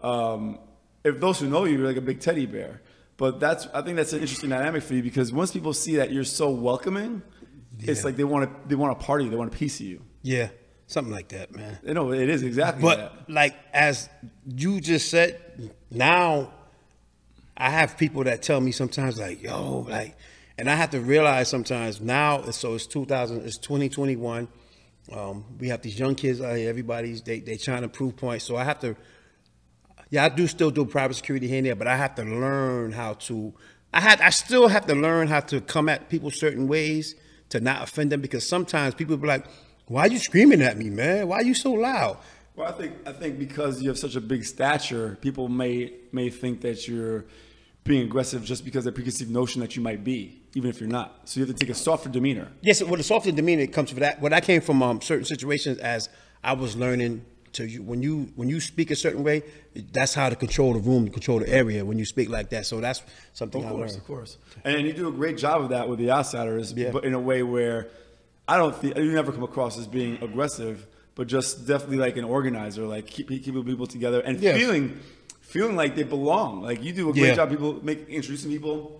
Um, 0.00 0.58
if 1.04 1.20
those 1.20 1.38
who 1.38 1.48
know 1.48 1.62
you, 1.64 1.78
you're 1.78 1.86
like 1.86 1.96
a 1.96 2.00
big 2.00 2.18
teddy 2.18 2.46
bear. 2.46 2.82
But 3.16 3.38
that's 3.38 3.68
I 3.72 3.82
think 3.82 3.96
that's 3.98 4.12
an 4.14 4.20
interesting 4.20 4.50
dynamic 4.50 4.82
for 4.82 4.94
you 4.94 5.02
because 5.04 5.32
once 5.32 5.52
people 5.52 5.72
see 5.74 5.94
that 5.96 6.10
you're 6.10 6.24
so 6.24 6.50
welcoming, 6.50 7.22
it's 7.78 8.02
like 8.04 8.16
they 8.16 8.24
want 8.24 8.50
to 8.50 8.68
they 8.68 8.74
want 8.74 9.00
a 9.00 9.04
party, 9.04 9.28
they 9.28 9.36
want 9.36 9.54
a 9.54 9.56
piece 9.56 9.78
of 9.78 9.86
you. 9.86 10.02
Yeah, 10.22 10.48
something 10.88 11.14
like 11.14 11.28
that, 11.28 11.54
man. 11.54 11.78
You 11.84 11.94
know, 11.94 12.10
it 12.12 12.28
is 12.28 12.42
exactly 12.42 12.82
But 12.82 12.96
that. 12.96 13.30
like 13.30 13.54
as 13.72 14.08
you 14.44 14.80
just 14.80 15.08
said, 15.08 15.40
now 15.88 16.52
I 17.62 17.70
have 17.70 17.96
people 17.96 18.24
that 18.24 18.42
tell 18.42 18.60
me 18.60 18.72
sometimes 18.72 19.20
like, 19.20 19.40
yo, 19.40 19.86
like, 19.88 20.16
and 20.58 20.68
I 20.68 20.74
have 20.74 20.90
to 20.90 21.00
realize 21.00 21.48
sometimes 21.48 22.00
now. 22.00 22.42
So 22.50 22.74
it's 22.74 22.88
2000, 22.88 23.46
it's 23.46 23.56
2021. 23.58 24.48
Um, 25.12 25.44
we 25.60 25.68
have 25.68 25.80
these 25.80 25.96
young 25.96 26.16
kids 26.16 26.40
out 26.40 26.56
here. 26.56 26.68
Everybody's 26.68 27.22
they 27.22 27.38
they 27.38 27.56
trying 27.56 27.82
to 27.82 27.88
prove 27.88 28.16
points. 28.16 28.44
So 28.44 28.56
I 28.56 28.64
have 28.64 28.80
to. 28.80 28.96
Yeah, 30.10 30.24
I 30.24 30.28
do 30.28 30.48
still 30.48 30.72
do 30.72 30.84
private 30.84 31.14
security 31.14 31.46
here 31.46 31.58
and 31.58 31.66
there, 31.66 31.76
but 31.76 31.86
I 31.86 31.96
have 31.96 32.16
to 32.16 32.24
learn 32.24 32.90
how 32.90 33.14
to. 33.14 33.54
I 33.94 34.00
had 34.00 34.20
I 34.20 34.30
still 34.30 34.66
have 34.66 34.86
to 34.86 34.96
learn 34.96 35.28
how 35.28 35.40
to 35.40 35.60
come 35.60 35.88
at 35.88 36.08
people 36.08 36.32
certain 36.32 36.66
ways 36.66 37.14
to 37.50 37.60
not 37.60 37.82
offend 37.82 38.10
them 38.10 38.20
because 38.20 38.44
sometimes 38.44 38.96
people 38.96 39.16
be 39.16 39.28
like, 39.28 39.46
"Why 39.86 40.02
are 40.02 40.08
you 40.08 40.18
screaming 40.18 40.62
at 40.62 40.76
me, 40.76 40.90
man? 40.90 41.28
Why 41.28 41.36
are 41.36 41.44
you 41.44 41.54
so 41.54 41.72
loud?" 41.72 42.18
Well, 42.56 42.68
I 42.68 42.72
think 42.72 42.92
I 43.06 43.12
think 43.12 43.38
because 43.38 43.80
you 43.80 43.88
have 43.88 43.98
such 43.98 44.16
a 44.16 44.20
big 44.20 44.44
stature, 44.44 45.16
people 45.20 45.48
may 45.48 45.92
may 46.10 46.28
think 46.28 46.60
that 46.62 46.88
you're 46.88 47.24
being 47.84 48.02
aggressive 48.02 48.44
just 48.44 48.64
because 48.64 48.86
of 48.86 48.92
the 48.94 48.96
preconceived 48.96 49.30
notion 49.30 49.60
that 49.60 49.74
you 49.76 49.82
might 49.82 50.04
be, 50.04 50.40
even 50.54 50.70
if 50.70 50.80
you're 50.80 50.88
not. 50.88 51.20
So 51.28 51.40
you 51.40 51.46
have 51.46 51.54
to 51.56 51.60
take 51.60 51.70
a 51.70 51.74
softer 51.78 52.08
demeanor. 52.08 52.48
Yes, 52.60 52.82
well, 52.82 52.96
the 52.96 53.02
softer 53.02 53.32
demeanor 53.32 53.66
comes 53.66 53.90
from 53.90 54.00
that. 54.00 54.20
What 54.20 54.32
I 54.32 54.40
came 54.40 54.60
from 54.60 54.82
um, 54.82 55.00
certain 55.00 55.24
situations 55.24 55.78
as 55.78 56.08
I 56.44 56.52
was 56.52 56.76
learning 56.76 57.24
to 57.54 57.66
you 57.66 57.82
when 57.82 58.00
you 58.02 58.32
when 58.34 58.48
you 58.48 58.60
speak 58.60 58.90
a 58.90 58.96
certain 58.96 59.22
way, 59.22 59.42
that's 59.92 60.14
how 60.14 60.28
to 60.30 60.36
control 60.36 60.72
the 60.72 60.78
room, 60.78 61.08
control 61.10 61.38
the 61.40 61.48
area 61.48 61.84
when 61.84 61.98
you 61.98 62.04
speak 62.06 62.30
like 62.30 62.48
that. 62.50 62.64
So 62.66 62.80
that's 62.80 63.02
something 63.34 63.62
Of 63.62 63.66
I 63.68 63.70
course, 63.72 63.90
learned. 63.90 64.00
of 64.00 64.06
course. 64.06 64.38
And 64.64 64.86
you 64.86 64.92
do 64.94 65.08
a 65.08 65.12
great 65.12 65.36
job 65.36 65.60
of 65.62 65.68
that 65.70 65.88
with 65.88 65.98
the 65.98 66.10
outsiders, 66.10 66.72
Yeah. 66.72 66.92
but 66.92 67.04
in 67.04 67.12
a 67.14 67.20
way 67.20 67.42
where 67.42 67.88
I 68.48 68.56
don't 68.56 68.74
think 68.74 68.96
you 68.96 69.12
never 69.12 69.32
come 69.32 69.42
across 69.42 69.76
as 69.78 69.86
being 69.86 70.18
aggressive, 70.22 70.86
but 71.14 71.26
just 71.26 71.66
definitely 71.66 71.98
like 71.98 72.16
an 72.16 72.24
organizer, 72.24 72.86
like 72.86 73.06
keep 73.06 73.28
keeping 73.28 73.64
people 73.64 73.86
together 73.86 74.20
and 74.20 74.40
Yeah. 74.40 74.54
feeling 74.56 74.98
feeling 75.52 75.76
like 75.82 75.94
they 75.94 76.02
belong. 76.16 76.62
Like 76.68 76.82
you 76.82 76.92
do 76.92 77.10
a 77.10 77.12
great 77.12 77.28
Yeah. 77.28 77.34
job, 77.40 77.50
people 77.50 77.72
make 77.84 78.08
introducing 78.08 78.50
people. 78.50 78.98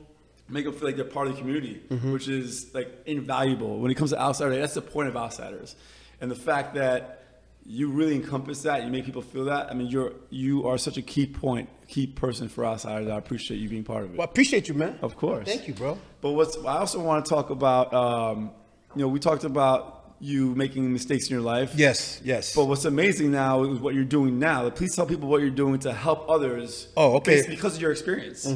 Make 0.48 0.64
them 0.66 0.74
feel 0.74 0.88
like 0.88 0.96
they're 0.96 1.04
part 1.18 1.28
of 1.28 1.32
the 1.34 1.40
community, 1.40 1.80
Mm-hmm. 1.88 2.12
which 2.12 2.28
is 2.28 2.74
like 2.74 2.88
invaluable 3.06 3.78
when 3.80 3.90
it 3.90 3.94
comes 3.94 4.10
to 4.10 4.20
outsiders. 4.20 4.58
That's 4.58 4.74
the 4.74 4.82
point 4.82 5.08
of 5.08 5.16
outsiders, 5.16 5.76
and 6.20 6.30
the 6.30 6.34
fact 6.50 6.74
that 6.74 7.18
you 7.64 7.88
really 7.90 8.16
encompass 8.16 8.62
that, 8.62 8.82
you 8.84 8.90
make 8.90 9.04
people 9.06 9.22
feel 9.22 9.44
that. 9.46 9.70
I 9.70 9.74
mean, 9.74 9.86
you're 9.86 10.12
you 10.28 10.66
are 10.68 10.76
such 10.76 10.98
a 10.98 11.02
key 11.12 11.26
point, 11.26 11.68
key 11.88 12.06
person 12.06 12.48
for 12.48 12.66
outsiders. 12.66 13.08
I 13.08 13.16
appreciate 13.16 13.58
you 13.60 13.68
being 13.68 13.84
part 13.84 14.02
of 14.04 14.10
it. 14.12 14.18
Well, 14.18 14.26
I 14.26 14.30
appreciate 14.30 14.68
you, 14.68 14.74
man. 14.74 14.98
Of 15.00 15.16
course. 15.16 15.46
Thank 15.48 15.68
you, 15.68 15.74
bro. 15.74 15.96
But 16.20 16.32
what's 16.32 16.56
I 16.58 16.78
also 16.84 16.98
want 17.00 17.24
to 17.24 17.28
talk 17.36 17.48
about, 17.50 17.94
um, 17.94 18.50
you 18.94 19.02
know, 19.02 19.08
we 19.08 19.20
talked 19.20 19.44
about 19.44 20.01
you 20.24 20.54
making 20.54 20.92
mistakes 20.92 21.26
in 21.28 21.32
your 21.34 21.42
life. 21.42 21.72
Yes, 21.74 22.20
yes. 22.24 22.54
But 22.54 22.66
what's 22.66 22.84
amazing 22.84 23.32
now 23.32 23.64
is 23.64 23.80
what 23.80 23.92
you're 23.94 24.04
doing 24.04 24.38
now. 24.38 24.70
Please 24.70 24.94
tell 24.94 25.04
people 25.04 25.28
what 25.28 25.40
you're 25.40 25.50
doing 25.50 25.80
to 25.80 25.92
help 25.92 26.30
others. 26.30 26.86
Oh, 26.96 27.16
okay. 27.16 27.44
Because 27.48 27.74
of 27.74 27.82
your 27.82 27.90
experience. 27.90 28.48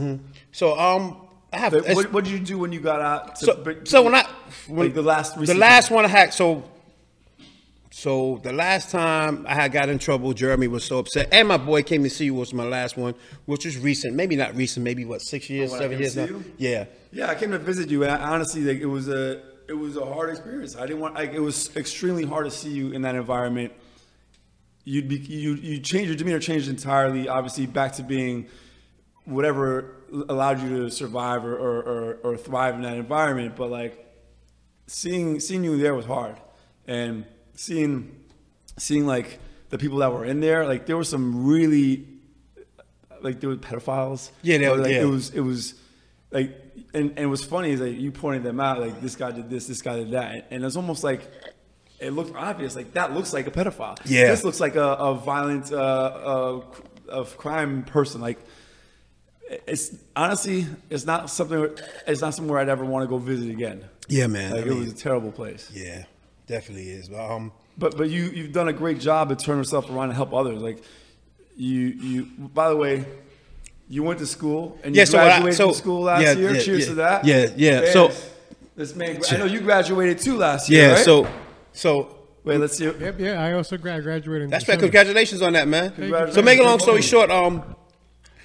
so 0.52 0.78
um, 0.78 1.26
I 1.52 1.58
have. 1.58 1.74
It's- 1.74 1.96
what, 1.96 2.12
what 2.12 2.24
did 2.24 2.32
you 2.32 2.38
do 2.38 2.56
when 2.58 2.72
you 2.72 2.78
got 2.80 3.00
out? 3.02 3.34
to- 3.36 3.44
so, 3.46 3.56
but- 3.64 3.88
so 3.88 4.02
when 4.02 4.14
I 4.14 4.22
when 4.68 4.86
like 4.86 4.94
the 4.94 5.02
last 5.02 5.36
the 5.44 5.54
last 5.54 5.90
one 5.90 6.04
I 6.04 6.08
had 6.08 6.32
so 6.32 6.62
so 7.90 8.38
the 8.42 8.52
last 8.52 8.90
time 8.90 9.44
I 9.48 9.54
had 9.54 9.72
got 9.72 9.88
in 9.88 9.98
trouble, 9.98 10.32
Jeremy 10.34 10.68
was 10.68 10.84
so 10.84 10.98
upset, 10.98 11.28
and 11.32 11.48
my 11.48 11.56
boy 11.56 11.82
came 11.82 12.02
to 12.02 12.10
see 12.10 12.26
you 12.26 12.34
was 12.34 12.52
my 12.52 12.64
last 12.64 12.96
one, 12.96 13.14
which 13.46 13.64
was 13.64 13.78
recent, 13.78 14.14
maybe 14.14 14.36
not 14.36 14.54
recent, 14.54 14.84
maybe 14.84 15.04
what 15.04 15.22
six 15.22 15.48
years, 15.48 15.72
Oh, 15.72 15.78
seven 15.78 15.98
years 15.98 16.14
now. 16.14 16.28
Yeah, 16.58 16.84
Yeah, 17.10 17.30
I 17.30 17.34
came 17.34 17.50
to 17.52 17.58
visit 17.58 17.88
you, 17.90 18.02
and 18.02 18.12
I, 18.12 18.18
honestly, 18.34 18.60
like 18.62 18.78
it 18.78 18.86
was 18.86 19.08
a 19.08 19.40
it 19.68 19.74
was 19.74 19.96
a 19.96 20.04
hard 20.04 20.30
experience. 20.30 20.76
I 20.76 20.86
didn't 20.86 21.00
want 21.00 21.14
like 21.14 21.32
it 21.32 21.40
was 21.40 21.74
extremely 21.76 22.24
hard 22.24 22.44
to 22.44 22.50
see 22.50 22.70
you 22.70 22.92
in 22.92 23.02
that 23.02 23.14
environment. 23.14 23.72
You'd 24.84 25.08
be 25.08 25.16
you 25.16 25.54
you 25.54 25.80
change 25.80 26.06
your 26.06 26.16
demeanor 26.16 26.38
changed 26.38 26.68
entirely. 26.68 27.28
Obviously, 27.28 27.66
back 27.66 27.94
to 27.94 28.02
being 28.02 28.46
whatever 29.24 29.96
allowed 30.28 30.62
you 30.62 30.84
to 30.84 30.90
survive 30.90 31.44
or 31.44 31.56
or, 31.56 31.82
or, 31.82 32.18
or 32.22 32.36
thrive 32.36 32.76
in 32.76 32.82
that 32.82 32.96
environment. 32.96 33.56
But 33.56 33.70
like 33.70 34.06
seeing 34.86 35.40
seeing 35.40 35.64
you 35.64 35.76
there 35.78 35.94
was 35.94 36.06
hard, 36.06 36.36
and 36.86 37.24
seeing 37.54 38.24
seeing 38.78 39.06
like 39.06 39.38
the 39.70 39.78
people 39.78 39.98
that 39.98 40.12
were 40.12 40.24
in 40.24 40.40
there, 40.40 40.66
like 40.66 40.86
there 40.86 40.96
were 40.96 41.04
some 41.04 41.46
really 41.46 42.06
like 43.20 43.40
there 43.40 43.50
were 43.50 43.56
pedophiles. 43.56 44.30
Yeah, 44.42 44.58
they 44.58 44.68
like, 44.68 44.92
yeah. 44.92 45.02
It 45.02 45.06
was 45.06 45.30
it 45.30 45.40
was 45.40 45.74
like 46.30 46.56
and 46.94 47.14
and 47.18 47.30
what's 47.30 47.44
funny 47.44 47.70
is 47.70 47.80
like 47.80 47.96
you 47.98 48.10
pointed 48.12 48.42
them 48.42 48.60
out 48.60 48.80
like 48.80 49.00
this 49.00 49.16
guy 49.16 49.30
did 49.32 49.48
this, 49.50 49.66
this 49.66 49.82
guy 49.82 49.96
did 49.96 50.10
that, 50.12 50.48
and 50.50 50.64
it's 50.64 50.76
almost 50.76 51.04
like 51.04 51.22
it 52.00 52.10
looked 52.10 52.34
obvious 52.36 52.76
like 52.76 52.92
that 52.94 53.12
looks 53.14 53.32
like 53.32 53.46
a 53.46 53.50
pedophile. 53.50 53.98
Yeah. 54.04 54.26
this 54.30 54.44
looks 54.44 54.60
like 54.60 54.76
a, 54.76 54.82
a 54.94 55.14
violent 55.14 55.72
uh, 55.72 55.76
uh, 55.76 56.60
of 57.08 57.36
crime 57.38 57.84
person. 57.84 58.20
Like 58.20 58.38
it's 59.48 59.94
honestly 60.14 60.66
it's 60.90 61.06
not 61.06 61.30
something 61.30 61.68
it's 62.06 62.20
not 62.20 62.34
somewhere 62.34 62.58
I'd 62.58 62.68
ever 62.68 62.84
want 62.84 63.04
to 63.04 63.08
go 63.08 63.18
visit 63.18 63.50
again. 63.50 63.84
yeah, 64.08 64.26
man. 64.26 64.50
Like 64.52 64.60
I 64.64 64.66
it 64.66 64.70
mean, 64.70 64.80
was 64.80 64.92
a 64.92 64.96
terrible 64.96 65.30
place. 65.32 65.70
yeah, 65.72 66.04
definitely 66.46 66.88
is. 66.90 67.08
But, 67.08 67.30
um, 67.30 67.52
But 67.78 67.96
but 67.96 68.10
you 68.10 68.24
you've 68.24 68.52
done 68.52 68.68
a 68.68 68.72
great 68.72 68.98
job 69.00 69.30
at 69.30 69.38
turning 69.38 69.60
yourself 69.60 69.88
around 69.88 70.04
and 70.08 70.14
help 70.14 70.34
others. 70.34 70.60
Like 70.60 70.82
you 71.56 71.78
you 71.80 72.24
by 72.38 72.68
the 72.68 72.76
way, 72.76 73.04
you 73.88 74.02
went 74.02 74.18
to 74.18 74.26
school 74.26 74.78
and 74.82 74.94
you 74.94 75.00
Yeah, 75.00 75.04
so 75.04 75.18
I- 75.18 75.24
graduated 75.26 75.56
so- 75.56 75.66
from 75.68 75.74
school 75.74 76.02
last 76.02 76.22
yeah, 76.22 76.32
year. 76.32 76.54
yeah, 76.54 76.60
Cheers 76.60 76.80
yeah. 76.80 76.86
to 76.88 76.94
that. 76.94 77.24
Yeah, 77.24 77.46
yeah. 77.56 77.80
Man, 77.80 77.92
So- 77.92 78.12
this 78.76 78.94
man, 78.94 79.20
I 79.30 79.36
know 79.38 79.44
you 79.46 79.60
graduated 79.60 80.18
too 80.18 80.36
last 80.36 80.68
year. 80.68 80.82
yeah. 80.88 80.92
right? 80.94 81.04
So 81.04 81.26
so 81.72 82.16
wait, 82.44 82.58
let's 82.58 82.76
see. 82.76 82.84
Yep, 82.84 83.20
yeah. 83.20 83.42
I 83.42 83.52
also 83.52 83.76
graduated. 83.76 84.50
That's 84.50 84.68
right. 84.68 84.78
Congratulations 84.78 85.42
on 85.42 85.52
that, 85.54 85.66
man. 85.68 85.92
So, 86.32 86.42
make 86.42 86.58
a 86.58 86.62
long 86.62 86.78
story 86.78 87.02
short, 87.02 87.30
um, 87.30 87.62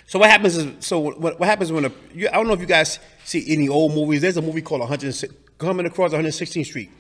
so 0.08 0.20
what 0.20 0.30
happens 0.30 0.58
is, 0.58 0.68
so 0.86 1.00
what, 1.00 1.40
what 1.40 1.48
happens 1.48 1.72
when 1.72 1.86
a, 1.86 1.92
you, 2.14 2.28
I 2.28 2.32
don't 2.34 2.48
know 2.48 2.54
if 2.54 2.60
you 2.60 2.66
guys 2.66 3.00
see 3.24 3.46
any 3.54 3.70
old 3.70 3.94
movies. 3.94 4.22
There's 4.22 4.36
a 4.38 4.42
movie 4.42 4.62
called 4.62 4.82
106, 4.82 5.34
coming 5.58 5.86
across 5.86 6.12
116th 6.12 6.66
Street, 6.66 6.92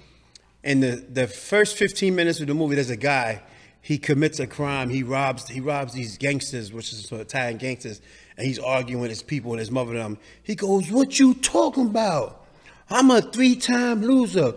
and 0.64 0.82
the 0.82 1.06
the 1.12 1.28
first 1.28 1.76
15 1.78 2.16
minutes 2.16 2.40
of 2.40 2.48
the 2.48 2.54
movie, 2.54 2.76
there's 2.76 2.90
a 2.90 2.96
guy. 2.98 3.42
He 3.82 3.98
commits 3.98 4.40
a 4.40 4.46
crime. 4.48 4.90
He 4.90 5.04
robs. 5.04 5.48
He 5.50 5.60
robs 5.60 5.94
these 5.94 6.18
gangsters, 6.18 6.72
which 6.72 6.94
is 6.94 7.12
Italian 7.12 7.58
gangsters, 7.58 8.00
and 8.38 8.48
he's 8.48 8.60
arguing 8.60 9.02
with 9.02 9.10
his 9.10 9.24
people 9.24 9.52
and 9.52 9.60
his 9.60 9.72
mother. 9.72 9.91
And 9.91 10.00
them. 10.00 10.17
He 10.44 10.56
goes, 10.56 10.91
"What 10.91 11.20
you 11.20 11.34
talking 11.36 11.88
about? 11.88 12.46
I'm 12.89 13.12
a 13.12 13.22
three-time 13.22 14.02
loser. 14.02 14.54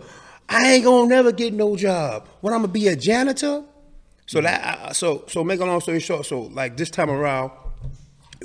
I 0.47 0.73
ain't 0.73 0.85
gonna 0.85 1.07
never 1.07 1.31
get 1.31 1.53
no 1.53 1.75
job. 1.75 2.27
What 2.41 2.53
I'm 2.53 2.61
gonna 2.61 2.73
be 2.73 2.87
a 2.87 2.95
janitor?" 2.95 3.63
So 4.27 4.41
that 4.41 4.95
so 4.95 5.25
so 5.27 5.43
make 5.43 5.59
a 5.59 5.65
long 5.65 5.81
story 5.81 5.99
short, 5.99 6.25
so 6.25 6.41
like 6.41 6.77
this 6.77 6.89
time 6.89 7.09
around, 7.09 7.51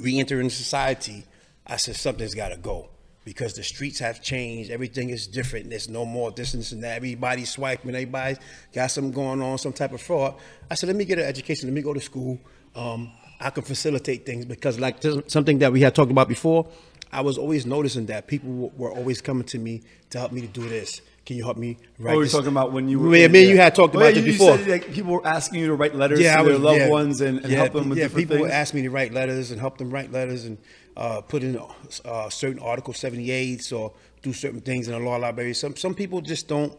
re-entering 0.00 0.50
society, 0.50 1.24
I 1.66 1.76
said 1.76 1.96
something's 1.96 2.34
got 2.34 2.48
to 2.48 2.56
go 2.56 2.90
because 3.24 3.54
the 3.54 3.62
streets 3.62 3.98
have 3.98 4.22
changed. 4.22 4.70
Everything 4.70 5.10
is 5.10 5.26
different. 5.26 5.70
There's 5.70 5.88
no 5.88 6.04
more 6.04 6.30
distance 6.30 6.72
and 6.72 6.82
that. 6.82 6.96
Everybody's 6.96 7.50
swiping. 7.50 7.90
Everybody's 7.90 8.38
got 8.72 8.90
something 8.90 9.12
going 9.12 9.42
on, 9.42 9.58
some 9.58 9.72
type 9.72 9.92
of 9.92 10.00
fraud. 10.00 10.34
I 10.70 10.74
said, 10.74 10.88
let 10.88 10.96
me 10.96 11.04
get 11.04 11.18
an 11.18 11.26
education. 11.26 11.68
Let 11.68 11.74
me 11.74 11.82
go 11.82 11.94
to 11.94 12.00
school. 12.00 12.40
Um, 12.74 13.12
I 13.40 13.50
can 13.50 13.62
facilitate 13.62 14.26
things 14.26 14.44
because, 14.44 14.78
like 14.78 14.96
something 15.28 15.58
that 15.60 15.72
we 15.72 15.80
had 15.80 15.94
talked 15.94 16.10
about 16.10 16.28
before, 16.28 16.68
I 17.12 17.22
was 17.22 17.38
always 17.38 17.64
noticing 17.66 18.06
that 18.06 18.26
people 18.26 18.70
were 18.76 18.92
always 18.92 19.20
coming 19.20 19.44
to 19.44 19.58
me 19.58 19.82
to 20.10 20.18
help 20.18 20.32
me 20.32 20.40
to 20.42 20.46
do 20.46 20.68
this. 20.68 21.00
Can 21.26 21.36
you 21.36 21.44
help 21.44 21.56
me 21.56 21.76
write 21.98 22.14
Oh, 22.14 22.16
we're 22.16 22.22
this? 22.24 22.32
talking 22.32 22.48
about 22.48 22.72
when 22.72 22.88
you 22.88 22.98
were. 22.98 23.14
Yeah, 23.16 23.28
me 23.28 23.40
and 23.42 23.50
you 23.50 23.56
had 23.58 23.74
talked 23.74 23.94
Oh, 23.94 23.98
about 23.98 24.14
yeah, 24.14 24.20
this 24.22 24.26
you- 24.26 24.32
before. 24.32 24.52
You 24.52 24.58
said, 24.64 24.68
like, 24.68 24.92
people 24.92 25.12
were 25.12 25.26
asking 25.26 25.60
you 25.60 25.66
to 25.68 25.74
write 25.74 25.94
letters 25.94 26.18
I 26.20 26.36
to 26.38 26.44
their 26.44 26.52
was- 26.54 26.62
loved 26.62 26.78
yeah. 26.80 26.88
ones 26.88 27.20
and, 27.20 27.38
and 27.40 27.50
yeah, 27.50 27.58
help 27.58 27.72
them 27.72 27.88
with 27.88 27.98
yeah, 27.98 28.04
different 28.04 28.22
people 28.22 28.36
things. 28.36 28.42
would 28.46 28.52
ask 28.52 28.74
me 28.74 28.82
to 28.82 28.90
write 28.90 29.12
letters 29.12 29.50
and 29.50 29.60
help 29.60 29.78
them 29.78 29.90
write 29.90 30.10
letters 30.12 30.44
and 30.44 30.58
uh, 30.96 31.20
put 31.20 31.42
in 31.42 31.58
uh, 32.04 32.28
certain 32.30 32.58
Article 32.58 32.92
78s 32.94 33.72
or 33.76 33.92
do 34.22 34.32
certain 34.32 34.60
things 34.60 34.88
in 34.88 34.92
the 34.94 35.00
law 35.00 35.16
library. 35.16 35.54
Some 35.54 35.76
some 35.76 35.94
people 35.94 36.20
just 36.20 36.46
don't. 36.48 36.76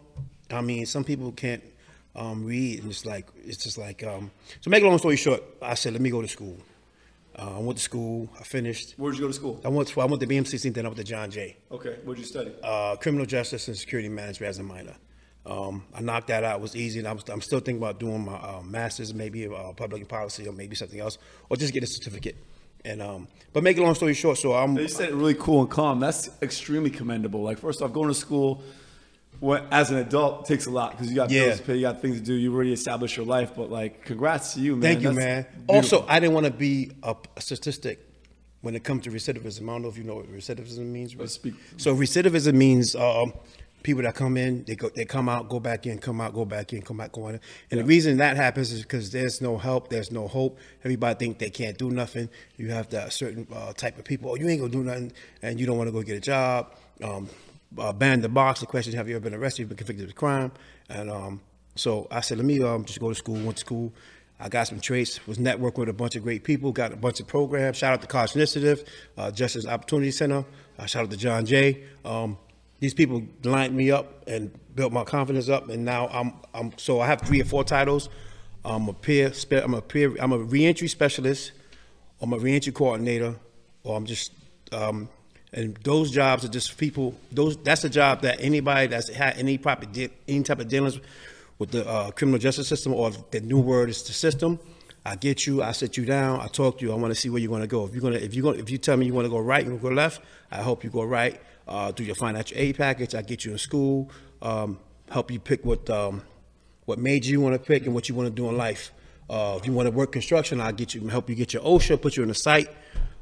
I 0.50 0.62
mean, 0.62 0.86
some 0.86 1.04
people 1.04 1.32
can't 1.32 1.63
um, 2.15 2.45
read, 2.45 2.82
and 2.82 2.91
it's 2.91 3.06
like 3.06 3.28
it's 3.43 3.63
just 3.63 3.78
like. 3.78 4.04
Um, 4.04 4.32
so, 4.62 4.69
make 4.69 4.84
a 4.84 4.88
long 4.88 4.97
story 4.97 5.15
short, 5.15 5.43
I 5.62 5.74
said, 5.76 5.93
let 5.93 6.02
me 6.02 6.10
go 6.10 6.21
to 6.21 6.28
school. 6.28 6.58
Uh, 7.36 7.56
I 7.56 7.60
went 7.60 7.78
to 7.78 7.84
school. 7.84 8.30
I 8.39 8.43
finished. 8.43 8.95
Where'd 8.97 9.15
you 9.15 9.21
go 9.21 9.28
to 9.28 9.34
school? 9.34 9.62
I 9.63 9.69
went 9.69 9.88
to 9.89 10.02
I 10.02 10.06
went 10.06 10.19
to 10.21 10.28
BMCC, 10.28 10.74
then 10.74 10.86
I 10.86 10.89
went 10.89 10.97
to 10.97 11.04
John 11.06 11.32
Jay 11.32 11.58
Okay, 11.71 11.97
what'd 12.04 12.19
you 12.19 12.26
study? 12.26 12.52
uh, 12.63 12.95
criminal 12.97 13.26
justice 13.26 13.67
and 13.67 13.78
security 13.78 14.10
management 14.10 14.50
as 14.50 14.60
a 14.60 14.63
minor. 14.63 14.95
Um, 15.45 15.86
I 15.95 16.02
knocked 16.02 16.28
that 16.28 16.43
out. 16.43 16.58
It 16.60 16.62
was 16.62 16.76
easy, 16.76 17.00
and 17.00 17.08
I 17.08 17.13
was, 17.13 17.28
I'm 17.30 17.41
still 17.41 17.60
thinking 17.60 17.82
about 17.82 18.00
doing 18.00 18.26
my 18.26 18.36
uh, 18.36 18.62
master's, 18.63 19.12
maybe 19.13 19.47
uh, 19.47 19.71
public 19.74 20.08
policy, 20.08 20.47
or 20.47 20.52
maybe 20.52 20.76
something 20.76 21.00
else, 21.00 21.17
or 21.50 21.58
just 21.58 21.74
get 21.74 21.82
a 21.84 21.88
certificate. 21.88 22.36
And 22.84 23.02
um, 23.02 23.28
but 23.54 23.63
make 23.63 23.78
a 23.78 23.82
long 23.82 23.95
story 23.95 24.13
short, 24.13 24.38
so 24.38 24.54
I'm 24.54 24.78
You 24.78 24.88
said 24.88 25.10
it 25.10 25.15
really 25.15 25.36
cool 25.36 25.62
and 25.62 25.69
calm. 25.69 26.00
That's 26.00 26.30
extremely 26.41 26.89
commendable. 26.89 27.41
Like 27.43 27.60
first 27.60 27.82
off, 27.82 27.93
going 27.93 28.10
to 28.10 28.13
school 28.13 28.62
when, 29.41 29.63
as 29.71 29.89
an 29.91 29.97
adult 29.97 30.45
takes 30.45 30.67
a 30.67 30.71
lot 30.71 30.91
because 30.91 31.10
you 31.10 31.15
got 31.15 31.30
Yeah. 31.32 31.45
bills 31.47 31.58
to 31.60 31.63
pay, 31.65 31.75
you 31.75 31.82
got 31.82 32.01
things 32.01 32.19
to 32.19 32.23
do. 32.23 32.34
You 32.34 32.54
already 32.56 32.71
established 32.71 33.17
your 33.17 33.25
life, 33.25 33.51
but 33.56 33.69
like, 33.69 34.06
congrats 34.06 34.54
to 34.54 34.62
you, 34.62 34.73
man. 34.75 34.82
Thank 34.82 35.01
you, 35.01 35.08
That's 35.10 35.17
man. 35.17 35.45
beautiful. 35.67 35.75
Also, 35.75 36.06
I 36.08 36.19
didn't 36.19 36.34
want 36.36 36.45
to 36.45 36.51
be 36.54 36.91
a, 37.04 37.15
a 37.36 37.41
statistic 37.41 37.99
when 38.62 38.75
it 38.75 38.84
comes 38.84 39.04
to 39.06 39.10
recidivism. 39.12 39.63
I 39.63 39.73
don't 39.73 39.82
know 39.82 39.89
if 39.89 39.97
you 39.97 40.04
know 40.04 40.15
what 40.15 40.32
recidivism 40.32 40.86
means. 40.86 41.15
Let's 41.15 41.34
speak. 41.34 41.56
So 41.77 41.95
recidivism 41.95 42.54
means 42.54 42.95
um, 42.95 43.34
people 43.82 44.04
that 44.04 44.13
come 44.13 44.38
in, 44.38 44.63
they 44.65 44.75
go, 44.75 44.89
they 44.89 45.06
come 45.06 45.27
out, 45.27 45.49
go 45.49 45.60
back 45.60 45.88
in, 45.88 45.97
come 45.97 46.21
out, 46.21 46.36
go 46.36 46.45
back 46.45 46.71
in, 46.73 46.84
come 46.84 46.97
back, 46.97 47.12
go 47.13 47.27
in. 47.30 47.39
And 47.71 47.80
the 47.80 47.84
reason 47.84 48.17
that 48.17 48.38
happens 48.38 48.71
is 48.71 48.84
because 48.84 49.10
there's 49.10 49.41
no 49.41 49.58
help, 49.58 49.89
there's 49.89 50.12
no 50.12 50.27
hope. 50.27 50.60
Everybody 50.82 51.17
think 51.17 51.39
they 51.39 51.49
can't 51.49 51.80
do 51.80 51.89
nothing. 51.89 52.30
You 52.58 52.69
have 52.69 52.89
that 52.89 53.12
certain 53.12 53.47
uh, 53.51 53.73
type 53.73 53.97
of 53.97 54.06
people. 54.06 54.30
Oh, 54.30 54.36
you 54.36 54.47
ain't 54.47 54.60
gonna 54.62 54.71
do 54.71 54.84
nothing, 54.84 55.12
and 55.41 55.60
you 55.60 55.65
don't 55.65 55.80
want 55.80 55.88
to 55.88 55.91
go 55.91 56.04
get 56.04 56.17
a 56.17 56.21
job. 56.21 56.75
Um, 57.04 57.27
uh, 57.77 57.93
ban 57.93 58.21
the 58.21 58.29
box. 58.29 58.60
The 58.60 58.65
question: 58.65 58.93
Have 58.93 59.07
you 59.10 59.15
ever 59.15 59.23
been 59.23 59.34
arrested? 59.34 59.69
Been 59.69 59.77
convicted 59.77 60.05
of 60.05 60.12
a 60.12 60.13
crime? 60.13 60.51
And 60.89 61.10
um, 61.10 61.41
so 61.75 62.07
I 62.12 62.21
said, 62.21 62.38
let 62.38 62.45
me 62.45 62.62
um, 62.62 62.86
just 62.86 62.99
go 62.99 63.10
to 63.10 63.15
school. 63.15 63.36
Went 63.36 63.57
to 63.57 63.62
school. 63.62 63.93
I 64.39 64.49
got 64.49 64.67
some 64.67 64.79
traits, 64.79 65.25
was 65.27 65.38
networking 65.38 65.77
with 65.77 65.89
a 65.89 65.93
bunch 65.93 66.15
of 66.15 66.23
great 66.23 66.43
people, 66.43 66.71
got 66.71 66.91
a 66.91 66.95
bunch 66.95 67.19
of 67.19 67.27
programs. 67.27 67.77
Shout 67.77 67.93
out 67.93 68.01
to 68.01 68.07
College 68.07 68.36
Initiative, 68.36 68.84
uh, 69.15 69.29
Justice 69.29 69.67
Opportunity 69.67 70.10
Center. 70.10 70.43
Uh, 70.79 70.86
shout 70.88 71.03
out 71.03 71.12
to 71.12 71.17
John 71.17 71.45
Jay. 71.45 71.84
Um, 72.03 72.39
these 72.79 72.95
people 72.95 73.21
lined 73.43 73.75
me 73.75 73.91
up 73.91 74.27
and 74.27 74.51
built 74.75 74.91
my 74.91 75.03
confidence 75.03 75.47
up, 75.47 75.69
and 75.69 75.86
now 75.86 76.07
I'm, 76.07 76.34
I'm 76.55 76.71
so 76.77 76.99
I 76.99 77.05
have 77.05 77.21
three 77.21 77.39
or 77.39 77.45
four 77.45 77.63
titles. 77.63 78.10
I'm 78.65 78.89
a 78.89 78.93
peer, 78.93 79.31
I'm 79.51 79.75
a 79.75 79.81
peer, 79.81 80.15
I'm 80.19 80.31
a 80.31 80.39
reentry 80.39 80.88
specialist, 80.88 81.51
I'm 82.19 82.34
a 82.34 82.39
reentry 82.39 82.73
coordinator, 82.73 83.36
or 83.84 83.95
I'm 83.95 84.05
just 84.07 84.31
Um, 84.71 85.10
and 85.53 85.75
those 85.77 86.11
jobs 86.11 86.45
are 86.45 86.49
just 86.49 86.77
people. 86.77 87.15
Those 87.31 87.57
that's 87.57 87.83
a 87.83 87.89
job 87.89 88.21
that 88.21 88.39
anybody 88.39 88.87
that's 88.87 89.09
had 89.09 89.37
any 89.37 89.57
proper 89.57 89.85
de- 89.85 90.11
any 90.27 90.43
type 90.43 90.59
of 90.59 90.67
dealings 90.67 90.99
with 91.59 91.71
the 91.71 91.87
uh, 91.87 92.11
criminal 92.11 92.39
justice 92.39 92.67
system 92.67 92.93
or 92.93 93.11
the 93.31 93.41
new 93.41 93.59
word 93.59 93.89
is 93.89 94.03
the 94.03 94.13
system. 94.13 94.59
I 95.05 95.15
get 95.15 95.47
you. 95.47 95.63
I 95.63 95.71
sit 95.71 95.97
you 95.97 96.05
down. 96.05 96.39
I 96.39 96.47
talk 96.47 96.79
to 96.79 96.85
you. 96.85 96.91
I 96.91 96.95
want 96.95 97.13
to 97.13 97.19
see 97.19 97.29
where 97.29 97.41
you're 97.41 97.49
going 97.49 97.61
to 97.61 97.67
go. 97.67 97.85
If 97.85 97.95
you're 97.95 98.11
to 98.11 98.23
if 98.23 98.35
you 98.35 98.49
if 98.49 98.69
you 98.69 98.77
tell 98.77 98.97
me 98.97 99.05
you 99.05 99.13
want 99.13 99.25
to 99.25 99.29
go 99.29 99.39
right 99.39 99.65
and 99.65 99.81
go 99.81 99.89
left, 99.89 100.21
I 100.51 100.61
hope 100.61 100.83
you 100.83 100.89
go 100.89 101.03
right. 101.03 101.41
Uh, 101.67 101.91
do 101.91 102.03
your 102.03 102.15
financial 102.15 102.57
aid 102.57 102.77
package. 102.77 103.15
I 103.15 103.21
get 103.21 103.43
you 103.45 103.51
in 103.51 103.57
school. 103.57 104.09
Um, 104.41 104.79
help 105.09 105.31
you 105.31 105.39
pick 105.39 105.65
what 105.65 105.89
um, 105.89 106.23
what 106.85 106.99
major 106.99 107.31
you 107.31 107.41
want 107.41 107.55
to 107.55 107.59
pick 107.59 107.85
and 107.85 107.93
what 107.93 108.09
you 108.09 108.15
want 108.15 108.27
to 108.27 108.33
do 108.33 108.47
in 108.47 108.57
life. 108.57 108.91
Uh, 109.29 109.57
if 109.59 109.65
you 109.65 109.73
want 109.73 109.87
to 109.87 109.91
work 109.91 110.11
construction, 110.11 110.61
I'll 110.61 110.73
get 110.73 110.93
you 110.93 111.07
help 111.07 111.29
you 111.29 111.35
get 111.35 111.53
your 111.53 111.63
OSHA, 111.63 112.01
put 112.01 112.15
you 112.15 112.23
in 112.23 112.29
a 112.29 112.35
site. 112.35 112.69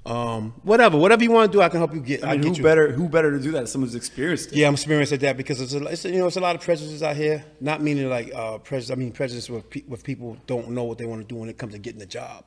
Um, 0.06 0.54
whatever, 0.64 0.98
whatever 0.98 1.24
you 1.24 1.32
want 1.32 1.52
to 1.52 1.58
do, 1.58 1.62
I 1.62 1.70
can 1.70 1.80
help 1.80 1.94
you 1.94 2.00
get. 2.00 2.24
I 2.24 2.32
I 2.32 2.36
get 2.38 2.46
who 2.46 2.54
you. 2.56 2.64
better 2.64 2.92
who 2.92 3.10
better 3.10 3.32
to 3.32 3.40
do 3.40 3.52
that? 3.52 3.68
Someone 3.70 3.88
who's 3.90 3.96
experienced 3.96 4.52
it. 4.52 4.56
Yeah, 4.58 4.68
I'm 4.68 4.74
experienced 4.74 5.12
at 5.14 5.20
that 5.20 5.38
because 5.38 5.60
it's, 5.62 5.74
a, 5.74 5.84
it's 5.86 6.06
you 6.06 6.18
know 6.20 6.28
it's 6.28 6.38
a 6.38 6.42
lot 6.42 6.56
of 6.56 6.62
prejudices 6.62 7.04
out 7.04 7.16
here. 7.16 7.44
Not 7.60 7.82
meaning 7.82 8.10
like 8.10 8.34
uh, 8.34 8.58
prejudice. 8.60 8.92
I 8.92 8.96
mean 8.96 9.12
prejudice 9.12 9.50
with 9.50 9.70
pe- 9.70 9.84
with 9.88 10.04
people 10.04 10.38
don't 10.48 10.70
know 10.72 10.84
what 10.86 10.98
they 10.98 11.06
want 11.06 11.22
to 11.22 11.28
do 11.28 11.36
when 11.40 11.50
it 11.50 11.58
comes 11.58 11.74
to 11.74 11.80
getting 11.80 12.02
a 12.02 12.06
job. 12.08 12.46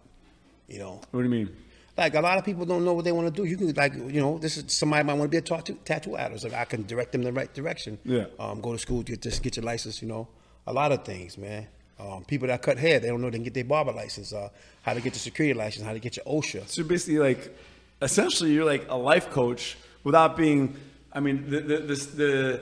You 0.66 0.78
know, 0.78 1.00
What 1.10 1.20
do 1.20 1.24
you 1.24 1.30
mean? 1.30 1.56
like 1.98 2.14
a 2.14 2.20
lot 2.22 2.38
of 2.38 2.44
people 2.44 2.64
don't 2.64 2.86
know 2.86 2.94
what 2.94 3.04
they 3.04 3.12
want 3.12 3.32
to 3.32 3.42
do. 3.42 3.46
You 3.46 3.58
can 3.58 3.72
like 3.74 3.94
you 3.94 4.20
know 4.20 4.38
this 4.38 4.56
is 4.56 4.72
somebody 4.72 5.04
might 5.04 5.12
want 5.14 5.24
to 5.24 5.28
be 5.28 5.36
a 5.36 5.42
tattoo 5.42 5.78
tattoo 5.84 6.16
artist. 6.16 6.44
Like 6.44 6.54
I 6.54 6.64
can 6.64 6.86
direct 6.86 7.12
them 7.12 7.22
the 7.22 7.32
right 7.32 7.52
direction. 7.52 7.98
Yeah. 8.04 8.24
Um, 8.40 8.60
go 8.62 8.72
to 8.72 8.78
school, 8.78 9.02
get 9.02 9.20
this, 9.20 9.38
get 9.38 9.56
your 9.56 9.64
license. 9.66 10.00
You 10.00 10.08
know, 10.08 10.26
a 10.66 10.72
lot 10.72 10.90
of 10.90 11.04
things, 11.04 11.36
man. 11.36 11.68
Um, 12.02 12.24
people 12.24 12.48
that 12.48 12.62
cut 12.62 12.78
hair, 12.78 12.98
they 12.98 13.08
don't 13.08 13.20
know 13.20 13.30
they 13.30 13.36
can 13.36 13.44
get 13.44 13.54
their 13.54 13.64
barber 13.64 13.92
license. 13.92 14.32
Uh, 14.32 14.48
how 14.82 14.92
to 14.94 15.00
get 15.00 15.12
the 15.12 15.18
security 15.20 15.56
license, 15.56 15.84
how 15.86 15.92
to 15.92 16.00
get 16.00 16.16
your 16.16 16.24
OSHA. 16.26 16.66
So 16.68 16.82
basically, 16.82 17.18
like, 17.20 17.56
essentially, 18.00 18.52
you're 18.52 18.64
like 18.64 18.86
a 18.88 18.96
life 18.96 19.30
coach 19.30 19.76
without 20.04 20.36
being. 20.36 20.74
I 21.12 21.20
mean, 21.20 21.48
the 21.50 21.60
the 21.60 21.76
this, 21.78 22.06
the 22.06 22.60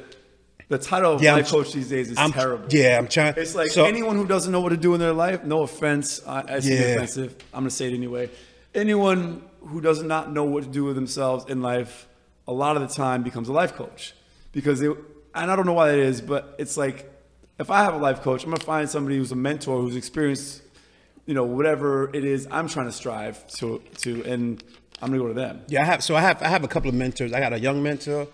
the 0.69 0.79
title 0.79 1.15
of 1.15 1.23
Yeah, 1.23 1.33
I'm 1.33 1.39
life 1.39 1.51
coach 1.51 1.73
these 1.73 1.89
days 1.89 2.11
is 2.11 2.19
I'm- 2.19 2.33
terrible. 2.33 2.67
yeah, 2.71 2.99
I'm 2.99 3.09
trying- 3.09 3.35
It's 3.37 3.55
like 3.57 3.71
so- 3.71 3.85
anyone 3.85 4.17
who 4.17 4.27
doesn't 4.27 4.53
know 4.53 4.61
what 4.61 4.69
to 4.69 4.77
do 4.77 4.95
in 4.95 5.01
their 5.01 5.13
life. 5.13 5.43
No 5.45 5.63
offense, 5.63 6.21
I, 6.27 6.45
I 6.57 6.61
see 6.61 6.75
Yeah. 6.75 6.81
offensive. 6.95 7.35
I'm 7.55 7.63
gonna 7.63 7.71
say 7.71 7.87
it 7.91 7.95
anyway. 7.95 8.29
Anyone 8.75 9.43
who 9.63 9.81
does 9.81 10.03
not 10.03 10.33
know 10.33 10.45
what 10.45 10.63
to 10.65 10.69
do 10.71 10.85
with 10.85 10.95
themselves 10.95 11.45
in 11.49 11.61
life, 11.61 12.07
a 12.47 12.53
lot 12.53 12.77
of 12.77 12.83
the 12.89 12.95
time 12.95 13.23
becomes 13.25 13.49
a 13.49 13.53
life 13.53 13.75
coach 13.75 14.15
because 14.53 14.79
they. 14.81 14.87
And 15.35 15.51
I 15.51 15.57
don't 15.57 15.67
know 15.67 15.73
why 15.73 15.89
that 15.91 15.99
is, 15.99 16.21
but 16.21 16.55
it's 16.59 16.77
like 16.77 17.10
if 17.61 17.71
I 17.71 17.85
have 17.85 17.95
a 17.95 17.99
life 17.99 18.23
coach, 18.23 18.43
I'm 18.43 18.51
gonna 18.51 18.65
find 18.65 18.89
somebody 18.89 19.19
who's 19.19 19.31
a 19.31 19.37
mentor 19.37 19.81
who's 19.81 19.95
experienced 19.95 20.63
you 21.27 21.35
know 21.35 21.45
whatever 21.45 22.11
it 22.15 22.25
is 22.25 22.49
I'm 22.51 22.67
trying 22.67 22.87
to 22.87 22.93
strive 22.93 23.47
to 23.59 23.81
to 23.99 24.25
and 24.25 24.65
I'm 25.03 25.11
gonna 25.11 25.23
go 25.23 25.29
to 25.29 25.35
them. 25.35 25.63
Yeah, 25.69 25.83
I 25.83 25.85
have. 25.85 26.03
So 26.03 26.17
I 26.17 26.21
have. 26.21 26.43
I 26.43 26.49
have 26.49 26.65
a 26.65 26.69
couple 26.69 26.89
of 26.89 26.95
mentors. 26.95 27.33
I 27.33 27.41
got 27.41 27.53
a 27.53 27.61
young 27.61 27.83
mentor. 27.83 28.27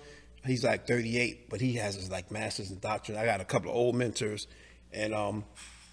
He's 0.44 0.62
like 0.62 0.86
38, 0.86 1.50
but 1.50 1.60
he 1.60 1.74
has 1.74 1.96
his 1.96 2.10
like 2.10 2.30
masters 2.30 2.70
and 2.70 2.80
doctorate. 2.80 3.18
I 3.18 3.24
got 3.24 3.40
a 3.40 3.44
couple 3.44 3.70
of 3.70 3.76
old 3.76 3.96
mentors, 3.96 4.46
and 4.92 5.12
um, 5.12 5.44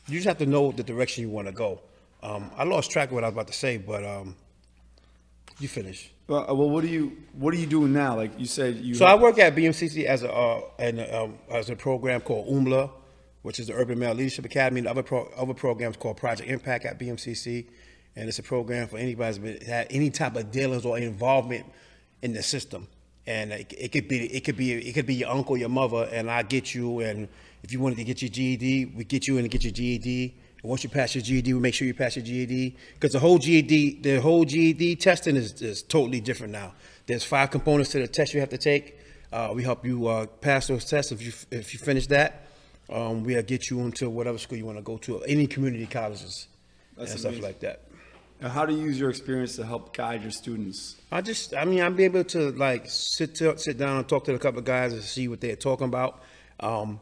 you 0.08 0.15
just 0.15 0.28
have 0.28 0.38
to 0.39 0.46
know 0.46 0.72
the 0.72 0.84
direction 0.84 1.24
you 1.24 1.30
want 1.30 1.48
to 1.48 1.54
go. 1.54 1.82
Um, 2.22 2.52
I 2.56 2.63
lost 2.63 2.91
track 2.91 3.10
of 3.10 3.15
what 3.15 3.24
I 3.24 3.28
was 3.28 3.34
about 3.34 3.48
to 3.48 3.54
say, 3.54 3.78
but 3.78 4.04
um, 4.04 4.36
you 5.60 5.67
finish. 5.67 6.12
Well, 6.28 6.50
uh, 6.50 6.54
well, 6.54 6.69
what 6.69 6.82
do 6.82 6.88
you 6.88 7.17
what 7.34 7.54
are 7.54 7.58
you 7.58 7.65
doing 7.65 7.93
now? 7.93 8.15
Like 8.15 8.39
you 8.39 8.46
said, 8.46 8.78
you 8.78 8.96
So 8.96 9.06
I 9.06 9.15
work 9.15 9.38
at 9.39 9.56
BMCC 9.56 10.06
as 10.06 10.24
a 10.24 10.32
uh, 10.32 10.62
and 10.80 11.00
um, 11.13 11.38
as 11.52 11.69
a 11.69 11.76
program 11.76 12.22
called 12.22 12.48
UMLA, 12.48 12.89
which 13.43 13.60
is 13.60 13.67
the 13.67 13.73
Urban 13.73 13.99
Male 13.99 14.13
Leadership 14.13 14.45
Academy. 14.45 14.79
And 14.79 14.88
other 14.88 15.03
pro, 15.03 15.25
other 15.38 15.53
programs 15.53 15.95
called 15.95 16.17
Project 16.17 16.49
Impact 16.49 16.86
at 16.86 16.99
BMCC, 16.99 17.65
and 18.15 18.27
it's 18.27 18.39
a 18.39 18.43
program 18.43 18.88
for 18.88 18.97
anybody 18.97 19.39
who's 19.39 19.67
had 19.67 19.88
any 19.89 20.10
type 20.10 20.36
of 20.36 20.51
dealings 20.51 20.86
or 20.86 20.97
involvement 20.97 21.65
in 22.21 22.34
the 22.34 22.41
system. 22.41 22.88
And 23.25 23.51
it, 23.51 23.73
it 23.77 23.91
could 23.91 24.08
be 24.08 24.25
it 24.25 24.43
could 24.43 24.58
be 24.58 24.73
it 24.73 24.93
could 24.93 25.06
be 25.06 25.15
your 25.15 25.29
uncle, 25.29 25.56
your 25.56 25.69
mother, 25.69 26.10
and 26.12 26.29
I 26.29 26.43
get 26.43 26.73
you. 26.73 26.99
And 26.99 27.27
if 27.62 27.71
you 27.71 27.79
wanted 27.79 27.97
to 27.97 28.03
get 28.03 28.21
your 28.21 28.29
GED, 28.29 28.93
we 28.97 29.03
get 29.06 29.27
you 29.27 29.38
and 29.38 29.49
get 29.49 29.63
your 29.63 29.71
GED. 29.71 30.34
And 30.62 30.69
once 30.69 30.84
you 30.84 30.89
pass 30.89 31.15
your 31.15 31.21
GED, 31.21 31.53
we 31.53 31.60
make 31.60 31.73
sure 31.73 31.88
you 31.88 31.93
pass 31.93 32.15
your 32.15 32.25
GED 32.25 32.75
because 32.93 33.13
the 33.13 33.19
whole 33.19 33.38
GED, 33.38 34.01
the 34.01 34.19
whole 34.19 34.43
GED 34.43 34.97
testing 34.97 35.36
is, 35.36 35.62
is 35.62 35.84
totally 35.84 36.19
different 36.19 36.51
now. 36.51 36.73
There's 37.06 37.23
five 37.23 37.51
components 37.51 37.91
to 37.91 37.99
the 37.99 38.08
test 38.08 38.34
you 38.34 38.39
have 38.39 38.49
to 38.49 38.58
take. 38.58 38.97
Uh, 39.32 39.51
we 39.53 39.63
help 39.63 39.86
you 39.86 40.08
uh, 40.08 40.25
pass 40.25 40.67
those 40.67 40.86
tests. 40.86 41.12
If 41.12 41.21
you 41.21 41.32
if 41.51 41.73
you 41.73 41.79
finish 41.79 42.08
that, 42.08 42.45
um, 42.89 43.24
we'll 43.24 43.41
get 43.43 43.69
you 43.69 43.80
into 43.82 44.10
whatever 44.10 44.38
school 44.38 44.58
you 44.58 44.65
want 44.65 44.78
to 44.78 44.84
go 44.84 44.98
to, 44.98 45.22
any 45.24 45.48
community 45.48 45.86
colleges 45.86 46.48
That's 46.98 47.12
and 47.12 47.19
stuff 47.19 47.41
like 47.41 47.60
that. 47.62 47.82
Now, 48.41 48.50
how 48.50 48.65
do 48.65 48.76
you 48.76 48.84
use 48.84 49.00
your 49.00 49.10
experience 49.10 49.56
to 49.56 49.65
help 49.65 49.96
guide 49.96 50.22
your 50.22 50.32
students? 50.32 50.98
I 51.12 51.22
just, 51.22 51.54
I 51.54 51.63
mean, 51.65 51.82
I'll 51.82 51.91
be 51.91 52.04
able 52.04 52.26
to 52.26 52.52
like 52.52 52.84
sit 52.88 53.36
to, 53.36 53.58
sit 53.58 53.78
down 53.78 53.98
and 53.98 54.08
talk 54.10 54.26
to 54.26 54.34
a 54.34 54.39
couple 54.39 54.60
of 54.60 54.65
guys 54.65 54.91
and 54.91 55.02
see 55.02 55.28
what 55.30 55.39
they're 55.39 55.56
talking 55.56 55.86
about. 55.86 56.22
Um, 56.60 57.00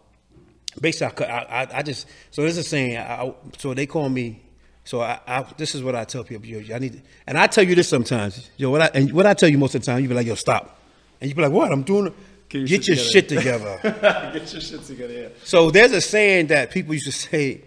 basically, 0.80 1.26
I, 1.26 1.63
I, 1.63 1.78
I, 1.80 1.82
just, 1.82 2.08
so 2.30 2.44
this 2.44 2.58
is 2.58 2.67
saying, 2.67 2.98
I, 2.98 3.24
I- 3.26 3.36
so 3.58 3.74
they 3.74 3.88
call 3.88 4.08
me. 4.10 4.44
So 4.84 5.02
I, 5.02 5.20
I, 5.28 5.46
this 5.58 5.76
is 5.76 5.84
what 5.84 5.96
I 5.96 6.04
tell 6.06 6.24
people. 6.24 6.46
Yo, 6.46 6.76
I 6.76 6.80
need, 6.80 6.94
to, 6.94 7.00
and 7.28 7.38
I 7.38 7.48
tell 7.48 7.63
you 7.63 7.76
this 7.76 7.88
sometimes. 7.88 8.50
Yo, 8.58 8.70
what 8.70 8.82
I, 8.82 8.89
and 8.94 9.12
what 9.13 9.26
I 9.26 9.34
tell 9.34 9.50
you 9.50 9.58
most 9.58 9.76
of 9.76 9.82
the 9.82 9.86
time, 9.86 10.02
you 10.02 10.10
be 10.10 10.15
like, 10.15 10.26
yo, 10.28 10.36
stop, 10.36 10.80
and 11.20 11.30
you 11.30 11.36
be 11.36 11.41
like, 11.41 11.52
what? 11.52 11.72
I'm 11.72 11.84
doing. 11.84 12.13
Get 12.52 12.60
your 12.60 12.68
Get 12.68 12.84
shit 12.84 12.96
your 12.98 13.06
shit 13.06 13.30
together." 13.30 13.78
together. 13.78 14.32
Get 14.34 14.52
your 14.52 14.62
shit 14.62 14.84
together. 14.84 15.14
Yeah. 15.14 15.28
So 15.44 15.72
there's 15.72 15.94
a 15.94 16.02
saying 16.02 16.48
that 16.48 16.72
people 16.72 16.94
used 16.94 17.06
to 17.06 17.12
say 17.12 17.64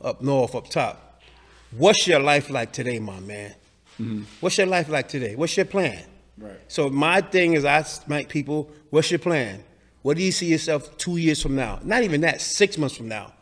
up 0.00 0.20
north, 0.20 0.54
up 0.54 0.68
top. 0.68 1.22
What's 1.70 2.06
your 2.06 2.20
life 2.20 2.50
like 2.50 2.72
today, 2.72 2.98
my 2.98 3.20
man? 3.20 3.54
Mm-hmm. 4.00 4.22
What's 4.40 4.58
your 4.58 4.66
life 4.66 4.88
like 4.88 5.08
today? 5.08 5.36
What's 5.36 5.56
your 5.56 5.66
plan? 5.66 6.04
Right. 6.36 6.58
So 6.68 6.88
my 6.88 7.20
thing 7.20 7.54
is, 7.54 7.64
I 7.64 7.84
make 8.06 8.28
people, 8.28 8.70
what's 8.90 9.10
your 9.10 9.18
plan? 9.18 9.62
What 10.02 10.16
do 10.16 10.22
you 10.22 10.32
see 10.32 10.46
yourself 10.46 10.96
two 10.96 11.16
years 11.16 11.42
from 11.42 11.56
now? 11.56 11.80
Not 11.82 12.02
even 12.02 12.22
that, 12.22 12.40
six 12.40 12.78
months 12.78 12.96
from 12.96 13.08
now. 13.08 13.32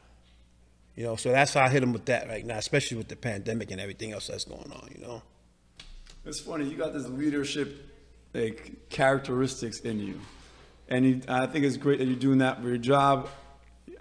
You 0.94 1.04
know, 1.04 1.16
so 1.16 1.30
that's 1.30 1.54
how 1.54 1.62
I 1.62 1.68
hit 1.68 1.80
them 1.80 1.92
with 1.92 2.06
that 2.06 2.26
right 2.28 2.44
now, 2.44 2.56
especially 2.56 2.96
with 2.96 3.08
the 3.08 3.16
pandemic 3.16 3.70
and 3.70 3.80
everything 3.80 4.12
else 4.12 4.28
that's 4.28 4.44
going 4.44 4.72
on. 4.72 4.88
You 4.94 5.06
know. 5.06 5.22
It's 6.24 6.40
funny. 6.40 6.64
You 6.64 6.76
got 6.76 6.94
this 6.94 7.06
leadership 7.06 7.86
like 8.32 8.88
characteristics 8.88 9.80
in 9.80 10.00
you, 10.00 10.20
and 10.88 11.04
you, 11.04 11.20
I 11.28 11.46
think 11.46 11.64
it's 11.64 11.76
great 11.76 11.98
that 11.98 12.06
you're 12.06 12.16
doing 12.18 12.38
that 12.38 12.60
for 12.62 12.68
your 12.68 12.78
job. 12.78 13.28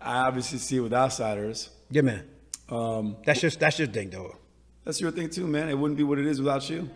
I 0.01 0.19
obviously 0.27 0.59
see 0.59 0.77
it 0.77 0.81
with 0.81 0.93
outsiders. 0.93 1.69
Yeah, 1.89 2.01
man. 2.01 2.23
Um, 2.69 3.17
That's 3.25 3.39
just 3.41 3.59
that's 3.59 3.77
your 3.79 3.87
thing, 3.87 4.09
though. 4.09 4.35
that's 4.83 4.99
your 4.99 5.11
thing 5.11 5.29
too, 5.29 5.45
man. 5.47 5.69
It 5.69 5.77
wouldn't 5.77 5.97
be 5.97 6.03
what 6.03 6.17
it 6.19 6.25
is 6.25 6.39
without 6.39 6.67
you. 6.69 6.89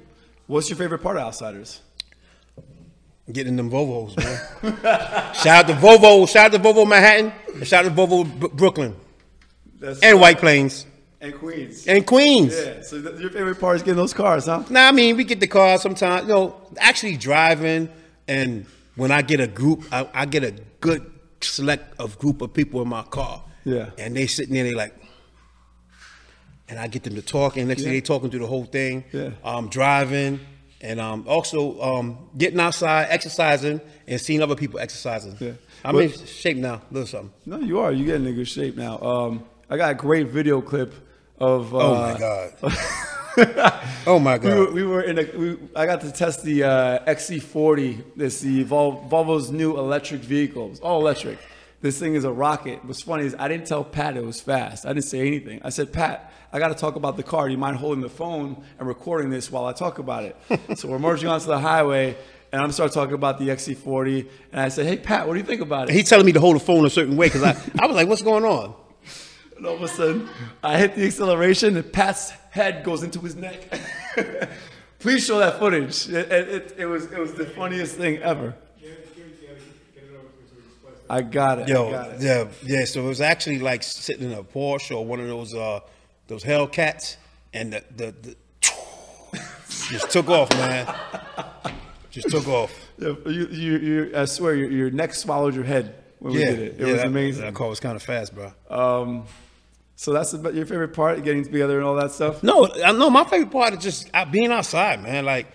What's 0.47 0.67
your 0.69 0.78
favorite 0.78 0.99
part 0.99 1.17
of 1.17 1.23
outsiders? 1.23 1.82
Getting 3.32 3.56
them 3.56 3.69
Volvos, 3.69 4.17
man. 4.17 4.75
shout 5.36 5.47
out 5.47 5.67
to 5.67 5.73
Volvo. 5.73 6.28
Shout 6.28 6.47
out 6.47 6.52
to 6.54 6.60
Volvo 6.67 6.88
Manhattan. 6.88 7.32
And 7.54 7.67
shout 7.67 7.86
out 7.86 7.95
to 7.95 8.02
Volvo 8.02 8.23
B- 8.39 8.47
Brooklyn 8.54 8.95
That's 9.80 9.99
and 9.99 10.19
White 10.19 10.39
Plains 10.39 10.88
and 11.21 11.36
Queens. 11.36 11.86
and 11.86 12.08
Queens. 12.08 12.56
yeah. 12.60 12.82
So 12.82 12.99
th- 12.99 13.19
your 13.19 13.30
favorite 13.30 13.60
part 13.60 13.75
is 13.75 13.84
getting 13.84 13.97
those 13.97 14.15
cars, 14.15 14.47
huh? 14.47 14.63
Now, 14.71 14.88
I 14.88 14.91
mean, 14.91 15.15
we 15.15 15.23
get 15.25 15.39
the 15.39 15.45
cars 15.47 15.84
sometimes. 15.84 16.23
You 16.28 16.34
know, 16.34 16.56
actually 16.80 17.17
driving, 17.17 17.89
and 18.28 18.65
when 18.99 19.12
I 19.12 19.21
get 19.21 19.39
a 19.39 19.47
group, 19.47 19.83
I, 19.91 20.07
I 20.13 20.25
get 20.25 20.43
a 20.43 20.51
good 20.81 21.12
select 21.41 21.99
of 21.99 22.19
group 22.19 22.41
of 22.41 22.53
people 22.53 22.81
in 22.81 22.88
my 22.89 23.03
car. 23.03 23.43
Yeah. 23.63 23.89
And 23.97 24.15
they 24.15 24.27
sitting 24.27 24.53
there, 24.53 24.63
they 24.63 24.73
like, 24.73 24.93
and 26.67 26.77
I 26.77 26.88
get 26.88 27.03
them 27.03 27.15
to 27.15 27.21
talk, 27.21 27.57
and 27.57 27.67
next 27.67 27.81
thing 27.83 27.91
they 27.91 28.01
talking 28.01 28.29
through 28.29 28.41
the 28.41 28.47
whole 28.47 28.65
thing. 28.65 29.03
Yeah. 29.12 29.31
Um, 29.43 29.69
driving, 29.69 30.39
and 30.81 30.99
um, 30.99 31.25
also 31.27 31.81
um, 31.81 32.29
getting 32.38 32.59
outside, 32.59 33.07
exercising, 33.09 33.81
and 34.07 34.21
seeing 34.21 34.41
other 34.41 34.55
people 34.55 34.79
exercising. 34.79 35.35
Yeah. 35.39 35.53
I'm 35.83 35.95
But- 35.95 36.03
in 36.05 36.25
shape 36.25 36.57
now, 36.57 36.75
a 36.75 36.93
little 36.93 37.07
something. 37.07 37.31
No, 37.45 37.59
you 37.59 37.79
are. 37.79 37.91
You're 37.91 38.05
getting 38.05 38.27
in 38.27 38.35
good 38.35 38.47
shape 38.47 38.75
now. 38.77 38.99
Um, 38.99 39.43
I 39.69 39.77
got 39.77 39.91
a 39.91 39.95
great 39.95 40.27
video 40.27 40.62
clip 40.62 40.93
of. 41.39 41.73
Uh, 41.73 41.77
Oh 41.79 41.95
my 42.13 42.19
god. 42.19 42.53
oh 44.08 44.19
my 44.19 44.38
We 44.38 44.49
were, 44.49 44.65
god. 44.65 44.73
we 44.73 44.84
were 44.84 45.02
in 45.02 45.19
a. 45.19 45.38
We, 45.38 45.58
I 45.75 45.86
got 45.86 46.02
to 46.02 46.12
test 46.12 46.43
the 46.43 46.63
uh, 46.63 47.06
XC40. 47.06 48.04
This 48.15 48.41
the 48.41 48.63
Vol, 48.63 49.08
Volvo's 49.10 49.52
new 49.52 49.78
electric 49.78 50.21
vehicle. 50.21 50.67
It 50.67 50.69
was 50.71 50.80
all 50.80 50.99
electric. 51.02 51.38
This 51.82 51.97
thing 51.97 52.15
is 52.15 52.25
a 52.25 52.32
rocket. 52.32 52.84
What's 52.84 53.02
funny 53.02 53.25
is 53.25 53.36
I 53.39 53.47
didn't 53.47 53.65
tell 53.67 53.84
Pat 53.86 54.17
it 54.17 54.23
was 54.25 54.41
fast. 54.41 54.86
I 54.86 54.89
didn't 54.89 55.06
say 55.06 55.25
anything. 55.25 55.62
I 55.63 55.69
said, 55.69 55.93
Pat, 55.93 56.32
I 56.52 56.60
got 56.60 56.69
to 56.69 56.75
talk 56.75 56.95
about 56.97 57.15
the 57.15 57.23
car. 57.23 57.47
Do 57.47 57.54
you 57.54 57.58
mind 57.58 57.78
holding 57.78 58.02
the 58.02 58.10
phone 58.10 58.62
and 58.78 58.88
recording 58.88 59.30
this 59.30 59.49
while 59.49 59.65
I 59.65 59.71
talk 59.71 59.97
about 59.99 60.23
it? 60.25 60.36
so 60.78 60.89
we're 60.89 60.99
merging 60.99 61.30
onto 61.30 61.45
the 61.47 61.60
highway, 61.60 62.17
and 62.52 62.62
I'm 62.62 62.73
start 62.73 62.91
talking 62.91 63.15
about 63.15 63.39
the 63.39 63.47
XC40. 63.47 64.28
And 64.52 64.60
I 64.60 64.67
said, 64.67 64.88
Hey 64.88 64.97
Pat, 64.97 65.25
what 65.25 65.36
do 65.36 65.39
you 65.39 65.45
think 65.45 65.62
about 65.62 65.89
it? 65.89 65.93
He's 65.95 66.10
telling 66.10 66.25
me 66.25 66.34
to 66.34 66.39
hold 66.41 66.58
the 66.58 66.60
phone 66.60 66.86
a 66.86 66.89
certain 66.89 67.15
way 67.15 67.28
because 67.28 67.43
I, 67.43 67.56
I 67.80 67.86
was 67.86 67.95
like, 67.95 68.10
what's 68.10 68.23
going 68.23 68.43
on? 68.43 68.75
And 69.60 69.67
all 69.67 69.76
of 69.76 69.82
a 69.82 69.89
sudden, 69.89 70.30
I 70.63 70.78
hit 70.78 70.95
the 70.95 71.06
acceleration, 71.06 71.76
and 71.76 71.91
Pat's 71.91 72.30
head 72.30 72.86
goes 72.86 73.04
into 73.04 73.19
his 73.19 73.36
neck. 73.36 73.62
Please 75.00 75.26
show 75.26 75.39
that 75.39 75.60
footage. 75.60 76.08
It, 76.08 76.32
it, 76.32 76.76
it, 76.78 76.86
was 76.86 77.12
it 77.12 77.19
was 77.19 77.34
the 77.34 77.45
funniest 77.45 77.98
thing 77.98 78.19
ever. 78.19 78.56
I 81.10 81.22
got 81.24 81.60
it. 81.60 81.67
Yo, 81.67 81.91
got 81.91 82.12
it. 82.12 82.22
yeah, 82.22 82.48
yeah. 82.63 82.86
So 82.86 83.04
it 83.04 83.08
was 83.10 83.19
actually 83.19 83.60
like 83.60 83.84
sitting 83.84 84.32
in 84.32 84.38
a 84.38 84.43
Porsche 84.43 84.95
or 84.95 85.06
one 85.06 85.19
of 85.19 85.28
those 85.28 85.54
uh 85.54 85.82
those 86.28 86.45
Hellcats, 86.45 87.17
and 87.54 87.74
the 87.74 87.84
the, 87.98 88.15
the 88.22 88.36
just 89.89 90.10
took 90.10 90.30
off, 90.30 90.50
man. 90.52 90.88
Just 92.12 92.30
took 92.30 92.48
off. 92.48 92.74
Yeah, 92.98 93.13
you, 93.26 93.48
you, 93.48 93.78
you, 93.78 94.12
I 94.15 94.24
swear, 94.24 94.56
your, 94.56 94.72
your 94.72 94.91
neck 94.91 95.13
swallowed 95.13 95.54
your 95.54 95.65
head 95.65 95.95
when 96.19 96.34
we 96.34 96.39
did 96.39 96.60
it. 96.60 96.74
It 96.74 96.80
yeah, 96.80 96.86
was 96.86 96.95
that, 97.02 97.08
amazing. 97.08 97.43
That 97.43 97.56
car 97.56 97.67
was 97.67 97.82
kind 97.82 97.98
of 97.98 98.04
fast, 98.04 98.34
bro. 98.34 98.54
Um, 98.69 99.26
so 99.99 100.13
that's 100.13 100.31
about 100.31 100.53
your 100.53 100.65
favorite 100.65 100.93
part, 100.93 101.21
getting 101.25 101.43
together 101.43 101.77
and 101.77 101.85
all 101.85 101.95
that 101.95 102.12
stuff. 102.12 102.41
No, 102.41 102.63
know 102.93 103.09
my 103.09 103.25
favorite 103.25 103.51
part 103.51 103.73
is 103.73 103.79
just 103.79 104.09
being 104.31 104.49
outside, 104.49 105.03
man. 105.03 105.25
Like, 105.25 105.47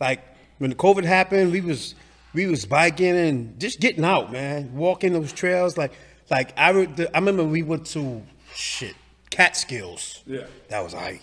like 0.00 0.22
when 0.56 0.70
the 0.70 0.76
COVID 0.76 1.04
happened, 1.04 1.52
we 1.52 1.60
was 1.60 1.94
we 2.32 2.46
was 2.46 2.64
biking 2.64 3.14
and 3.14 3.60
just 3.60 3.78
getting 3.78 4.02
out, 4.02 4.32
man. 4.32 4.74
Walking 4.74 5.12
those 5.12 5.34
trails, 5.34 5.76
like, 5.76 5.92
like 6.30 6.58
I 6.58 6.70
re- 6.70 6.86
the- 6.86 7.14
I 7.14 7.18
remember 7.18 7.44
we 7.44 7.62
went 7.62 7.88
to 7.88 8.22
shit 8.54 8.96
Catskills. 9.28 10.22
Yeah. 10.26 10.46
that 10.68 10.82
was 10.82 10.94
like 10.94 11.20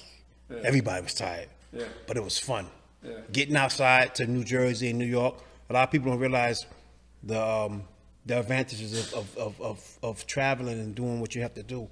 everybody 0.64 1.02
was 1.02 1.16
tired. 1.16 1.48
Yeah. 1.74 1.86
but 2.06 2.16
it 2.16 2.24
was 2.24 2.38
fun. 2.38 2.68
Yeah. 3.04 3.14
Getting 3.32 3.56
outside 3.56 4.14
to 4.16 4.28
New 4.28 4.44
Jersey 4.44 4.92
and 4.92 5.00
New 5.00 5.06
York. 5.06 5.34
A 5.72 5.74
lot 5.74 5.86
of 5.86 5.90
people 5.92 6.12
don't 6.12 6.20
realize 6.20 6.68
the 7.24 7.44
um, 7.44 7.86
the 8.28 8.38
advantages 8.40 9.14
of 9.14 9.16
of, 9.16 9.38
of, 9.40 9.62
of 9.62 10.00
of 10.04 10.28
traveling 10.28 10.80
and 10.80 10.94
doing 10.94 11.20
what 11.20 11.34
you 11.34 11.42
have 11.42 11.56
to 11.56 11.64
do. 11.64 11.90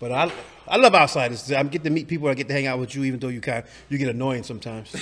But 0.00 0.10
I 0.10 0.32
I 0.66 0.76
love 0.78 0.94
outside. 0.96 1.30
It's- 1.32 1.52
I 1.52 1.62
get 1.62 1.84
to 1.84 1.90
meet 1.90 2.08
people. 2.08 2.26
I 2.28 2.34
get 2.34 2.48
to 2.48 2.54
hang 2.54 2.66
out 2.66 2.78
with 2.80 2.94
you, 2.96 3.04
even 3.04 3.20
though 3.20 3.28
you 3.28 3.40
kind 3.40 3.62
you 3.88 3.98
get 3.98 4.08
annoying 4.08 4.42
sometimes. 4.42 4.92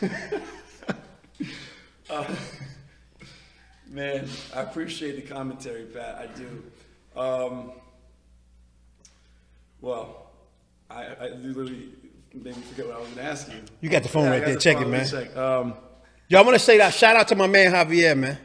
Man, 3.88 4.28
I 4.54 4.60
appreciate 4.62 5.16
the 5.16 5.22
commentary, 5.34 5.84
Pat. 5.84 6.16
I 6.16 6.26
do. 6.38 6.62
Um, 7.20 7.72
well, 9.80 10.30
I, 10.90 11.04
I 11.20 11.28
literally 11.28 11.90
made 12.34 12.56
me 12.56 12.62
forget 12.62 12.86
what 12.86 12.96
I 12.96 12.98
was 12.98 13.06
going 13.08 13.18
to 13.18 13.24
ask 13.24 13.48
you. 13.48 13.60
You 13.80 13.88
got 13.88 14.02
the 14.02 14.08
phone 14.08 14.24
Yeah, 14.24 14.30
right 14.30 14.44
there. 14.44 14.54
the 14.54 14.60
Check 14.60 14.80
it, 14.80 14.88
man. 14.88 15.06
check. 15.06 15.36
Um, 15.36 15.74
Yo, 16.28 16.38
I 16.38 16.42
want 16.42 16.54
to 16.56 16.58
say 16.58 16.78
that 16.78 16.92
shout 16.92 17.14
out 17.16 17.28
to 17.28 17.36
my 17.36 17.46
man 17.46 17.72
Javier, 17.72 18.18
man. 18.18 18.36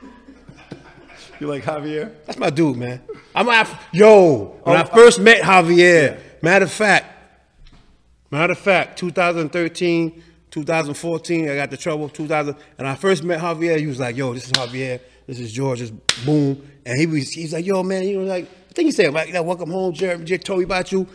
you 1.40 1.46
like 1.46 1.62
Javier? 1.64 2.12
That's 2.26 2.38
my 2.38 2.50
dude, 2.50 2.76
man. 2.76 3.00
I'm 3.34 3.48
a, 3.48 3.78
yo. 3.92 4.56
When 4.64 4.76
I 4.76 4.82
Oh, 4.82 4.94
first 4.94 5.20
met 5.20 5.42
Javier, 5.42 6.18
matter 6.42 6.64
of 6.64 6.72
fact, 6.72 7.06
matter 8.30 8.52
of 8.52 8.58
fact, 8.58 8.98
2013, 8.98 10.22
2014, 10.50 11.48
I 11.48 11.54
got 11.56 11.70
the 11.70 11.76
trouble. 11.76 12.08
2000, 12.08 12.56
and 12.78 12.88
I 12.88 12.94
first 12.96 13.22
met 13.24 13.40
Javier. 13.40 13.78
He 13.78 13.86
was 13.86 14.00
like, 14.00 14.16
"Yo, 14.16 14.34
this 14.34 14.46
is 14.46 14.52
Javier. 14.52 15.00
This 15.26 15.38
is 15.38 15.52
George. 15.52 15.80
This 15.80 15.90
boom." 16.24 16.60
And 16.84 16.98
he 16.98 17.06
was, 17.06 17.30
he's 17.30 17.52
like, 17.52 17.64
"Yo, 17.66 17.82
man, 17.82 18.02
you 18.04 18.18
know, 18.18 18.24
like 18.24 18.44
I 18.44 18.72
think 18.72 18.86
he 18.86 18.92
said, 18.92 19.12
like, 19.12 19.28
yeah, 19.32 19.40
welcome 19.40 19.70
home, 19.70 19.92
Jerry. 19.94 20.22
Jerry 20.24 20.38
told 20.38 20.58
me 20.58 20.64
about 20.64 20.90
you." 20.92 21.06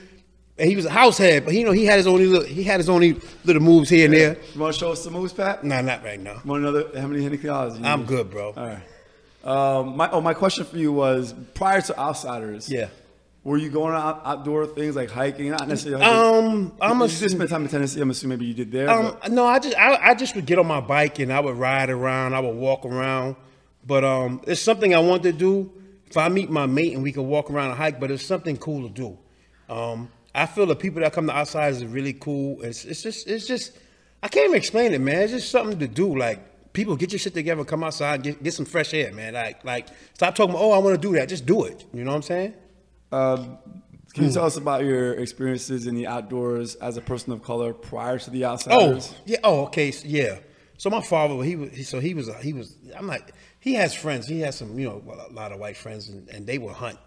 And 0.57 0.69
he 0.69 0.77
was 0.77 0.85
a 0.85 0.89
house 0.89 1.17
head, 1.17 1.43
but 1.43 1.53
you 1.53 1.65
know, 1.65 1.73
he 1.73 1.85
had 1.85 1.97
his 1.97 2.07
own 2.07 2.17
little, 2.17 2.47
he 2.47 2.63
had 2.63 2.79
his 2.79 2.87
own 2.87 3.01
little 3.43 3.61
moves 3.61 3.89
here 3.89 4.05
and 4.05 4.13
there. 4.13 4.37
You 4.53 4.61
want 4.61 4.73
to 4.73 4.79
show 4.79 4.91
us 4.93 5.03
some 5.03 5.11
moves, 5.11 5.33
Pat? 5.33 5.65
Nah, 5.65 5.81
not 5.81 6.01
right 6.01 6.17
now. 6.17 6.41
Want 6.45 6.61
another? 6.63 6.97
How 6.97 7.07
many 7.07 7.21
Henny? 7.21 7.37
I'm 7.83 8.05
good, 8.05 8.31
bro. 8.31 8.53
All 8.55 8.65
right. 8.65 8.79
Um, 9.45 9.95
my, 9.95 10.09
oh, 10.11 10.21
my 10.21 10.33
question 10.33 10.65
for 10.65 10.77
you 10.77 10.91
was 10.91 11.33
prior 11.53 11.81
to 11.81 11.97
Outsiders. 11.99 12.69
Yeah. 12.69 12.87
Were 13.43 13.57
you 13.57 13.69
going 13.69 13.93
out, 13.93 14.23
outdoor 14.25 14.65
things 14.65 14.95
like 14.95 15.11
hiking? 15.11 15.51
Not 15.51 15.67
necessarily. 15.67 16.03
Um, 16.03 16.73
I'm 16.81 16.97
you 16.97 17.05
a- 17.05 17.07
just 17.07 17.29
spent 17.35 17.47
time 17.47 17.61
in 17.61 17.69
Tennessee. 17.69 18.01
I'm 18.01 18.09
assuming 18.09 18.39
maybe 18.39 18.47
you 18.47 18.55
did 18.55 18.71
there. 18.71 18.89
Um, 18.89 19.17
but- 19.21 19.31
no, 19.31 19.45
I 19.45 19.59
just 19.59 19.77
I, 19.77 19.97
I 19.97 20.15
just 20.15 20.35
would 20.35 20.47
get 20.47 20.57
on 20.57 20.65
my 20.65 20.79
bike 20.81 21.19
and 21.19 21.31
I 21.31 21.39
would 21.41 21.55
ride 21.55 21.91
around. 21.91 22.33
I 22.33 22.39
would 22.39 22.55
walk 22.55 22.85
around, 22.85 23.35
but 23.85 24.03
um, 24.03 24.41
it's 24.47 24.61
something 24.61 24.95
I 24.95 24.99
want 24.99 25.21
to 25.23 25.31
do. 25.31 25.71
If 26.07 26.17
I 26.17 26.27
meet 26.29 26.49
my 26.49 26.65
mate 26.65 26.93
and 26.95 27.03
we 27.03 27.11
could 27.11 27.21
walk 27.23 27.51
around 27.51 27.69
and 27.69 27.77
hike, 27.77 27.99
but 27.99 28.09
it's 28.09 28.25
something 28.25 28.57
cool 28.57 28.87
to 28.87 28.93
do. 28.93 29.17
Um, 29.71 30.09
I 30.33 30.47
feel 30.47 30.65
the 30.65 30.75
people 30.75 31.01
that 31.01 31.13
come 31.13 31.27
to 31.27 31.33
Outsiders 31.35 31.77
is 31.77 31.85
really 31.85 32.13
cool. 32.13 32.63
It's 32.63 32.83
it's 32.83 33.03
just 33.03 33.27
it's 33.27 33.45
just 33.45 33.73
I 34.23 34.27
can't 34.27 34.45
even 34.45 34.57
explain 34.57 34.91
it, 34.93 35.01
man. 35.01 35.21
It's 35.21 35.33
just 35.33 35.51
something 35.51 35.77
to 35.77 35.87
do. 35.87 36.17
Like 36.17 36.39
people 36.75 36.95
get 36.95 37.11
your 37.11 37.19
shit 37.19 37.33
together, 37.33 37.63
come 37.65 37.83
outside, 37.83 38.21
get 38.21 38.43
get 38.43 38.53
some 38.53 38.65
fresh 38.65 38.93
air, 38.93 39.11
man. 39.11 39.33
Like 39.33 39.63
like 39.65 39.87
stop 40.13 40.35
talking. 40.35 40.51
About, 40.51 40.61
oh, 40.61 40.71
I 40.71 40.77
want 40.77 41.01
to 41.01 41.01
do 41.01 41.15
that. 41.15 41.27
Just 41.29 41.45
do 41.45 41.63
it. 41.63 41.85
You 41.93 42.03
know 42.03 42.11
what 42.11 42.17
I'm 42.17 42.21
saying? 42.21 42.53
Um, 43.11 43.57
can 44.13 44.23
you 44.23 44.31
tell 44.31 44.45
us 44.45 44.55
about 44.55 44.85
your 44.85 45.13
experiences 45.13 45.87
in 45.87 45.95
the 45.95 46.07
outdoors 46.07 46.75
as 46.75 46.95
a 46.95 47.01
person 47.01 47.33
of 47.33 47.43
color 47.43 47.73
prior 47.73 48.17
to 48.17 48.29
the 48.29 48.45
Oh, 48.45 48.99
yeah. 49.25 49.37
Oh, 49.43 49.65
okay. 49.65 49.91
So, 49.91 50.07
yeah. 50.07 50.37
So 50.77 50.89
my 50.89 51.01
father, 51.01 51.41
he 51.43 51.55
was. 51.55 51.71
He, 51.71 51.83
so 51.83 51.99
he 51.99 52.13
was. 52.13 52.29
He 52.41 52.53
was. 52.53 52.75
I'm 52.95 53.07
like. 53.07 53.33
He 53.59 53.73
has 53.73 53.95
friends. 53.95 54.27
He 54.27 54.41
has 54.41 54.55
some, 54.55 54.77
you 54.77 54.87
know, 54.87 55.01
a 55.29 55.33
lot 55.33 55.51
of 55.51 55.59
white 55.59 55.75
friends, 55.75 56.07
and, 56.07 56.29
and 56.29 56.45
they 56.45 56.59
will 56.59 56.71
hunt, 56.71 56.99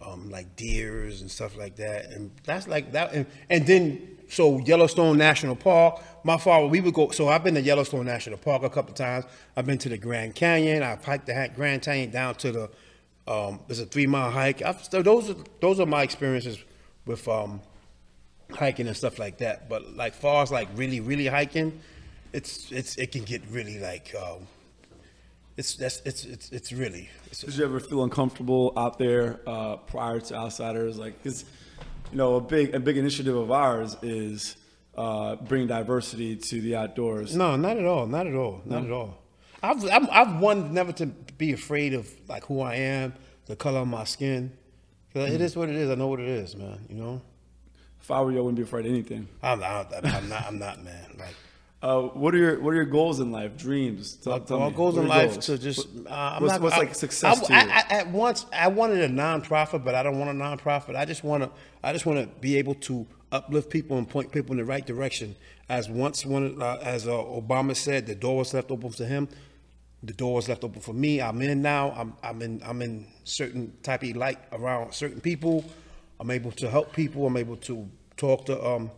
um, 0.00 0.30
like 0.30 0.56
deers 0.56 1.20
and 1.20 1.30
stuff 1.30 1.54
like 1.56 1.76
that. 1.76 2.06
And 2.06 2.30
that's 2.44 2.66
like 2.66 2.92
that. 2.92 3.12
And, 3.12 3.26
and 3.50 3.66
then 3.66 4.16
so 4.28 4.58
Yellowstone 4.58 5.18
National 5.18 5.54
Park. 5.54 6.02
My 6.24 6.36
father, 6.36 6.66
we 6.66 6.80
would 6.80 6.94
go. 6.94 7.10
So 7.10 7.28
I've 7.28 7.44
been 7.44 7.54
to 7.54 7.60
Yellowstone 7.60 8.06
National 8.06 8.38
Park 8.38 8.62
a 8.62 8.70
couple 8.70 8.94
times. 8.94 9.24
I've 9.56 9.66
been 9.66 9.78
to 9.78 9.88
the 9.88 9.98
Grand 9.98 10.34
Canyon. 10.34 10.82
I've 10.82 11.04
hiked 11.04 11.26
the 11.26 11.50
Grand 11.54 11.82
Canyon 11.82 12.10
down 12.10 12.34
to 12.36 12.52
the. 12.52 12.70
Um, 13.26 13.60
there's 13.66 13.80
a 13.80 13.86
three 13.86 14.06
mile 14.06 14.30
hike. 14.30 14.62
I've, 14.62 14.82
so 14.84 15.02
those 15.02 15.30
are 15.30 15.36
those 15.60 15.80
are 15.80 15.86
my 15.86 16.02
experiences 16.02 16.58
with 17.06 17.26
um, 17.28 17.60
hiking 18.50 18.86
and 18.86 18.96
stuff 18.96 19.18
like 19.18 19.38
that. 19.38 19.68
But 19.68 19.96
like 19.96 20.14
far 20.14 20.42
as 20.42 20.50
like 20.50 20.68
really, 20.74 21.00
really 21.00 21.26
hiking, 21.26 21.80
it's 22.32 22.72
it's 22.72 22.96
it 22.96 23.12
can 23.12 23.24
get 23.24 23.42
really 23.50 23.78
like 23.78 24.14
um, 24.20 24.46
it's 25.58 25.74
that's 25.74 26.00
it's 26.04 26.24
it's 26.24 26.50
it's 26.52 26.72
really 26.72 27.10
it's, 27.26 27.40
Did 27.40 27.56
you 27.56 27.64
ever 27.64 27.80
feel 27.80 28.04
uncomfortable 28.04 28.72
out 28.76 28.98
there 28.98 29.40
uh, 29.46 29.76
prior 29.76 30.20
to 30.20 30.34
outsiders? 30.34 30.98
Like, 30.98 31.22
because 31.22 31.44
you 32.12 32.16
know, 32.16 32.36
a 32.36 32.40
big 32.40 32.74
a 32.74 32.80
big 32.80 32.96
initiative 32.96 33.36
of 33.36 33.50
ours 33.50 33.96
is 34.02 34.56
uh, 34.96 35.36
bringing 35.36 35.68
diversity 35.68 36.36
to 36.36 36.60
the 36.60 36.76
outdoors. 36.76 37.34
no, 37.36 37.56
not 37.56 37.76
at 37.76 37.84
all, 37.84 38.06
not 38.06 38.26
at 38.26 38.34
all, 38.34 38.62
not 38.64 38.84
at 38.84 38.90
all. 38.90 39.18
I've 39.62 39.84
I'm, 39.90 40.08
I've 40.10 40.40
wanted 40.40 40.70
never 40.72 40.92
to 40.92 41.06
be 41.06 41.52
afraid 41.52 41.94
of 41.94 42.08
like 42.28 42.44
who 42.46 42.60
I 42.60 42.74
am, 42.76 43.14
the 43.46 43.56
color 43.56 43.80
of 43.80 43.88
my 43.88 44.04
skin. 44.04 44.52
'Cause 45.12 45.32
It 45.32 45.40
is 45.40 45.56
what 45.56 45.68
it 45.68 45.74
is. 45.76 45.90
I 45.90 45.94
know 45.94 46.06
what 46.08 46.20
it 46.20 46.28
is, 46.28 46.54
man. 46.54 46.78
You 46.88 46.96
know, 46.96 47.22
If 48.00 48.10
I 48.10 48.20
were 48.20 48.30
you, 48.30 48.38
I 48.38 48.40
wouldn't 48.42 48.56
be 48.56 48.62
afraid 48.62 48.84
of 48.86 48.92
anything. 48.92 49.26
I'm 49.42 49.58
not. 49.60 49.92
I'm 50.04 50.28
not. 50.28 50.46
I'm 50.46 50.58
not, 50.58 50.84
man. 50.84 51.16
Like 51.18 51.34
Uh, 51.80 52.00
what 52.02 52.34
are 52.34 52.38
your 52.38 52.60
What 52.60 52.70
are 52.70 52.74
your 52.74 52.84
goals 52.84 53.20
in 53.20 53.30
life? 53.30 53.56
Dreams? 53.56 54.14
Tell, 54.16 54.40
tell 54.40 54.68
me. 54.68 54.74
goals 54.74 54.98
in 54.98 55.06
life 55.06 55.34
goals? 55.34 55.46
to 55.46 55.58
just 55.58 55.86
uh, 56.08 56.10
I'm 56.12 56.42
what's 56.42 56.54
not, 56.54 56.60
what's 56.60 56.74
I- 56.74 56.78
like 56.78 56.94
success 56.96 57.40
I, 57.40 57.44
to 57.46 57.52
you? 57.52 57.72
I, 57.72 57.84
at 57.90 58.08
once 58.10 58.46
I 58.52 58.66
wanted 58.66 58.98
a 59.00 59.08
nonprofit, 59.08 59.84
but 59.84 59.94
I 59.94 60.02
don't 60.02 60.18
want 60.18 60.28
a 60.30 60.34
nonprofit. 60.34 60.96
I 60.96 61.04
just 61.04 61.22
want 61.22 61.44
to 61.44 61.50
I 61.82 61.92
just 61.92 62.04
want 62.04 62.18
to 62.20 62.26
be 62.40 62.56
able 62.58 62.74
to 62.74 63.06
uplift 63.32 63.70
people 63.70 63.98
and 63.98 64.08
point 64.08 64.32
people 64.32 64.52
in 64.52 64.58
the 64.58 64.64
right 64.64 64.86
direction. 64.86 65.36
As 65.68 65.88
once 65.88 66.24
one 66.24 66.60
uh, 66.60 66.78
as 66.82 67.06
uh, 67.06 67.12
Obama 67.12 67.76
said, 67.76 68.06
the 68.06 68.14
door 68.14 68.38
was 68.38 68.54
left 68.54 68.70
open 68.70 68.90
for 68.90 69.04
him. 69.04 69.28
The 70.02 70.12
door 70.12 70.34
was 70.34 70.48
left 70.48 70.64
open 70.64 70.80
for 70.80 70.92
me. 70.92 71.20
I'm 71.20 71.40
in 71.42 71.60
now. 71.60 71.92
I'm 71.96 72.14
I'm 72.22 72.40
in 72.42 72.62
I'm 72.64 72.82
in 72.82 73.06
certain 73.24 73.72
type 73.82 74.02
of 74.02 74.16
light 74.16 74.38
around 74.52 74.92
certain 74.94 75.20
people. 75.20 75.64
I'm 76.20 76.30
able 76.30 76.52
to 76.52 76.70
help 76.70 76.92
people. 76.92 77.26
I'm 77.26 77.36
able 77.36 77.56
to 77.56 77.88
talk 78.16 78.46
to 78.46 78.64
um 78.64 78.90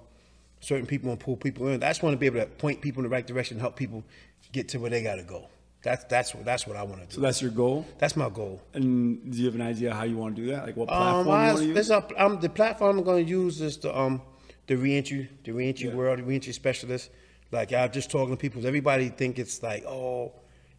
certain 0.61 0.87
people 0.87 1.11
and 1.11 1.19
pull 1.19 1.37
people 1.37 1.69
in. 1.69 1.83
I 1.83 1.89
just 1.89 2.03
want 2.03 2.15
to 2.15 2.19
be 2.19 2.27
able 2.27 2.41
to 2.41 2.47
point 2.47 2.81
people 2.81 3.03
in 3.03 3.11
the 3.11 3.15
right 3.15 3.27
direction, 3.27 3.57
and 3.57 3.63
help 3.63 3.77
people 3.77 4.05
get 4.53 4.69
to 4.69 4.79
where 4.79 4.91
they 4.91 5.03
got 5.03 5.17
to 5.17 5.23
go. 5.23 5.49
That's 5.83 6.05
that's 6.05 6.35
what 6.35 6.45
that's 6.45 6.67
what 6.67 6.77
I 6.77 6.83
want 6.83 7.09
to 7.09 7.15
So 7.15 7.17
do. 7.17 7.23
that's 7.23 7.41
your 7.41 7.51
goal. 7.53 7.87
That's 7.99 8.15
my 8.15 8.29
goal. 8.29 8.61
And 8.75 9.33
do 9.33 9.39
you 9.39 9.47
have 9.47 9.55
an 9.55 9.63
idea 9.63 9.95
how 9.95 10.05
you 10.05 10.17
want 10.19 10.37
to 10.37 10.43
do 10.43 10.49
that? 10.53 10.67
Like 10.67 10.77
what 10.77 10.91
Um, 10.91 10.97
platform 10.99 11.27
you 11.27 11.33
I, 11.33 11.47
want 11.49 11.59
to 11.59 11.65
use? 11.67 11.75
there's 11.75 11.91
a, 11.91 12.23
um, 12.25 12.41
the 12.41 12.49
platform 12.51 12.99
I'm 12.99 13.05
going 13.05 13.25
to 13.25 13.31
use 13.31 13.61
is 13.63 13.79
the 13.79 13.97
um 13.99 14.21
the 14.67 14.77
reentry 14.77 15.31
the 15.45 15.53
reentry 15.53 15.89
Yeah. 15.89 15.95
world 15.95 16.19
the 16.19 16.23
reentry 16.25 16.53
specialist. 16.53 17.11
Like 17.51 17.73
I'm 17.73 17.91
just 17.93 18.11
talking 18.11 18.37
to 18.37 18.37
people. 18.37 18.67
Everybody 18.67 19.09
think 19.09 19.39
it's 19.39 19.63
like 19.63 19.85
oh, 19.87 20.33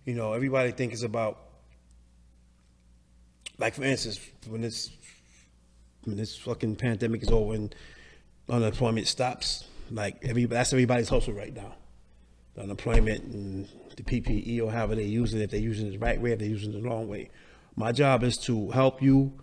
you 0.06 0.14
know, 0.14 0.34
everybody 0.34 0.72
think 0.72 0.94
it's 0.94 1.04
about 1.04 1.40
like 3.58 3.74
for 3.76 3.84
instance 3.84 4.20
when 4.48 4.62
this 4.62 4.90
when 6.04 6.18
this 6.18 6.36
fucking 6.38 6.76
pandemic 6.76 7.22
is 7.24 7.30
over 7.30 7.54
and 7.54 7.74
unemployment 8.50 9.08
stops. 9.08 9.66
Like 9.90 10.18
every 10.24 10.46
that's 10.46 10.72
everybody's 10.74 11.10
hustle 11.10 11.34
right 11.34 11.54
now. 11.54 11.74
The 12.56 12.62
unemployment 12.62 13.24
and 13.24 13.68
the 13.96 14.04
PPE 14.04 14.62
or 14.62 14.72
however 14.72 14.96
they're 14.96 15.04
using 15.06 15.40
it, 15.40 15.46
if 15.46 15.52
they're 15.52 15.60
using 15.60 15.88
it 15.88 15.92
the 15.92 16.00
right 16.00 16.20
way, 16.20 16.32
if 16.32 16.40
they're 16.40 16.48
using 16.48 16.70
it 16.74 16.82
the 16.82 16.88
wrong 16.88 17.08
way. 17.08 17.30
My 17.76 17.92
job 17.92 18.24
is 18.24 18.38
to 18.40 18.72
help 18.72 19.02
you 19.02 19.34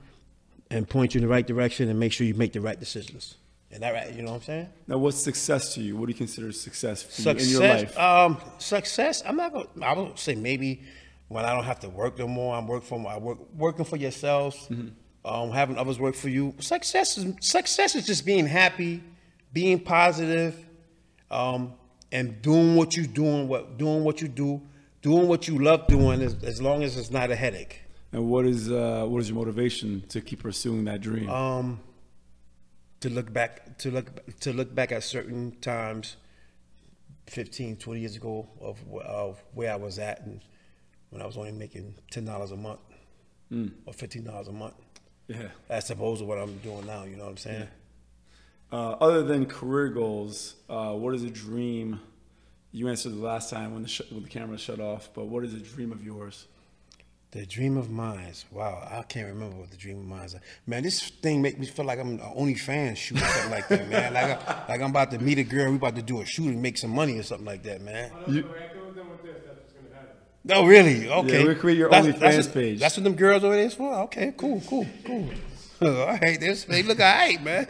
and 0.71 0.89
point 0.89 1.15
you 1.15 1.21
in 1.21 1.23
the 1.27 1.29
right 1.31 1.47
direction 1.47 1.89
and 1.89 1.99
make 1.99 2.13
sure 2.13 2.27
you 2.27 2.35
make 2.35 2.53
the 2.53 2.61
right 2.61 2.79
decisions. 2.79 3.37
And 3.71 3.83
that 3.83 3.93
right, 3.93 4.15
you 4.15 4.23
know 4.23 4.31
what 4.31 4.37
I'm 4.37 4.43
saying? 4.43 4.69
now, 4.87 4.97
what's 4.99 5.19
success 5.19 5.75
to 5.75 5.83
you? 5.83 5.97
What 5.97 6.07
do 6.07 6.13
you 6.13 6.17
consider 6.19 6.51
success 6.53 7.03
for 7.03 7.21
you 7.21 7.31
in 7.31 7.37
your 7.37 7.45
Success, 7.45 7.97
life? 7.97 7.99
um, 7.99 8.41
success. 8.59 9.23
I'm 9.27 9.37
not 9.37 9.53
gonna. 9.53 9.67
I 9.83 9.93
would 9.93 10.19
say 10.19 10.35
maybe 10.35 10.83
when 11.29 11.45
I 11.45 11.55
don't 11.55 11.65
have 11.65 11.81
to 11.81 11.91
work 11.91 12.19
no 12.19 12.27
more. 12.27 12.55
I'm 12.57 12.67
work 12.67 12.83
for. 12.83 13.07
I 13.07 13.19
work 13.19 13.39
working 13.55 13.85
for 13.85 13.97
yourselves. 13.97 14.57
Mm-hmm. 14.71 14.89
Um, 15.25 15.51
having 15.51 15.77
others 15.77 15.99
work 16.01 16.15
for 16.15 16.31
you. 16.31 16.55
Success 16.61 17.19
is 17.19 17.35
success 17.41 17.95
is 17.95 18.07
just 18.07 18.25
being 18.25 18.47
happy, 18.47 19.03
being 19.53 19.79
positive, 19.81 20.65
um, 21.31 21.75
and 22.13 22.41
doing 22.43 22.77
what 22.77 22.97
you 22.97 23.07
doing. 23.07 23.49
What 23.49 23.79
doing 23.79 24.05
what 24.05 24.21
you 24.21 24.29
do, 24.29 24.63
doing 25.03 25.29
what 25.29 25.47
you 25.49 25.59
love 25.59 25.87
doing, 25.87 26.23
as, 26.23 26.35
as 26.45 26.61
long 26.63 26.83
as 26.83 26.97
it's 26.97 27.11
not 27.11 27.31
a 27.31 27.37
headache. 27.37 27.83
and 28.13 28.29
what 28.31 28.47
is 28.47 28.71
uh, 28.71 29.05
what 29.07 29.21
is 29.21 29.29
your 29.29 29.37
motivation 29.39 30.03
to 30.09 30.21
keep 30.21 30.43
pursuing 30.43 30.85
that 30.87 31.01
dream? 31.01 31.29
um, 31.31 31.81
to 33.01 33.09
look 33.09 33.33
back 33.33 33.79
to 33.79 33.91
look 33.91 34.09
to 34.41 34.53
look 34.53 34.75
back 34.75 34.91
at 34.93 35.03
certain 35.05 35.53
times 35.61 36.17
15, 37.27 37.77
20 37.77 38.01
years 38.01 38.17
ago 38.17 38.49
of, 38.61 38.79
of 39.05 39.43
where 39.53 39.71
I 39.73 39.77
was 39.77 39.99
at 39.99 40.21
and 40.25 40.41
when 41.11 41.21
I 41.23 41.27
was 41.27 41.37
only 41.37 41.53
making 41.53 41.95
ten 42.11 42.25
dollars 42.25 42.51
a 42.51 42.57
month 42.57 42.81
or 43.87 43.93
fifteen 43.93 44.25
dollars 44.25 44.49
a 44.49 44.53
month. 44.53 44.75
Yeah. 45.29 45.49
As 45.69 45.91
opposed 45.91 46.21
to 46.21 46.27
what 46.27 46.39
I'm 46.39 46.57
doing 46.59 46.87
now, 46.87 47.05
you 47.05 47.17
know 47.17 47.25
what 47.25 47.31
I'm 47.31 47.37
saying? 47.37 47.69
Uh, 48.71 48.91
other 49.01 49.23
than 49.23 49.47
career 49.47 49.89
goals, 49.89 50.55
uh, 50.69 50.93
what 50.93 51.15
is 51.15 51.23
a 51.25 51.31
dream? 51.31 52.01
You 52.71 52.89
answered 52.89 53.13
the 53.13 53.17
last 53.25 53.49
time 53.51 53.73
when 53.73 53.83
the 53.83 53.89
sh- 53.89 54.03
when 54.11 54.23
the 54.23 54.29
camera 54.29 54.59
shut 54.59 54.79
off, 54.79 55.09
but 55.15 55.25
what 55.27 55.43
is 55.45 55.55
a 55.55 55.59
dream 55.59 55.91
of 55.91 56.05
yours? 56.05 56.47
The 57.31 57.45
dream 57.47 57.77
of 57.79 57.91
mine. 57.91 58.33
Wow, 58.53 58.87
I 58.91 59.03
can't 59.03 59.27
remember 59.29 59.57
what 59.57 59.71
the 59.71 59.77
dream 59.77 59.99
of 60.01 60.05
mine 60.07 60.25
is. 60.27 60.37
Man, 60.67 60.83
this 60.83 61.01
thing 61.09 61.41
make 61.43 61.59
me 61.59 61.67
feel 61.67 61.85
like 61.87 61.99
I'm 61.99 62.13
an 62.13 62.19
OnlyFans 62.19 62.97
shoot 62.97 63.19
or 63.21 63.25
something 63.27 63.51
like 63.51 63.69
that, 63.69 63.89
man. 63.89 64.13
Like, 64.15 64.49
I, 64.49 64.65
like 64.69 64.81
I'm 64.83 64.91
about 64.91 65.11
to 65.13 65.19
meet 65.19 65.39
a 65.39 65.45
girl, 65.45 65.71
we 65.71 65.77
about 65.77 65.97
to 65.97 66.03
do 66.03 66.21
a 66.21 66.27
shoot 66.27 66.47
and 66.49 66.61
make 66.63 66.77
some 66.79 66.91
money 66.91 67.19
or 67.19 67.23
something 67.23 67.47
like 67.47 67.63
that, 67.65 67.81
man. 67.83 68.11
Oh, 70.51 70.65
really? 70.67 71.09
Okay. 71.11 71.45
we'll 71.45 71.55
create 71.57 71.77
your 71.79 71.91
That's- 71.91 72.15
OnlyFans 72.15 72.21
that's 72.21 72.47
what- 72.47 72.55
page. 72.55 72.81
That's 72.81 72.97
what 72.97 73.05
them 73.05 73.15
girls 73.15 73.45
over 73.45 73.55
there 73.55 73.65
is 73.67 73.75
for? 73.75 73.95
Okay, 74.05 74.33
cool, 74.37 74.63
cool, 74.67 74.87
cool. 75.05 75.29
all 75.83 76.07
right, 76.07 76.41
this, 76.41 76.65
they 76.65 76.83
look 76.83 76.99
all 77.01 77.05
right, 77.07 77.43
man. 77.43 77.67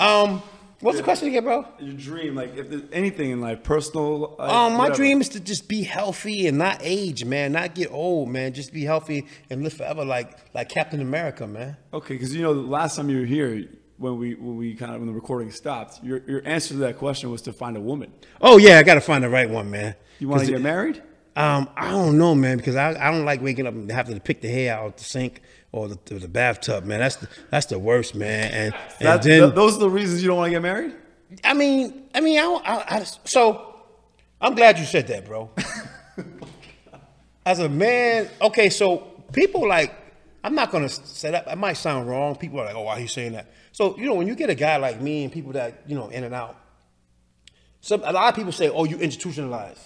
Um, 0.00 0.42
what's 0.80 0.98
the 0.98 1.04
question 1.04 1.28
again, 1.28 1.44
bro? 1.44 1.64
Your 1.78 1.94
dream, 1.94 2.34
like 2.34 2.56
if 2.56 2.68
there's 2.70 2.82
anything 2.92 3.30
in 3.30 3.40
life, 3.40 3.62
personal. 3.62 4.36
Like, 4.38 4.50
Um, 4.50 4.72
my 4.74 4.78
whatever. 4.80 4.96
dream 4.96 5.20
is 5.20 5.28
to 5.30 5.40
just 5.40 5.68
be 5.68 5.82
healthy 5.82 6.46
and 6.46 6.58
not 6.58 6.80
age, 6.82 7.24
man. 7.24 7.52
Not 7.52 7.74
get 7.74 7.90
old, 7.90 8.28
man. 8.28 8.52
Just 8.52 8.72
be 8.72 8.84
healthy 8.84 9.26
and 9.50 9.62
live 9.62 9.72
forever, 9.72 10.04
like 10.04 10.36
like 10.54 10.68
Captain 10.68 11.00
America, 11.00 11.46
man. 11.46 11.76
Okay, 11.92 12.14
because 12.14 12.34
you 12.34 12.42
know 12.42 12.54
the 12.54 12.60
last 12.60 12.96
time 12.96 13.08
you 13.10 13.20
were 13.20 13.26
here, 13.26 13.64
when 13.98 14.18
we 14.18 14.34
when 14.34 14.56
we 14.56 14.74
kind 14.74 14.92
of 14.92 15.00
when 15.00 15.06
the 15.08 15.14
recording 15.14 15.50
stopped, 15.50 16.02
your 16.04 16.20
your 16.26 16.42
answer 16.44 16.68
to 16.74 16.80
that 16.80 16.98
question 16.98 17.30
was 17.30 17.42
to 17.42 17.52
find 17.52 17.76
a 17.76 17.80
woman. 17.80 18.12
Oh 18.40 18.58
yeah, 18.58 18.78
I 18.78 18.82
gotta 18.82 19.00
find 19.00 19.24
the 19.24 19.30
right 19.30 19.48
one, 19.48 19.70
man. 19.70 19.94
You 20.18 20.28
want 20.28 20.44
to 20.44 20.50
get 20.50 20.60
married? 20.60 21.02
Um, 21.36 21.68
I 21.76 21.90
don't 21.90 22.16
know, 22.16 22.34
man, 22.34 22.56
because 22.56 22.76
I, 22.76 22.90
I 22.92 23.10
don't 23.12 23.26
like 23.26 23.42
waking 23.42 23.66
up 23.66 23.74
and 23.74 23.90
having 23.92 24.14
to 24.14 24.20
pick 24.20 24.40
the 24.40 24.48
hair 24.48 24.74
out 24.74 24.86
of 24.86 24.96
the 24.96 25.04
sink 25.04 25.42
or 25.70 25.86
the, 25.88 25.98
the 26.14 26.28
bathtub, 26.28 26.84
man. 26.84 27.00
That's 27.00 27.16
the, 27.16 27.28
that's 27.50 27.66
the 27.66 27.78
worst, 27.78 28.14
man. 28.14 28.50
And 28.52 28.74
and 28.74 29.06
That, 29.06 29.22
then 29.22 29.42
th- 29.42 29.54
those 29.54 29.76
are 29.76 29.80
the 29.80 29.90
reasons 29.90 30.22
you 30.22 30.28
don't 30.28 30.38
want 30.38 30.46
to 30.46 30.52
get 30.52 30.62
married. 30.62 30.94
I 31.44 31.52
mean, 31.52 32.04
I 32.14 32.20
mean, 32.22 32.38
I, 32.38 32.42
don't- 32.42 32.66
I, 32.68 32.84
I 32.88 32.98
just- 33.00 33.28
so 33.28 33.74
I'm 34.40 34.54
glad 34.54 34.78
you 34.78 34.86
said 34.86 35.06
that, 35.08 35.26
bro. 35.26 35.50
As 37.44 37.60
a 37.60 37.68
man, 37.68 38.28
okay, 38.40 38.70
so 38.70 38.98
people 39.32 39.68
like, 39.68 39.94
I'm 40.42 40.54
not 40.54 40.70
gonna 40.72 40.88
set 40.88 41.34
up. 41.34 41.46
It 41.46 41.56
might 41.56 41.74
sound 41.74 42.08
wrong. 42.08 42.34
People 42.36 42.60
are 42.60 42.64
like, 42.66 42.74
oh, 42.74 42.82
why 42.82 42.94
are 42.96 43.00
you 43.00 43.08
saying 43.08 43.32
that? 43.32 43.52
So 43.72 43.96
you 43.98 44.06
know, 44.06 44.14
when 44.14 44.26
you 44.26 44.34
get 44.34 44.48
a 44.50 44.54
guy 44.54 44.76
like 44.78 45.00
me 45.00 45.22
and 45.24 45.32
people 45.32 45.52
that 45.52 45.82
you 45.86 45.94
know 45.94 46.08
in 46.08 46.24
and 46.24 46.34
out, 46.34 46.56
some 47.80 48.02
a 48.04 48.12
lot 48.12 48.28
of 48.30 48.34
people 48.36 48.52
say, 48.52 48.68
oh, 48.68 48.84
you 48.84 48.96
institutionalized. 48.98 49.80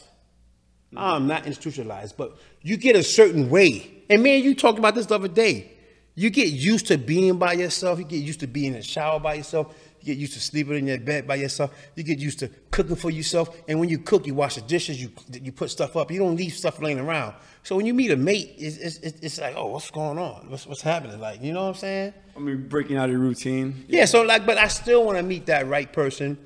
I'm 0.97 1.27
not 1.27 1.47
institutionalized, 1.47 2.17
but 2.17 2.37
you 2.63 2.77
get 2.77 2.97
a 2.97 3.03
certain 3.03 3.49
way. 3.49 4.03
And 4.11 4.23
man, 4.23 4.43
you 4.43 4.55
talked 4.55 4.79
about 4.79 4.95
this 4.95 5.07
the 5.07 5.15
other 5.15 5.29
day. 5.29 5.73
You 6.17 6.31
get 6.31 6.49
used 6.49 6.89
to 6.89 6.99
being 6.99 7.39
by 7.39 7.53
yourself. 7.53 7.99
You 7.99 8.05
get 8.05 8.23
used 8.23 8.41
to 8.41 8.47
being 8.47 8.69
in 8.69 8.73
the 8.75 8.83
shower 8.83 9.21
by 9.21 9.35
yourself. 9.35 9.75
You 10.01 10.07
get 10.07 10.19
used 10.19 10.33
to 10.33 10.41
sleeping 10.41 10.77
in 10.77 10.87
your 10.87 10.99
bed 10.99 11.27
by 11.27 11.37
yourself. 11.37 11.73
You 11.95 12.03
get 12.03 12.19
used 12.19 12.41
to 12.41 12.49
cooking 12.71 12.97
for 12.97 13.11
yourself. 13.11 13.57
And 13.69 13.79
when 13.79 13.89
you 13.89 13.99
cook, 13.99 14.27
you 14.27 14.35
wash 14.35 14.57
the 14.57 14.63
dishes. 14.63 15.01
You 15.01 15.13
you 15.33 15.53
put 15.53 15.71
stuff 15.71 15.97
up. 15.97 16.11
You 16.11 16.19
don't 16.19 16.37
leave 16.37 16.53
stuff 16.53 16.81
laying 16.81 16.99
around. 16.99 17.35
So 17.63 17.77
when 17.77 17.87
you 17.87 17.95
meet 17.95 18.11
a 18.11 18.17
mate, 18.17 18.55
it's 18.59 18.77
it's, 18.79 19.21
it's 19.21 19.41
like, 19.41 19.55
oh, 19.57 19.67
what's 19.69 19.91
going 19.91 20.19
on? 20.19 20.51
What's 20.51 20.67
what's 20.67 20.83
happening? 20.83 21.21
Like, 21.21 21.43
you 21.43 21.53
know 21.53 21.63
what 21.63 21.69
I'm 21.69 21.75
saying? 21.75 22.15
I 22.37 22.41
mean, 22.41 22.69
breaking 22.69 22.97
out 22.97 23.05
of 23.05 23.13
your 23.13 23.21
routine. 23.21 23.85
Yeah, 23.89 24.07
so 24.07 24.23
like, 24.23 24.45
but 24.45 24.59
I 24.59 24.69
still 24.69 25.05
want 25.05 25.19
to 25.19 25.23
meet 25.23 25.47
that 25.47 25.69
right 25.69 25.91
person 25.91 26.39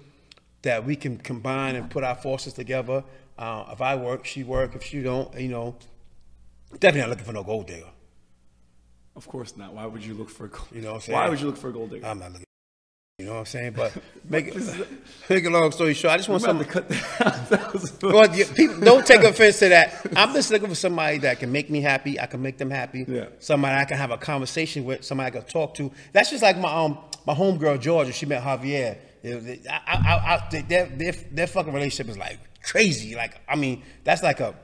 that 0.62 0.84
we 0.84 0.96
can 0.96 1.16
combine 1.18 1.76
and 1.76 1.90
put 1.90 2.04
our 2.04 2.16
forces 2.16 2.52
together. 2.52 3.04
Uh, 3.38 3.64
if 3.72 3.80
I 3.80 3.96
work, 3.96 4.24
she 4.24 4.44
work. 4.44 4.74
If 4.74 4.84
she 4.84 5.02
don't, 5.02 5.32
you 5.38 5.48
know, 5.48 5.76
definitely 6.72 7.00
not 7.00 7.10
looking 7.10 7.24
for 7.24 7.32
no 7.32 7.42
gold 7.42 7.66
digger. 7.66 7.86
Of 9.16 9.28
course 9.28 9.56
not. 9.56 9.74
Why 9.74 9.86
would 9.86 10.04
you 10.04 10.14
look 10.14 10.30
for 10.30 10.46
a 10.46 10.48
gold? 10.48 10.68
You 10.72 10.82
know 10.82 10.88
what 10.90 10.94
I'm 10.96 11.00
saying? 11.02 11.18
Why 11.18 11.28
would 11.28 11.40
you 11.40 11.46
look 11.46 11.56
for 11.56 11.68
a 11.68 11.72
gold 11.72 11.90
digger? 11.90 12.06
I'm 12.06 12.18
not 12.18 12.32
looking. 12.32 12.44
You 13.18 13.26
know 13.26 13.34
what 13.34 13.38
I'm 13.40 13.46
saying? 13.46 13.72
But 13.76 13.92
make 14.28 14.48
it, 14.48 14.56
make 15.30 15.44
a 15.44 15.50
long 15.50 15.70
story 15.70 15.94
short, 15.94 16.14
I 16.14 16.16
just 16.16 16.28
want 16.28 16.42
somebody. 16.42 16.68
to 16.68 16.72
cut 16.72 16.88
that. 16.88 17.48
that 17.48 18.02
Well, 18.02 18.28
people 18.56 18.80
don't 18.80 19.06
take 19.06 19.22
offense 19.22 19.60
to 19.60 19.68
that. 19.68 20.04
I'm 20.16 20.32
just 20.32 20.50
looking 20.50 20.68
for 20.68 20.74
somebody 20.74 21.18
that 21.18 21.38
can 21.38 21.52
make 21.52 21.70
me 21.70 21.80
happy. 21.80 22.18
I 22.18 22.26
can 22.26 22.42
make 22.42 22.58
them 22.58 22.70
happy. 22.70 23.04
Yeah. 23.06 23.26
Somebody 23.38 23.76
I 23.76 23.84
can 23.84 23.98
have 23.98 24.10
a 24.10 24.18
conversation 24.18 24.84
with. 24.84 25.04
Somebody 25.04 25.28
I 25.28 25.30
can 25.30 25.48
talk 25.48 25.74
to. 25.74 25.92
That's 26.12 26.30
just 26.30 26.42
like 26.42 26.58
my 26.58 26.72
um 26.72 26.98
my 27.24 27.34
homegirl 27.34 27.80
Georgia. 27.80 28.12
She 28.12 28.26
met 28.26 28.42
Javier. 28.42 28.98
I, 29.24 29.58
I, 29.70 29.96
I, 29.96 30.34
I, 30.52 30.62
their, 30.68 30.86
their, 30.86 31.12
their 31.32 31.46
fucking 31.46 31.72
relationship 31.72 32.10
is 32.10 32.18
like 32.18 32.38
crazy. 32.62 33.14
Like 33.14 33.40
I 33.48 33.56
mean, 33.56 33.82
that's 34.04 34.22
like 34.22 34.40
a 34.40 34.54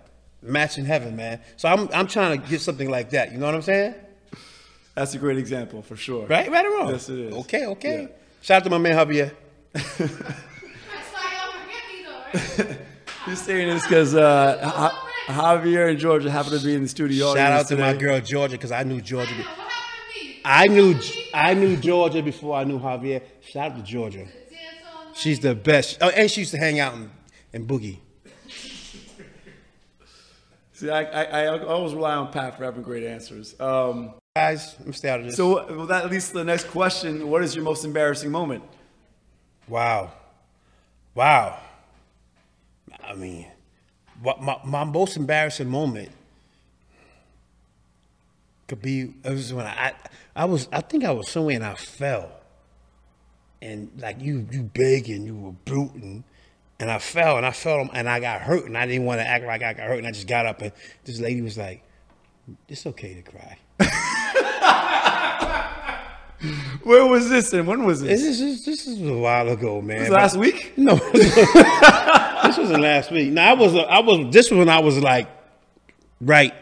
match 0.43 0.79
in 0.79 0.85
heaven, 0.85 1.17
man. 1.17 1.41
So 1.57 1.69
I'm 1.69 1.89
I'm 1.93 2.07
trying 2.07 2.41
to 2.41 2.49
get 2.49 2.61
something 2.61 2.91
like 2.91 3.11
that. 3.11 3.33
You 3.33 3.39
know 3.39 3.47
what 3.47 3.55
I'm 3.55 3.63
saying? 3.63 3.95
That's 4.95 5.15
a 5.15 5.19
great 5.19 5.39
example 5.39 5.83
for 5.83 5.97
sure. 5.97 6.27
Right, 6.27 6.51
right 6.51 6.67
or 6.67 6.71
wrong? 6.71 6.89
Yes, 6.91 7.09
it 7.09 7.19
is. 7.19 7.35
Okay, 7.35 7.67
okay. 7.67 8.03
Yeah. 8.03 8.09
Shout 8.43 8.57
out 8.59 8.65
to 8.65 8.71
my 8.71 8.79
man 8.79 8.93
Javier. 8.93 9.33
Y'all 9.75 9.83
forget 11.53 11.83
me 11.89 12.05
though, 12.05 12.65
right? 12.65 12.79
He's 13.27 13.41
saying 13.41 13.69
this 13.69 13.83
because 13.85 14.15
uh, 14.15 14.59
Ja- 15.29 15.35
Javier 15.35 15.91
and 15.91 15.99
Georgia 15.99 16.31
happen 16.31 16.53
to 16.59 16.65
be 16.65 16.75
in 16.75 16.83
the 16.83 16.89
studio. 16.89 17.29
Shout 17.35 17.39
out 17.39 17.53
audience 17.53 17.69
to 17.69 17.77
my 17.77 17.95
girl 17.95 18.21
Georgia 18.21 18.53
because 18.57 18.73
I 18.73 18.83
knew 18.83 19.01
Georgia. 19.01 19.33
What 19.35 19.47
happened 19.47 20.15
to 20.15 20.25
me? 20.27 20.41
I 20.45 20.67
knew 20.67 20.87
What 20.95 21.05
happened 21.05 21.13
to 21.13 21.19
me? 21.19 21.31
I 21.35 21.55
knew 21.55 21.77
Georgia 21.77 22.23
before 22.23 22.57
I 22.57 22.65
knew 22.65 22.79
Javier. 22.81 23.23
Shout 23.43 23.73
out 23.73 23.77
to 23.79 23.83
Georgia. 23.83 24.27
She's 25.21 25.41
the 25.41 25.55
best. 25.55 25.99
Oh, 26.01 26.09
and 26.09 26.31
she 26.31 26.41
used 26.41 26.53
to 26.53 26.59
hang 26.59 26.81
out 26.81 26.95
in, 26.95 27.11
in 27.53 27.67
Boogie. 27.67 27.99
See, 30.73 30.89
I, 30.89 31.03
I, 31.03 31.43
I 31.45 31.65
always 31.65 31.93
rely 31.93 32.15
on 32.15 32.33
Pat 32.33 32.57
for 32.57 32.65
having 32.65 32.83
great 32.83 33.05
answers. 33.05 33.59
Um, 33.61 34.15
Guys, 34.35 34.77
let 34.79 34.87
me 34.87 34.93
stay 34.95 35.11
out 35.11 35.21
of 35.21 35.27
this. 35.27 35.37
so 35.37 35.77
well, 35.77 35.87
that 35.87 36.11
leads 36.11 36.29
to 36.29 36.35
the 36.35 36.45
next 36.45 36.69
question. 36.69 37.29
What 37.29 37.43
is 37.43 37.55
your 37.55 37.65
most 37.65 37.85
embarrassing 37.85 38.31
moment? 38.31 38.65
wow, 39.69 40.11
wow. 41.15 41.59
I 43.05 43.15
mean, 43.15 43.47
what 44.23 44.41
my, 44.41 44.57
my 44.65 44.85
most 44.85 45.17
embarrassing 45.17 45.69
moment 45.69 46.11
could 48.69 48.81
be 48.81 49.13
it 49.25 49.31
was 49.31 49.53
when 49.53 49.67
I 49.67 49.93
I 50.35 50.45
was 50.47 50.69
I 50.73 50.81
think 50.81 51.05
I 51.05 51.11
was 51.11 51.29
somewhere 51.29 51.57
and 51.57 51.65
I 51.65 51.75
fell, 51.75 52.31
and 53.63 53.91
like 53.99 54.21
you 54.21 54.47
you 54.51 54.63
big 54.63 55.09
and 55.11 55.25
you 55.25 55.37
were 55.37 55.53
brute 55.53 55.95
and. 55.95 56.25
And 56.83 56.91
I 56.91 56.99
fell 56.99 57.37
and 57.37 57.45
I 57.45 57.51
fell 57.51 57.91
and 57.93 58.09
I 58.09 58.21
got 58.21 58.41
hurt 58.41 58.65
and 58.65 58.75
I 58.79 58.87
didn't 58.87 59.05
want 59.05 59.21
to 59.21 59.27
act 59.27 59.45
like 59.45 59.63
I 59.63 59.75
got 59.75 59.87
hurt 59.87 59.99
and 59.99 60.07
I 60.07 60.13
just 60.13 60.27
got 60.27 60.47
up 60.47 60.63
and 60.63 60.73
this 61.05 61.21
lady 61.21 61.43
was 61.43 61.59
like, 61.59 61.83
"It's 62.71 62.87
okay 62.87 63.13
to 63.13 63.21
cry." 63.21 63.59
Where 66.85 67.05
was 67.05 67.29
this 67.29 67.53
and 67.53 67.67
when 67.67 67.85
was 67.85 68.01
This 68.01 68.23
this? 68.23 68.41
is 68.41 68.65
this 68.65 68.87
is 68.87 69.03
a 69.03 69.13
while 69.13 69.51
ago, 69.51 69.83
man. 69.83 70.09
But- 70.09 70.13
last 70.23 70.39
week? 70.39 70.73
No, 70.79 70.95
this 71.13 71.37
wasn't 72.57 72.81
last 72.81 73.11
week. 73.13 73.31
No, 73.31 73.43
I 73.43 73.53
was 73.53 73.75
I 73.75 73.99
was 74.01 74.33
this 74.33 74.51
was 74.51 74.57
when 74.59 74.71
I 74.71 74.79
was 74.79 74.99
like 74.99 75.29
right, 76.23 76.55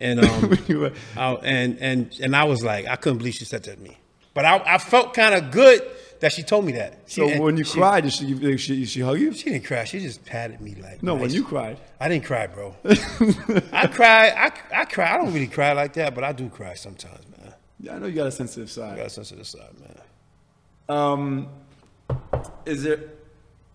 and 0.00 0.18
um, 0.24 0.58
were- 0.68 0.92
I, 1.16 1.32
and 1.44 1.78
and 1.78 2.12
and 2.20 2.34
I 2.34 2.42
was 2.42 2.64
like 2.64 2.88
I 2.88 2.96
couldn't 2.96 3.18
believe 3.18 3.34
she 3.34 3.44
said 3.44 3.62
that 3.62 3.76
to 3.76 3.80
me, 3.80 3.98
but 4.34 4.44
I, 4.44 4.60
I 4.66 4.78
felt 4.78 5.14
kind 5.14 5.36
of 5.36 5.52
good 5.52 5.80
that 6.20 6.32
she 6.32 6.42
told 6.42 6.64
me 6.64 6.72
that. 6.72 7.10
so 7.10 7.28
She- 7.28 7.38
when 7.38 7.56
you 7.56 7.64
she, 7.64 7.78
cried, 7.78 8.04
did 8.04 8.12
she, 8.12 8.32
did 8.34 8.60
she, 8.60 8.80
did 8.80 8.88
she 8.88 9.00
hug 9.00 9.18
you? 9.18 9.32
she 9.32 9.50
didn't 9.50 9.64
cry. 9.64 9.84
She 9.84 10.00
just 10.00 10.24
patted 10.24 10.60
me 10.60 10.74
like 10.76 11.02
No, 11.02 11.14
when 11.14 11.30
you 11.30 11.44
cried. 11.44 11.78
I 11.98 12.08
didn't 12.08 12.24
cry, 12.24 12.46
bro. 12.46 12.74
I 13.72 13.86
cry. 13.86 14.28
I 14.30 14.52
I 14.80 14.84
cry. 14.84 15.14
I 15.14 15.16
don't 15.18 15.32
really 15.32 15.46
cry 15.46 15.72
like 15.72 15.92
that, 15.94 16.14
but 16.14 16.24
I 16.24 16.32
do 16.32 16.48
cry 16.48 16.74
sometimes, 16.74 17.24
man. 17.38 17.54
Yeah, 17.80 17.96
I 17.96 17.98
know 17.98 18.06
you 18.06 18.14
got 18.16 18.26
a 18.26 18.32
sensitive 18.32 18.68
I 18.68 18.72
side. 18.72 18.96
got 18.98 19.06
a 19.06 19.10
sensitive 19.10 19.46
side, 19.46 19.72
man. 19.80 19.98
Um, 20.88 21.48
is 22.66 22.82
there? 22.82 23.00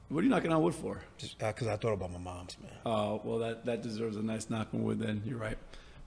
What 0.10 0.20
are 0.20 0.24
you 0.24 0.30
knocking 0.30 0.52
on 0.52 0.62
wood 0.62 0.76
for? 0.76 1.02
Just 1.18 1.40
because 1.40 1.68
I 1.68 1.78
thought 1.78 1.94
about 1.94 2.12
my 2.12 2.20
mom's, 2.20 2.58
man. 2.62 2.72
Uh, 2.86 3.18
well, 3.24 3.40
that, 3.40 3.66
that 3.66 3.82
deserves 3.82 4.18
a 4.18 4.22
nice 4.22 4.50
knock 4.52 4.68
on 4.74 4.84
wood. 4.84 5.00
Then 5.00 5.24
you're 5.26 5.40
right. 5.40 5.58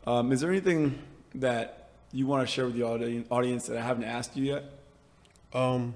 Um, 0.06 0.30
is 0.30 0.40
there 0.40 0.50
anything 0.50 0.98
that 1.34 1.88
you 2.12 2.26
want 2.26 2.46
to 2.46 2.52
share 2.52 2.66
with 2.66 2.76
the 2.76 2.84
audience 3.30 3.66
that 3.66 3.76
I 3.76 3.82
haven't 3.82 4.04
asked 4.04 4.36
you 4.36 4.44
yet? 4.44 4.64
Um. 5.52 5.94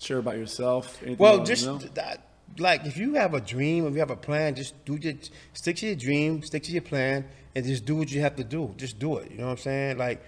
Share 0.00 0.18
about 0.18 0.36
yourself. 0.36 1.02
Well, 1.18 1.44
just 1.44 1.94
that, 1.94 2.22
like 2.58 2.86
if 2.86 2.96
you 2.96 3.14
have 3.14 3.34
a 3.34 3.40
dream, 3.40 3.86
if 3.86 3.94
you 3.94 4.00
have 4.00 4.10
a 4.10 4.16
plan, 4.16 4.54
just 4.54 4.84
do 4.84 4.96
your 4.96 5.14
stick 5.52 5.76
to 5.76 5.86
your 5.86 5.96
dream, 5.96 6.42
stick 6.42 6.62
to 6.64 6.72
your 6.72 6.82
plan, 6.82 7.24
and 7.54 7.64
just 7.64 7.84
do 7.84 7.96
what 7.96 8.10
you 8.12 8.20
have 8.20 8.36
to 8.36 8.44
do. 8.44 8.72
Just 8.76 8.98
do 8.98 9.18
it. 9.18 9.30
You 9.30 9.38
know 9.38 9.46
what 9.46 9.52
I'm 9.52 9.58
saying? 9.58 9.98
Like, 9.98 10.24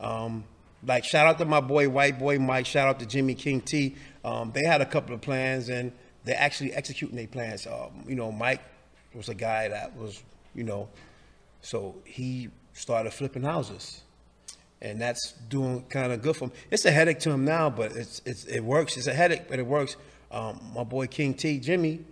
um, 0.00 0.44
like 0.86 1.04
shout 1.04 1.26
out 1.26 1.38
to 1.38 1.44
my 1.44 1.60
boy 1.60 1.88
White 1.88 2.18
Boy 2.18 2.38
Mike. 2.38 2.66
Shout 2.66 2.88
out 2.88 3.00
to 3.00 3.06
Jimmy 3.06 3.34
King 3.34 3.60
T. 3.60 3.96
Um, 4.24 4.52
they 4.52 4.66
had 4.66 4.80
a 4.80 4.86
couple 4.86 5.14
of 5.14 5.20
plans 5.20 5.68
and 5.68 5.92
they're 6.24 6.38
actually 6.38 6.72
executing 6.72 7.16
their 7.16 7.26
plans. 7.26 7.66
Um, 7.66 8.04
you 8.06 8.14
know, 8.14 8.30
Mike 8.30 8.62
was 9.14 9.28
a 9.28 9.34
guy 9.34 9.68
that 9.68 9.96
was, 9.96 10.22
you 10.54 10.64
know, 10.64 10.88
so 11.62 11.96
he 12.04 12.50
started 12.74 13.12
flipping 13.12 13.42
houses 13.42 14.02
and 14.82 15.00
that's 15.00 15.32
doing 15.48 15.82
kind 15.88 16.12
of 16.12 16.22
good 16.22 16.36
for 16.36 16.46
him. 16.46 16.52
It's 16.70 16.84
a 16.84 16.90
headache 16.90 17.20
to 17.20 17.30
him 17.30 17.44
now, 17.44 17.70
but 17.70 17.92
it's, 17.96 18.20
it's 18.24 18.44
it 18.44 18.60
works. 18.60 18.96
It's 18.96 19.06
a 19.06 19.14
headache, 19.14 19.48
but 19.48 19.58
it 19.58 19.66
works. 19.66 19.96
Um, 20.30 20.60
my 20.74 20.84
boy 20.84 21.06
King 21.06 21.34
T, 21.34 21.58
Jimmy, 21.60 22.04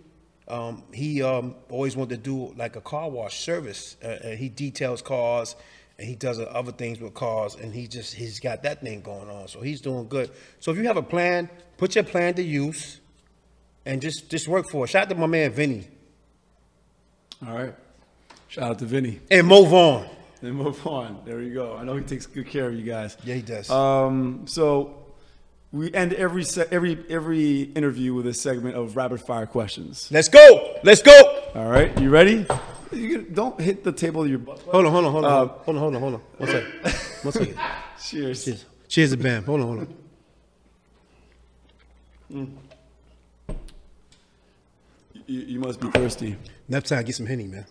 um, 0.47 0.83
he 0.93 1.21
um, 1.21 1.55
always 1.69 1.95
wanted 1.95 2.23
to 2.23 2.29
do 2.29 2.53
like 2.57 2.75
a 2.75 2.81
car 2.81 3.09
wash 3.09 3.39
service. 3.41 3.97
Uh, 4.03 4.07
and 4.23 4.39
he 4.39 4.49
details 4.49 5.01
cars 5.01 5.55
and 5.99 6.07
he 6.07 6.15
does 6.15 6.39
other 6.39 6.71
things 6.71 6.99
with 6.99 7.13
cars, 7.13 7.55
and 7.55 7.73
he 7.73 7.87
just 7.87 8.13
he's 8.15 8.39
got 8.39 8.63
that 8.63 8.81
thing 8.81 9.01
going 9.01 9.29
on. 9.29 9.47
So 9.47 9.61
he's 9.61 9.79
doing 9.81 10.07
good. 10.07 10.31
So 10.59 10.71
if 10.71 10.77
you 10.77 10.85
have 10.85 10.97
a 10.97 11.03
plan, 11.03 11.49
put 11.77 11.95
your 11.95 12.03
plan 12.03 12.33
to 12.35 12.43
use, 12.43 12.99
and 13.85 14.01
just 14.01 14.29
just 14.29 14.47
work 14.47 14.67
for 14.69 14.85
it. 14.85 14.89
Shout 14.89 15.03
out 15.03 15.09
to 15.09 15.15
my 15.15 15.27
man 15.27 15.51
Vinny 15.51 15.87
All 17.45 17.53
right. 17.53 17.75
Shout 18.47 18.71
out 18.71 18.79
to 18.79 18.85
Vinny. 18.85 19.19
and 19.31 19.47
move 19.47 19.73
on. 19.73 20.07
Then 20.43 20.55
move 20.55 20.85
on. 20.85 21.21
There 21.23 21.41
you 21.41 21.53
go. 21.53 21.77
I 21.77 21.85
know 21.85 21.95
he 21.95 22.03
takes 22.03 22.25
good 22.25 22.47
care 22.47 22.67
of 22.67 22.75
you 22.75 22.83
guys. 22.83 23.15
Yeah, 23.23 23.35
he 23.35 23.41
does. 23.41 23.69
Um, 23.69 24.45
so 24.45 25.05
we 25.71 25.93
end 25.93 26.11
every 26.11 26.43
se- 26.43 26.67
every 26.69 27.01
every 27.09 27.61
interview 27.61 28.13
with 28.13 28.27
a 28.27 28.33
segment 28.33 28.75
of 28.75 28.97
rapid 28.97 29.21
fire 29.21 29.45
questions. 29.45 30.09
Let's 30.11 30.27
go. 30.27 30.75
Let's 30.83 31.01
go. 31.01 31.13
All 31.55 31.69
right, 31.69 31.97
you 31.97 32.09
ready? 32.09 32.45
You 32.91 33.09
can- 33.19 33.33
don't 33.33 33.57
hit 33.61 33.85
the 33.85 33.93
table 33.93 34.23
of 34.23 34.29
your 34.29 34.39
butt. 34.39 34.59
Hold 34.63 34.85
on, 34.85 34.91
hold 34.91 35.05
on, 35.05 35.11
hold 35.13 35.23
on, 35.25 35.31
Uh, 35.31 35.47
hold 35.63 35.77
on, 35.77 35.81
hold 35.81 35.95
on, 35.95 36.01
hold 36.01 36.13
on. 36.15 36.21
One 36.39 36.49
second. 36.49 36.73
One 37.23 37.31
second. 37.31 37.57
Cheers. 38.05 38.43
Cheers. 38.43 38.65
Cheers 38.89 39.11
to 39.11 39.17
Bam. 39.17 39.45
Hold 39.45 39.61
on, 39.61 39.67
hold 39.67 39.79
on. 39.79 39.87
You, 45.25 45.39
you 45.39 45.59
must 45.61 45.79
be 45.79 45.87
thirsty. 45.89 46.35
Next 46.67 46.89
time, 46.89 47.05
get 47.05 47.15
some 47.15 47.27
henny, 47.27 47.47
man. 47.47 47.65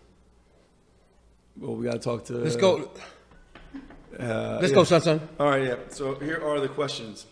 Well, 1.58 1.76
we 1.76 1.84
got 1.84 1.92
to 1.92 1.98
talk 1.98 2.24
to. 2.26 2.34
Let's 2.34 2.56
go. 2.56 2.90
Uh, 4.18 4.58
Let's 4.60 4.68
yeah. 4.70 4.74
go, 4.74 4.84
son, 4.84 5.00
son. 5.00 5.28
All 5.40 5.48
right, 5.48 5.62
yeah. 5.64 5.76
So 5.88 6.14
here 6.16 6.40
are 6.44 6.60
the 6.60 6.68
questions. 6.68 7.26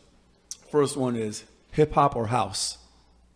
First 0.70 0.96
one 0.96 1.14
is 1.16 1.44
hip 1.72 1.92
hop 1.92 2.16
or 2.16 2.26
house? 2.28 2.78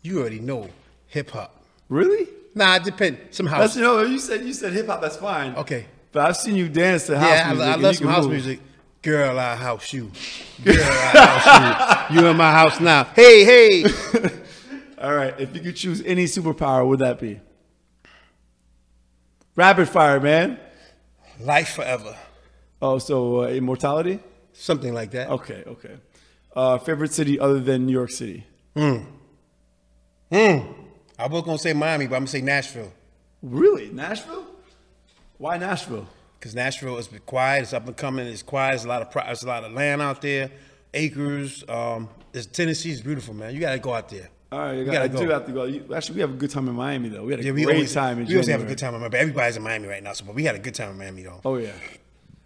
You 0.02 0.20
already 0.20 0.40
know 0.40 0.68
hip 1.08 1.30
hop. 1.30 1.62
Really? 1.88 2.26
Nah, 2.54 2.76
it 2.76 2.84
depends. 2.84 3.36
Some 3.36 3.46
That's 3.46 3.56
house. 3.56 3.76
you 3.76 3.82
know 3.82 4.02
you 4.02 4.18
said 4.18 4.44
you 4.44 4.52
said 4.52 4.72
hip 4.72 4.86
hop. 4.86 5.00
That's 5.02 5.16
fine. 5.16 5.54
Okay. 5.56 5.86
But 6.12 6.26
I've 6.26 6.36
seen 6.36 6.54
you 6.56 6.68
dance 6.68 7.06
to 7.06 7.18
house 7.18 7.28
Yeah, 7.30 7.44
I, 7.44 7.52
music. 7.54 7.66
I 7.68 7.72
and 7.74 7.82
love 7.82 7.96
some 7.96 8.06
house 8.08 8.22
move. 8.24 8.32
music. 8.32 8.60
Girl, 9.02 9.38
I 9.38 9.56
house 9.56 9.92
you. 9.92 10.10
Girl, 10.64 10.76
I 10.78 10.78
house 10.80 12.10
you. 12.10 12.20
You 12.20 12.26
in 12.28 12.36
my 12.36 12.50
house 12.52 12.80
now. 12.80 13.04
Hey, 13.04 13.44
hey. 13.44 13.84
All 15.02 15.14
right. 15.14 15.38
If 15.38 15.54
you 15.54 15.60
could 15.60 15.76
choose 15.76 16.02
any 16.06 16.24
superpower, 16.24 16.86
would 16.86 17.00
that 17.00 17.20
be? 17.20 17.40
Rapid 19.56 19.88
fire, 19.88 20.20
man. 20.20 20.58
Life 21.40 21.74
forever. 21.74 22.16
Oh, 22.80 22.98
so 22.98 23.42
uh, 23.44 23.48
immortality? 23.48 24.20
Something 24.52 24.94
like 24.94 25.10
that. 25.12 25.30
Okay, 25.30 25.64
okay. 25.66 25.96
Uh, 26.54 26.78
favorite 26.78 27.12
city 27.12 27.38
other 27.40 27.58
than 27.60 27.86
New 27.86 27.92
York 27.92 28.10
City? 28.10 28.46
Hmm. 28.76 28.98
Hmm. 30.30 30.58
I 31.18 31.26
was 31.26 31.42
gonna 31.42 31.58
say 31.58 31.72
Miami, 31.72 32.06
but 32.06 32.16
I'm 32.16 32.22
gonna 32.22 32.28
say 32.28 32.40
Nashville. 32.40 32.92
Really? 33.42 33.90
Nashville? 33.90 34.44
Why 35.38 35.58
Nashville? 35.58 36.06
Because 36.38 36.54
Nashville 36.54 36.98
is 36.98 37.08
quiet, 37.26 37.62
it's 37.62 37.72
up 37.72 37.86
and 37.86 37.96
coming, 37.96 38.26
it's 38.26 38.42
quiet, 38.42 38.72
there's 38.72 38.84
a 38.84 38.88
lot 38.88 39.02
of 39.02 39.10
pro- 39.10 39.24
there's 39.24 39.42
a 39.42 39.46
lot 39.46 39.64
of 39.64 39.72
land 39.72 40.02
out 40.02 40.22
there, 40.22 40.50
acres. 40.92 41.64
Um, 41.68 42.08
it's, 42.32 42.46
Tennessee's 42.46 43.00
beautiful, 43.00 43.34
man. 43.34 43.54
You 43.54 43.60
gotta 43.60 43.78
go 43.78 43.94
out 43.94 44.08
there. 44.08 44.28
All 44.54 44.60
right, 44.60 44.72
you 44.74 44.78
You 44.80 44.84
got, 44.86 44.92
gotta 44.92 45.04
I 45.04 45.08
go. 45.08 45.20
do 45.20 45.28
have 45.30 45.46
to 45.46 45.52
go. 45.52 45.94
Actually, 45.96 46.14
we 46.14 46.20
have 46.20 46.30
a 46.30 46.36
good 46.36 46.50
time 46.50 46.68
in 46.68 46.74
Miami, 46.76 47.08
though. 47.08 47.24
We 47.24 47.32
had 47.32 47.40
a 47.40 47.44
Yeah, 47.44 47.50
we 47.52 47.64
great 47.64 47.74
always, 47.74 47.92
time 47.92 48.20
in 48.20 48.26
we 48.26 48.34
always 48.34 48.46
have 48.46 48.62
a 48.62 48.64
good 48.64 48.78
time 48.78 48.94
in 48.94 49.00
Miami. 49.00 49.16
Everybody's 49.18 49.56
in 49.56 49.62
Miami 49.64 49.88
right 49.88 50.02
now, 50.02 50.12
so 50.12 50.24
but 50.24 50.34
we 50.36 50.44
had 50.44 50.54
a 50.54 50.60
good 50.60 50.74
time 50.76 50.90
in 50.90 50.98
Miami 50.98 51.22
though. 51.24 51.40
Oh, 51.44 51.56
yeah. 51.56 51.72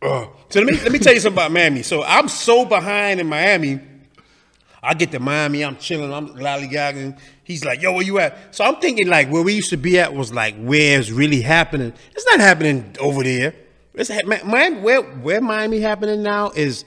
Uh, 0.00 0.26
so 0.48 0.60
let 0.60 0.64
me 0.72 0.80
let 0.80 0.90
me 0.92 0.98
tell 0.98 1.12
you 1.12 1.20
something 1.20 1.36
about 1.36 1.52
Miami. 1.52 1.82
So 1.82 2.02
I'm 2.04 2.28
so 2.28 2.64
behind 2.64 3.20
in 3.20 3.26
Miami. 3.26 3.80
I 4.82 4.94
get 4.94 5.10
to 5.10 5.18
Miami, 5.20 5.64
I'm 5.64 5.76
chilling, 5.76 6.12
I'm 6.12 6.28
lollygagging. 6.28 7.18
He's 7.42 7.64
like, 7.64 7.82
"Yo, 7.82 7.92
where 7.92 8.04
you 8.04 8.18
at?" 8.20 8.54
So 8.54 8.64
I'm 8.64 8.76
thinking 8.76 9.08
like 9.08 9.28
where 9.28 9.42
we 9.42 9.52
used 9.54 9.70
to 9.70 9.76
be 9.76 9.98
at 9.98 10.14
was 10.14 10.32
like 10.32 10.54
where 10.56 10.98
it's 11.00 11.10
really 11.10 11.42
happening. 11.42 11.92
It's 12.14 12.24
not 12.30 12.38
happening 12.40 12.94
over 13.00 13.22
there. 13.24 13.54
It's 13.94 14.10
Miami, 14.24 14.80
where 14.80 15.02
where 15.02 15.40
Miami 15.40 15.80
happening 15.80 16.22
now 16.22 16.50
is 16.50 16.84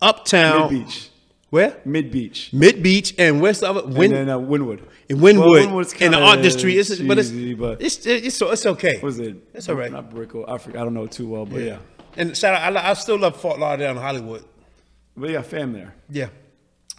uptown. 0.00 0.68
Beach. 0.70 1.10
Where? 1.54 1.80
Mid 1.84 2.10
Beach. 2.10 2.52
Mid 2.52 2.82
Beach 2.82 3.14
and 3.16 3.40
where's 3.40 3.60
the 3.60 3.70
other? 3.70 3.86
Win, 3.86 4.12
and 4.12 4.28
then 4.28 4.28
uh, 4.28 4.40
Wynwood. 4.40 4.80
in 5.08 5.18
Wynwood 5.18 5.70
Well, 5.70 5.86
in 6.00 6.10
the 6.10 6.18
art 6.18 6.42
district. 6.42 6.76
It's, 6.76 6.98
but 6.98 7.16
it's 7.16 7.30
but 7.30 7.80
it's 7.80 8.04
it's 8.04 8.42
it's 8.42 8.66
okay. 8.66 8.94
what 8.94 9.04
was 9.04 9.20
it? 9.20 9.36
It's 9.54 9.68
all 9.68 9.76
right. 9.76 9.92
Not 9.92 10.10
Brickell. 10.10 10.44
I, 10.48 10.54
I 10.54 10.82
don't 10.82 10.94
know 10.94 11.06
too 11.06 11.28
well, 11.28 11.46
but 11.46 11.62
yeah. 11.62 11.78
And 12.16 12.36
shout 12.36 12.54
out, 12.54 12.76
I, 12.76 12.90
I 12.90 12.94
still 12.94 13.20
love 13.20 13.40
Fort 13.40 13.60
Lauderdale 13.60 13.90
and 13.92 14.00
Hollywood. 14.00 14.44
But 15.16 15.30
got 15.30 15.46
fam 15.46 15.72
there. 15.72 15.94
Yeah. 16.10 16.30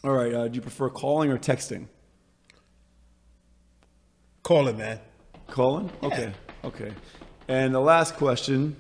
All 0.06 0.14
right. 0.14 0.34
Uh, 0.34 0.48
do 0.48 0.56
you 0.56 0.62
prefer 0.62 0.90
calling 0.90 1.30
or 1.32 1.38
texting? 1.38 1.88
Calling, 4.42 4.78
man. 4.78 5.02
Calling? 5.48 5.92
Okay. 6.02 6.32
Okay. 6.64 6.94
And 7.50 7.76
the 7.76 7.82
last 7.82 8.16
question 8.16 8.78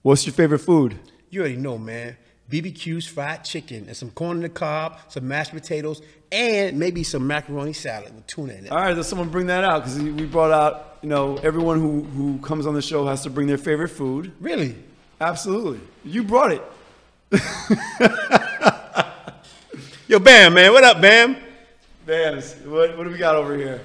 What's 0.00 0.24
your 0.24 0.32
favorite 0.32 0.60
food? 0.60 0.98
You 1.28 1.40
already 1.40 1.56
know, 1.56 1.76
man. 1.76 2.16
BBQ's 2.52 3.06
fried 3.06 3.44
chicken 3.44 3.86
and 3.86 3.96
some 3.96 4.10
corn 4.10 4.36
on 4.36 4.42
the 4.42 4.48
cob, 4.50 4.98
some 5.08 5.26
mashed 5.26 5.52
potatoes, 5.52 6.02
and 6.30 6.78
maybe 6.78 7.02
some 7.02 7.26
macaroni 7.26 7.72
salad 7.72 8.14
with 8.14 8.26
tuna 8.26 8.52
in 8.52 8.66
it. 8.66 8.70
All 8.72 8.76
right, 8.78 8.94
does 8.94 9.08
someone 9.08 9.30
bring 9.30 9.46
that 9.46 9.64
out? 9.64 9.78
Because 9.84 9.98
we 9.98 10.26
brought 10.26 10.50
out, 10.50 10.98
you 11.02 11.08
know, 11.08 11.38
everyone 11.38 11.80
who, 11.80 12.02
who 12.02 12.38
comes 12.40 12.66
on 12.66 12.74
the 12.74 12.82
show 12.82 13.06
has 13.06 13.22
to 13.22 13.30
bring 13.30 13.46
their 13.46 13.56
favorite 13.56 13.88
food. 13.88 14.32
Really? 14.38 14.76
Absolutely. 15.18 15.80
You 16.04 16.24
brought 16.24 16.52
it. 16.52 16.62
Yo, 20.08 20.18
Bam, 20.18 20.52
man. 20.52 20.72
What 20.72 20.84
up, 20.84 21.00
Bam? 21.00 21.36
Vans, 22.04 22.54
what, 22.66 22.98
what 22.98 23.04
do 23.04 23.10
we 23.10 23.16
got 23.16 23.34
over 23.34 23.56
here? 23.56 23.80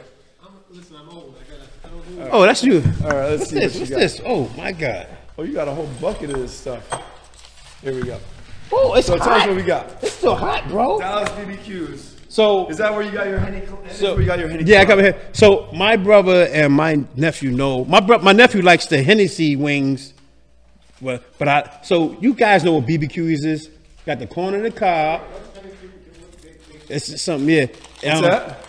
Listen, 0.69 0.97
I'm 0.97 1.07
old. 1.09 1.35
I 1.39 1.49
gotta. 1.49 1.63
I 1.85 1.89
don't 1.89 2.15
do 2.27 2.31
Oh, 2.31 2.41
that's 2.41 2.63
you. 2.63 2.83
All 3.03 3.11
right, 3.11 3.29
let's 3.29 3.39
What's 3.41 3.49
see 3.51 3.59
this? 3.59 3.73
what 3.73 3.73
you 3.75 3.79
What's 3.79 3.89
got. 3.91 3.97
this? 3.99 4.21
Oh, 4.25 4.51
my 4.57 4.71
God. 4.73 5.07
Oh, 5.37 5.43
you 5.43 5.53
got 5.53 5.69
a 5.69 5.73
whole 5.73 5.87
bucket 6.01 6.31
of 6.31 6.39
this 6.39 6.51
stuff. 6.51 6.83
Here 7.81 7.93
we 7.93 8.01
go. 8.03 8.19
Oh, 8.71 8.93
it's 8.95 9.07
So 9.07 9.17
tell 9.17 9.29
us 9.29 9.41
hot. 9.41 9.47
what 9.49 9.57
we 9.57 9.63
got. 9.63 10.03
It's 10.03 10.13
still 10.13 10.35
hot, 10.35 10.67
bro. 10.67 10.99
Dallas 10.99 11.29
BBQs. 11.29 12.13
So, 12.29 12.67
Is 12.67 12.77
that 12.77 12.93
where 12.93 13.01
you 13.03 13.11
got 13.11 13.27
your 13.27 13.39
henny? 13.39 13.65
So, 13.65 13.77
so 13.93 14.11
where 14.13 14.21
you 14.21 14.27
got 14.27 14.37
your 14.39 14.49
henny? 14.49 14.63
yeah, 14.65 14.81
I 14.81 14.85
club? 14.85 14.97
come 14.97 15.05
here. 15.05 15.19
So 15.31 15.69
my 15.73 15.95
brother 15.95 16.43
and 16.51 16.73
my 16.73 17.03
nephew 17.15 17.51
know. 17.51 17.85
My 17.85 17.99
bro, 18.01 18.19
my 18.19 18.33
nephew 18.33 18.61
likes 18.61 18.85
the 18.87 19.01
Hennessy 19.01 19.55
wings. 19.55 20.13
Well, 21.01 21.19
but 21.39 21.47
I. 21.47 21.79
So 21.83 22.17
you 22.19 22.33
guys 22.33 22.63
know 22.63 22.73
what 22.73 22.85
BBQs 22.85 23.45
is? 23.45 23.69
Got 24.05 24.19
the 24.19 24.27
corn 24.27 24.53
on 24.55 24.63
the 24.63 24.71
cob. 24.71 25.21
It's 26.89 27.07
just 27.07 27.25
something, 27.25 27.49
yeah. 27.49 27.65
What's 27.65 28.05
Um, 28.17 28.21
that? 28.23 28.59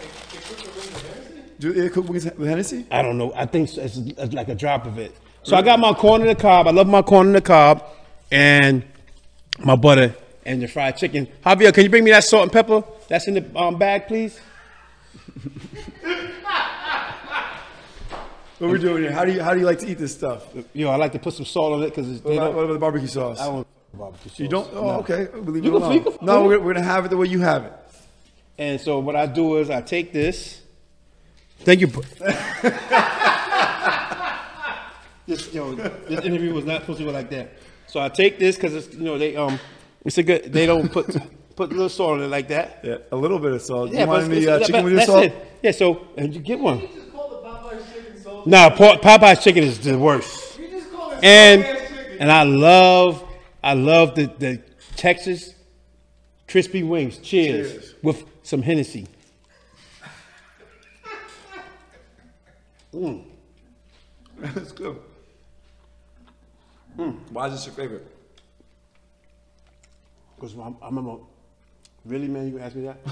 Do 1.59 1.73
they 1.73 1.89
cook 1.89 2.09
wings 2.09 2.25
with 2.25 2.49
Hennessy? 2.49 2.87
I 2.91 3.03
don't 3.03 3.19
know. 3.19 3.33
I 3.35 3.45
think 3.47 3.69
it's, 3.77 3.97
it's 3.97 4.33
like 4.33 4.49
a 4.49 4.55
drop 4.55 4.87
of 4.87 4.99
it. 4.99 5.15
So 5.43 5.57
I 5.57 5.63
got 5.63 5.79
my 5.81 5.93
corn 5.93 6.21
on 6.21 6.27
the 6.29 6.35
cob. 6.35 6.69
I 6.69 6.71
love 6.71 6.87
my 6.87 7.03
corn 7.03 7.29
on 7.29 7.33
the 7.33 7.41
cob, 7.41 7.85
and 8.31 8.85
my 9.59 9.77
butter 9.77 10.15
and 10.45 10.63
the 10.63 10.69
fried 10.69 10.97
chicken. 10.97 11.29
Javier, 11.45 11.73
can 11.75 11.85
you 11.85 11.91
bring 11.91 12.05
me 12.05 12.11
that 12.11 12.25
salt 12.25 12.45
and 12.45 12.53
pepper? 12.53 12.83
That's 13.09 13.27
in 13.29 13.35
the 13.35 13.59
um, 13.59 13.79
bag, 13.79 14.07
please. 14.07 14.39
What 18.59 18.69
are 18.69 18.73
we 18.73 18.79
doing 18.81 19.03
here? 19.05 19.13
How 19.13 19.25
do 19.25 19.33
you 19.33 19.41
how 19.43 19.55
do 19.55 19.61
you 19.61 19.67
like 19.67 19.79
to 19.81 19.87
eat 19.89 19.99
this 19.99 20.13
stuff? 20.15 20.45
Yo, 20.73 20.91
I 20.91 20.97
like 20.97 21.13
to 21.13 21.19
put 21.21 21.35
some 21.35 21.45
salt 21.45 21.75
on 21.75 21.83
it 21.85 21.91
because 21.91 22.21
What 22.23 22.33
about, 22.35 22.55
what 22.55 22.65
about 22.65 22.73
the 22.73 22.79
barbecue 22.81 23.07
sauce? 23.07 23.39
I 23.41 23.45
don't 23.47 23.67
barbecue 23.95 24.31
sauce. 24.31 24.41
you 24.41 24.49
don't? 24.49 24.69
Oh, 24.73 24.83
No. 24.83 24.91
okay. 25.01 25.29
We'll 25.33 25.57
You 25.57 25.59
it 25.59 25.63
can- 25.63 25.73
alone. 25.75 25.93
you 25.93 26.01
can- 26.01 26.19
no, 26.23 26.45
we're, 26.45 26.59
we're 26.59 26.75
gonna 26.75 26.85
have 26.85 27.05
it 27.05 27.09
the 27.11 27.17
way 27.17 27.29
you 27.29 27.39
have 27.41 27.65
it. 27.67 27.73
And 28.59 28.81
so 28.81 28.99
what 28.99 29.15
I 29.15 29.27
do 29.27 29.59
is 29.59 29.71
I 29.71 29.81
take 29.81 30.13
this. 30.13 30.61
Thank 31.61 31.81
you. 31.81 31.87
this, 35.27 35.53
yo, 35.55 35.75
this 35.75 36.25
interview 36.25 36.53
was 36.55 36.65
not 36.65 36.81
supposed 36.81 36.99
to 36.99 37.05
go 37.05 37.13
like 37.13 37.31
that. 37.31 37.53
So 37.89 38.01
I 38.01 38.09
take 38.11 38.39
this 38.39 38.57
because 38.57 38.75
it's 38.75 38.95
you 38.95 39.05
know 39.05 39.19
they 39.19 39.35
um 39.35 39.59
it's 40.05 40.19
a 40.19 40.23
good 40.23 40.53
they 40.53 40.67
don't 40.67 40.93
put 40.93 41.07
put 41.57 41.71
a 41.71 41.73
little 41.73 41.89
salt 41.89 42.13
on 42.13 42.23
it 42.23 42.29
like 42.29 42.49
that. 42.49 42.81
Yeah, 42.85 42.99
a 43.11 43.17
little 43.17 43.39
bit 43.39 43.53
of 43.53 43.63
salt. 43.63 43.91
Yeah, 43.91 44.01
you 44.01 44.07
but 44.07 44.23
want 44.23 44.33
any 44.33 44.47
uh, 44.47 44.61
chicken 44.61 44.85
with 44.85 44.93
your 44.93 45.03
salt? 45.03 45.25
it. 45.25 45.35
Yeah, 45.63 45.71
so 45.73 46.07
and 46.17 46.35
you 46.35 46.41
get 46.41 46.61
one. 46.61 46.87
Nah, 48.47 48.71
Po- 48.71 48.99
Popeye's 48.99 49.43
chicken 49.43 49.65
is 49.65 49.81
the 49.81 49.99
worst. 49.99 50.59
And 51.23 51.65
and 52.21 52.31
I 52.31 52.43
love 52.45 53.25
I 53.65 53.75
love 53.75 54.15
the 54.15 54.27
the 54.39 54.63
Texas 54.97 55.55
crispy 56.47 56.83
wings. 56.83 57.19
Cheers, 57.19 57.73
Cheers. 57.73 57.95
with 58.03 58.25
some 58.43 58.63
Hennessy. 58.63 59.07
That's 64.39 64.73
good. 64.73 64.99
Hmm. 66.99 67.11
Why 67.31 67.47
is 67.47 67.53
this 67.55 67.67
your 67.67 67.75
favorite? 67.77 68.07
Because 70.35 70.57
I 70.59 70.87
remember, 70.87 71.17
really, 72.05 72.27
man, 72.29 72.49
you 72.49 72.59
asked 72.59 72.77
me 72.77 72.87
that? 72.87 72.99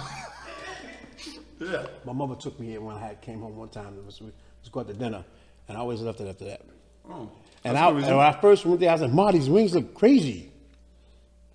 Yeah. 1.58 1.86
My 2.04 2.12
mother 2.12 2.34
took 2.34 2.60
me 2.60 2.66
here 2.66 2.82
when 2.82 2.96
I 2.96 3.00
had, 3.00 3.22
came 3.22 3.40
home 3.40 3.56
one 3.56 3.70
time. 3.70 3.96
It 3.96 4.04
was, 4.04 4.20
we 4.20 4.26
was 4.26 4.68
go 4.70 4.80
out 4.80 4.88
to 4.88 4.92
dinner, 4.92 5.24
and 5.68 5.78
I 5.78 5.80
always 5.80 6.02
left 6.02 6.20
it 6.20 6.28
after 6.28 6.44
that. 6.44 6.60
Oh, 7.10 7.30
And, 7.64 7.78
I, 7.78 7.88
and 7.88 7.96
when 7.96 8.12
I 8.12 8.38
first 8.42 8.66
went 8.66 8.80
there, 8.80 8.90
I 8.90 8.96
said, 8.96 9.10
"Ma, 9.10 9.30
these 9.32 9.48
wings 9.48 9.74
look 9.74 9.94
crazy." 9.94 10.52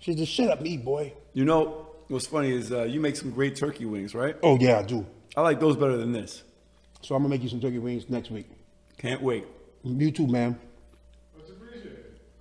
She 0.00 0.10
said, 0.10 0.18
"Just 0.18 0.32
shut 0.32 0.48
up, 0.50 0.60
me, 0.60 0.76
boy." 0.76 1.12
You 1.34 1.44
know 1.44 1.86
what's 2.08 2.26
funny 2.26 2.50
is 2.50 2.72
uh, 2.72 2.82
you 2.82 2.98
make 2.98 3.14
some 3.14 3.30
great 3.30 3.54
turkey 3.54 3.84
wings, 3.84 4.12
right? 4.12 4.34
Oh 4.42 4.58
yeah, 4.58 4.80
I 4.80 4.82
do. 4.82 5.06
I 5.36 5.40
like 5.42 5.60
those 5.60 5.76
better 5.76 5.96
than 5.96 6.10
this. 6.10 6.42
So 7.02 7.14
I'm 7.14 7.22
gonna 7.22 7.30
make 7.32 7.44
you 7.44 7.48
some 7.48 7.60
turkey 7.60 7.78
wings 7.78 8.10
next 8.10 8.32
week. 8.32 8.50
Can't 8.98 9.22
wait. 9.22 9.44
You 9.84 10.10
too, 10.10 10.26
man. 10.26 10.58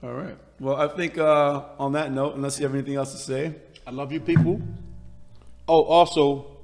All 0.04 0.14
right. 0.14 0.38
Well, 0.60 0.78
I 0.78 0.88
think 0.88 1.18
uh, 1.18 1.64
on 1.78 1.94
that 1.94 2.12
note, 2.12 2.36
unless 2.36 2.60
you 2.60 2.66
have 2.66 2.74
anything 2.74 2.96
else 2.96 3.12
to 3.12 3.20
say, 3.20 3.56
I 3.86 3.92
love 3.92 4.12
you, 4.12 4.20
people. 4.20 4.62
Oh, 5.68 5.84
also, 5.84 6.58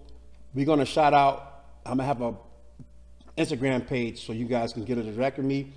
we're 0.53 0.65
gonna 0.65 0.85
shout 0.85 1.13
out. 1.13 1.63
I'm 1.85 1.97
gonna 1.97 2.05
have 2.05 2.21
a 2.21 2.33
Instagram 3.37 3.85
page 3.85 4.25
so 4.25 4.33
you 4.33 4.45
guys 4.45 4.73
can 4.73 4.85
get 4.85 4.97
it 4.97 5.03
direct 5.03 5.37
with 5.37 5.45
me. 5.45 5.71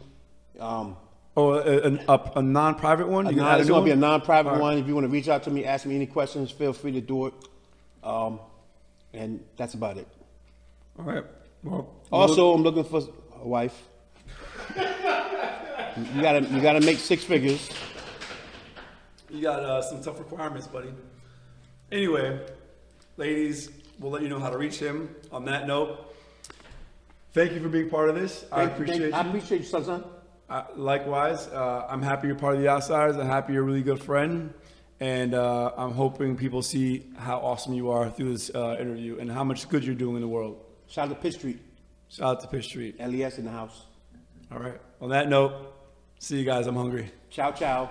Um, 0.58 0.96
oh, 1.36 1.52
a, 1.52 1.88
a, 1.88 1.98
a, 2.08 2.32
a 2.36 2.42
non-private 2.42 3.08
one. 3.08 3.26
a 3.26 3.32
non- 3.32 3.60
it's 3.60 3.68
gonna 3.68 3.84
be 3.84 3.90
a 3.90 3.96
non-private 3.96 4.52
right. 4.52 4.60
one. 4.60 4.78
If 4.78 4.86
you 4.86 4.94
want 4.94 5.04
to 5.04 5.10
reach 5.10 5.28
out 5.28 5.42
to 5.44 5.50
me, 5.50 5.66
ask 5.66 5.84
me 5.84 5.96
any 5.96 6.06
questions, 6.06 6.50
feel 6.50 6.72
free 6.72 6.92
to 6.92 7.00
do 7.02 7.26
it. 7.26 7.34
Um, 8.02 8.40
and 9.12 9.44
that's 9.56 9.74
about 9.74 9.98
it. 9.98 10.08
All 10.98 11.04
right. 11.04 11.24
Well, 11.62 11.94
Also, 12.10 12.54
I'm 12.54 12.62
looking 12.62 12.84
for 12.84 13.02
a 13.38 13.46
wife. 13.46 13.88
you 15.96 16.22
gotta 16.22 16.42
you 16.42 16.60
gotta 16.60 16.80
make 16.80 16.98
six 16.98 17.24
figures. 17.24 17.68
You 19.30 19.42
got 19.42 19.60
uh, 19.62 19.82
some 19.82 20.02
tough 20.02 20.18
requirements, 20.18 20.66
buddy. 20.66 20.92
Anyway, 21.92 22.40
ladies, 23.16 23.70
we'll 23.98 24.10
let 24.12 24.22
you 24.22 24.28
know 24.28 24.38
how 24.40 24.50
to 24.50 24.58
reach 24.58 24.78
him. 24.78 25.14
On 25.32 25.44
that 25.44 25.66
note, 25.66 26.14
thank 27.32 27.52
you 27.52 27.60
for 27.60 27.68
being 27.68 27.88
part 27.88 28.08
of 28.08 28.16
this. 28.16 28.44
I 28.50 28.66
Thank- 28.66 28.72
appreciate 28.72 29.12
thank- 29.12 29.14
I 29.14 29.28
appreciate 29.28 29.58
you, 29.62 29.66
son. 29.66 29.84
son. 29.84 30.04
Uh, 30.48 30.64
likewise, 30.76 31.46
uh, 31.48 31.86
I'm 31.88 32.02
happy 32.02 32.26
you're 32.26 32.34
part 32.36 32.56
of 32.56 32.60
the 32.60 32.68
Outsiders. 32.68 33.16
I'm 33.16 33.26
happy 33.26 33.52
you're 33.52 33.62
a 33.62 33.66
really 33.66 33.82
good 33.82 34.02
friend. 34.02 34.52
And 34.98 35.32
uh, 35.32 35.72
I'm 35.78 35.92
hoping 35.92 36.36
people 36.36 36.60
see 36.60 37.06
how 37.16 37.38
awesome 37.38 37.72
you 37.72 37.90
are 37.90 38.10
through 38.10 38.32
this 38.32 38.50
uh, 38.54 38.76
interview 38.80 39.18
and 39.18 39.30
how 39.30 39.44
much 39.44 39.68
good 39.68 39.84
you're 39.84 39.94
doing 39.94 40.16
in 40.16 40.22
the 40.22 40.28
world. 40.28 40.60
Shout 40.88 41.08
out 41.08 41.14
to 41.14 41.20
Pitt 41.20 41.34
Street. 41.34 41.60
Shout 42.08 42.26
out 42.36 42.40
to 42.40 42.48
Pitt 42.48 42.64
Street. 42.64 42.98
LES 42.98 43.38
in 43.38 43.44
the 43.44 43.50
house. 43.50 43.84
All 44.52 44.58
right. 44.58 44.78
On 45.00 45.08
that 45.10 45.28
note, 45.28 45.72
see 46.20 46.38
you 46.38 46.44
guys. 46.44 46.68
I'm 46.68 46.76
hungry. 46.76 47.10
Ciao, 47.30 47.50
ciao. 47.50 47.90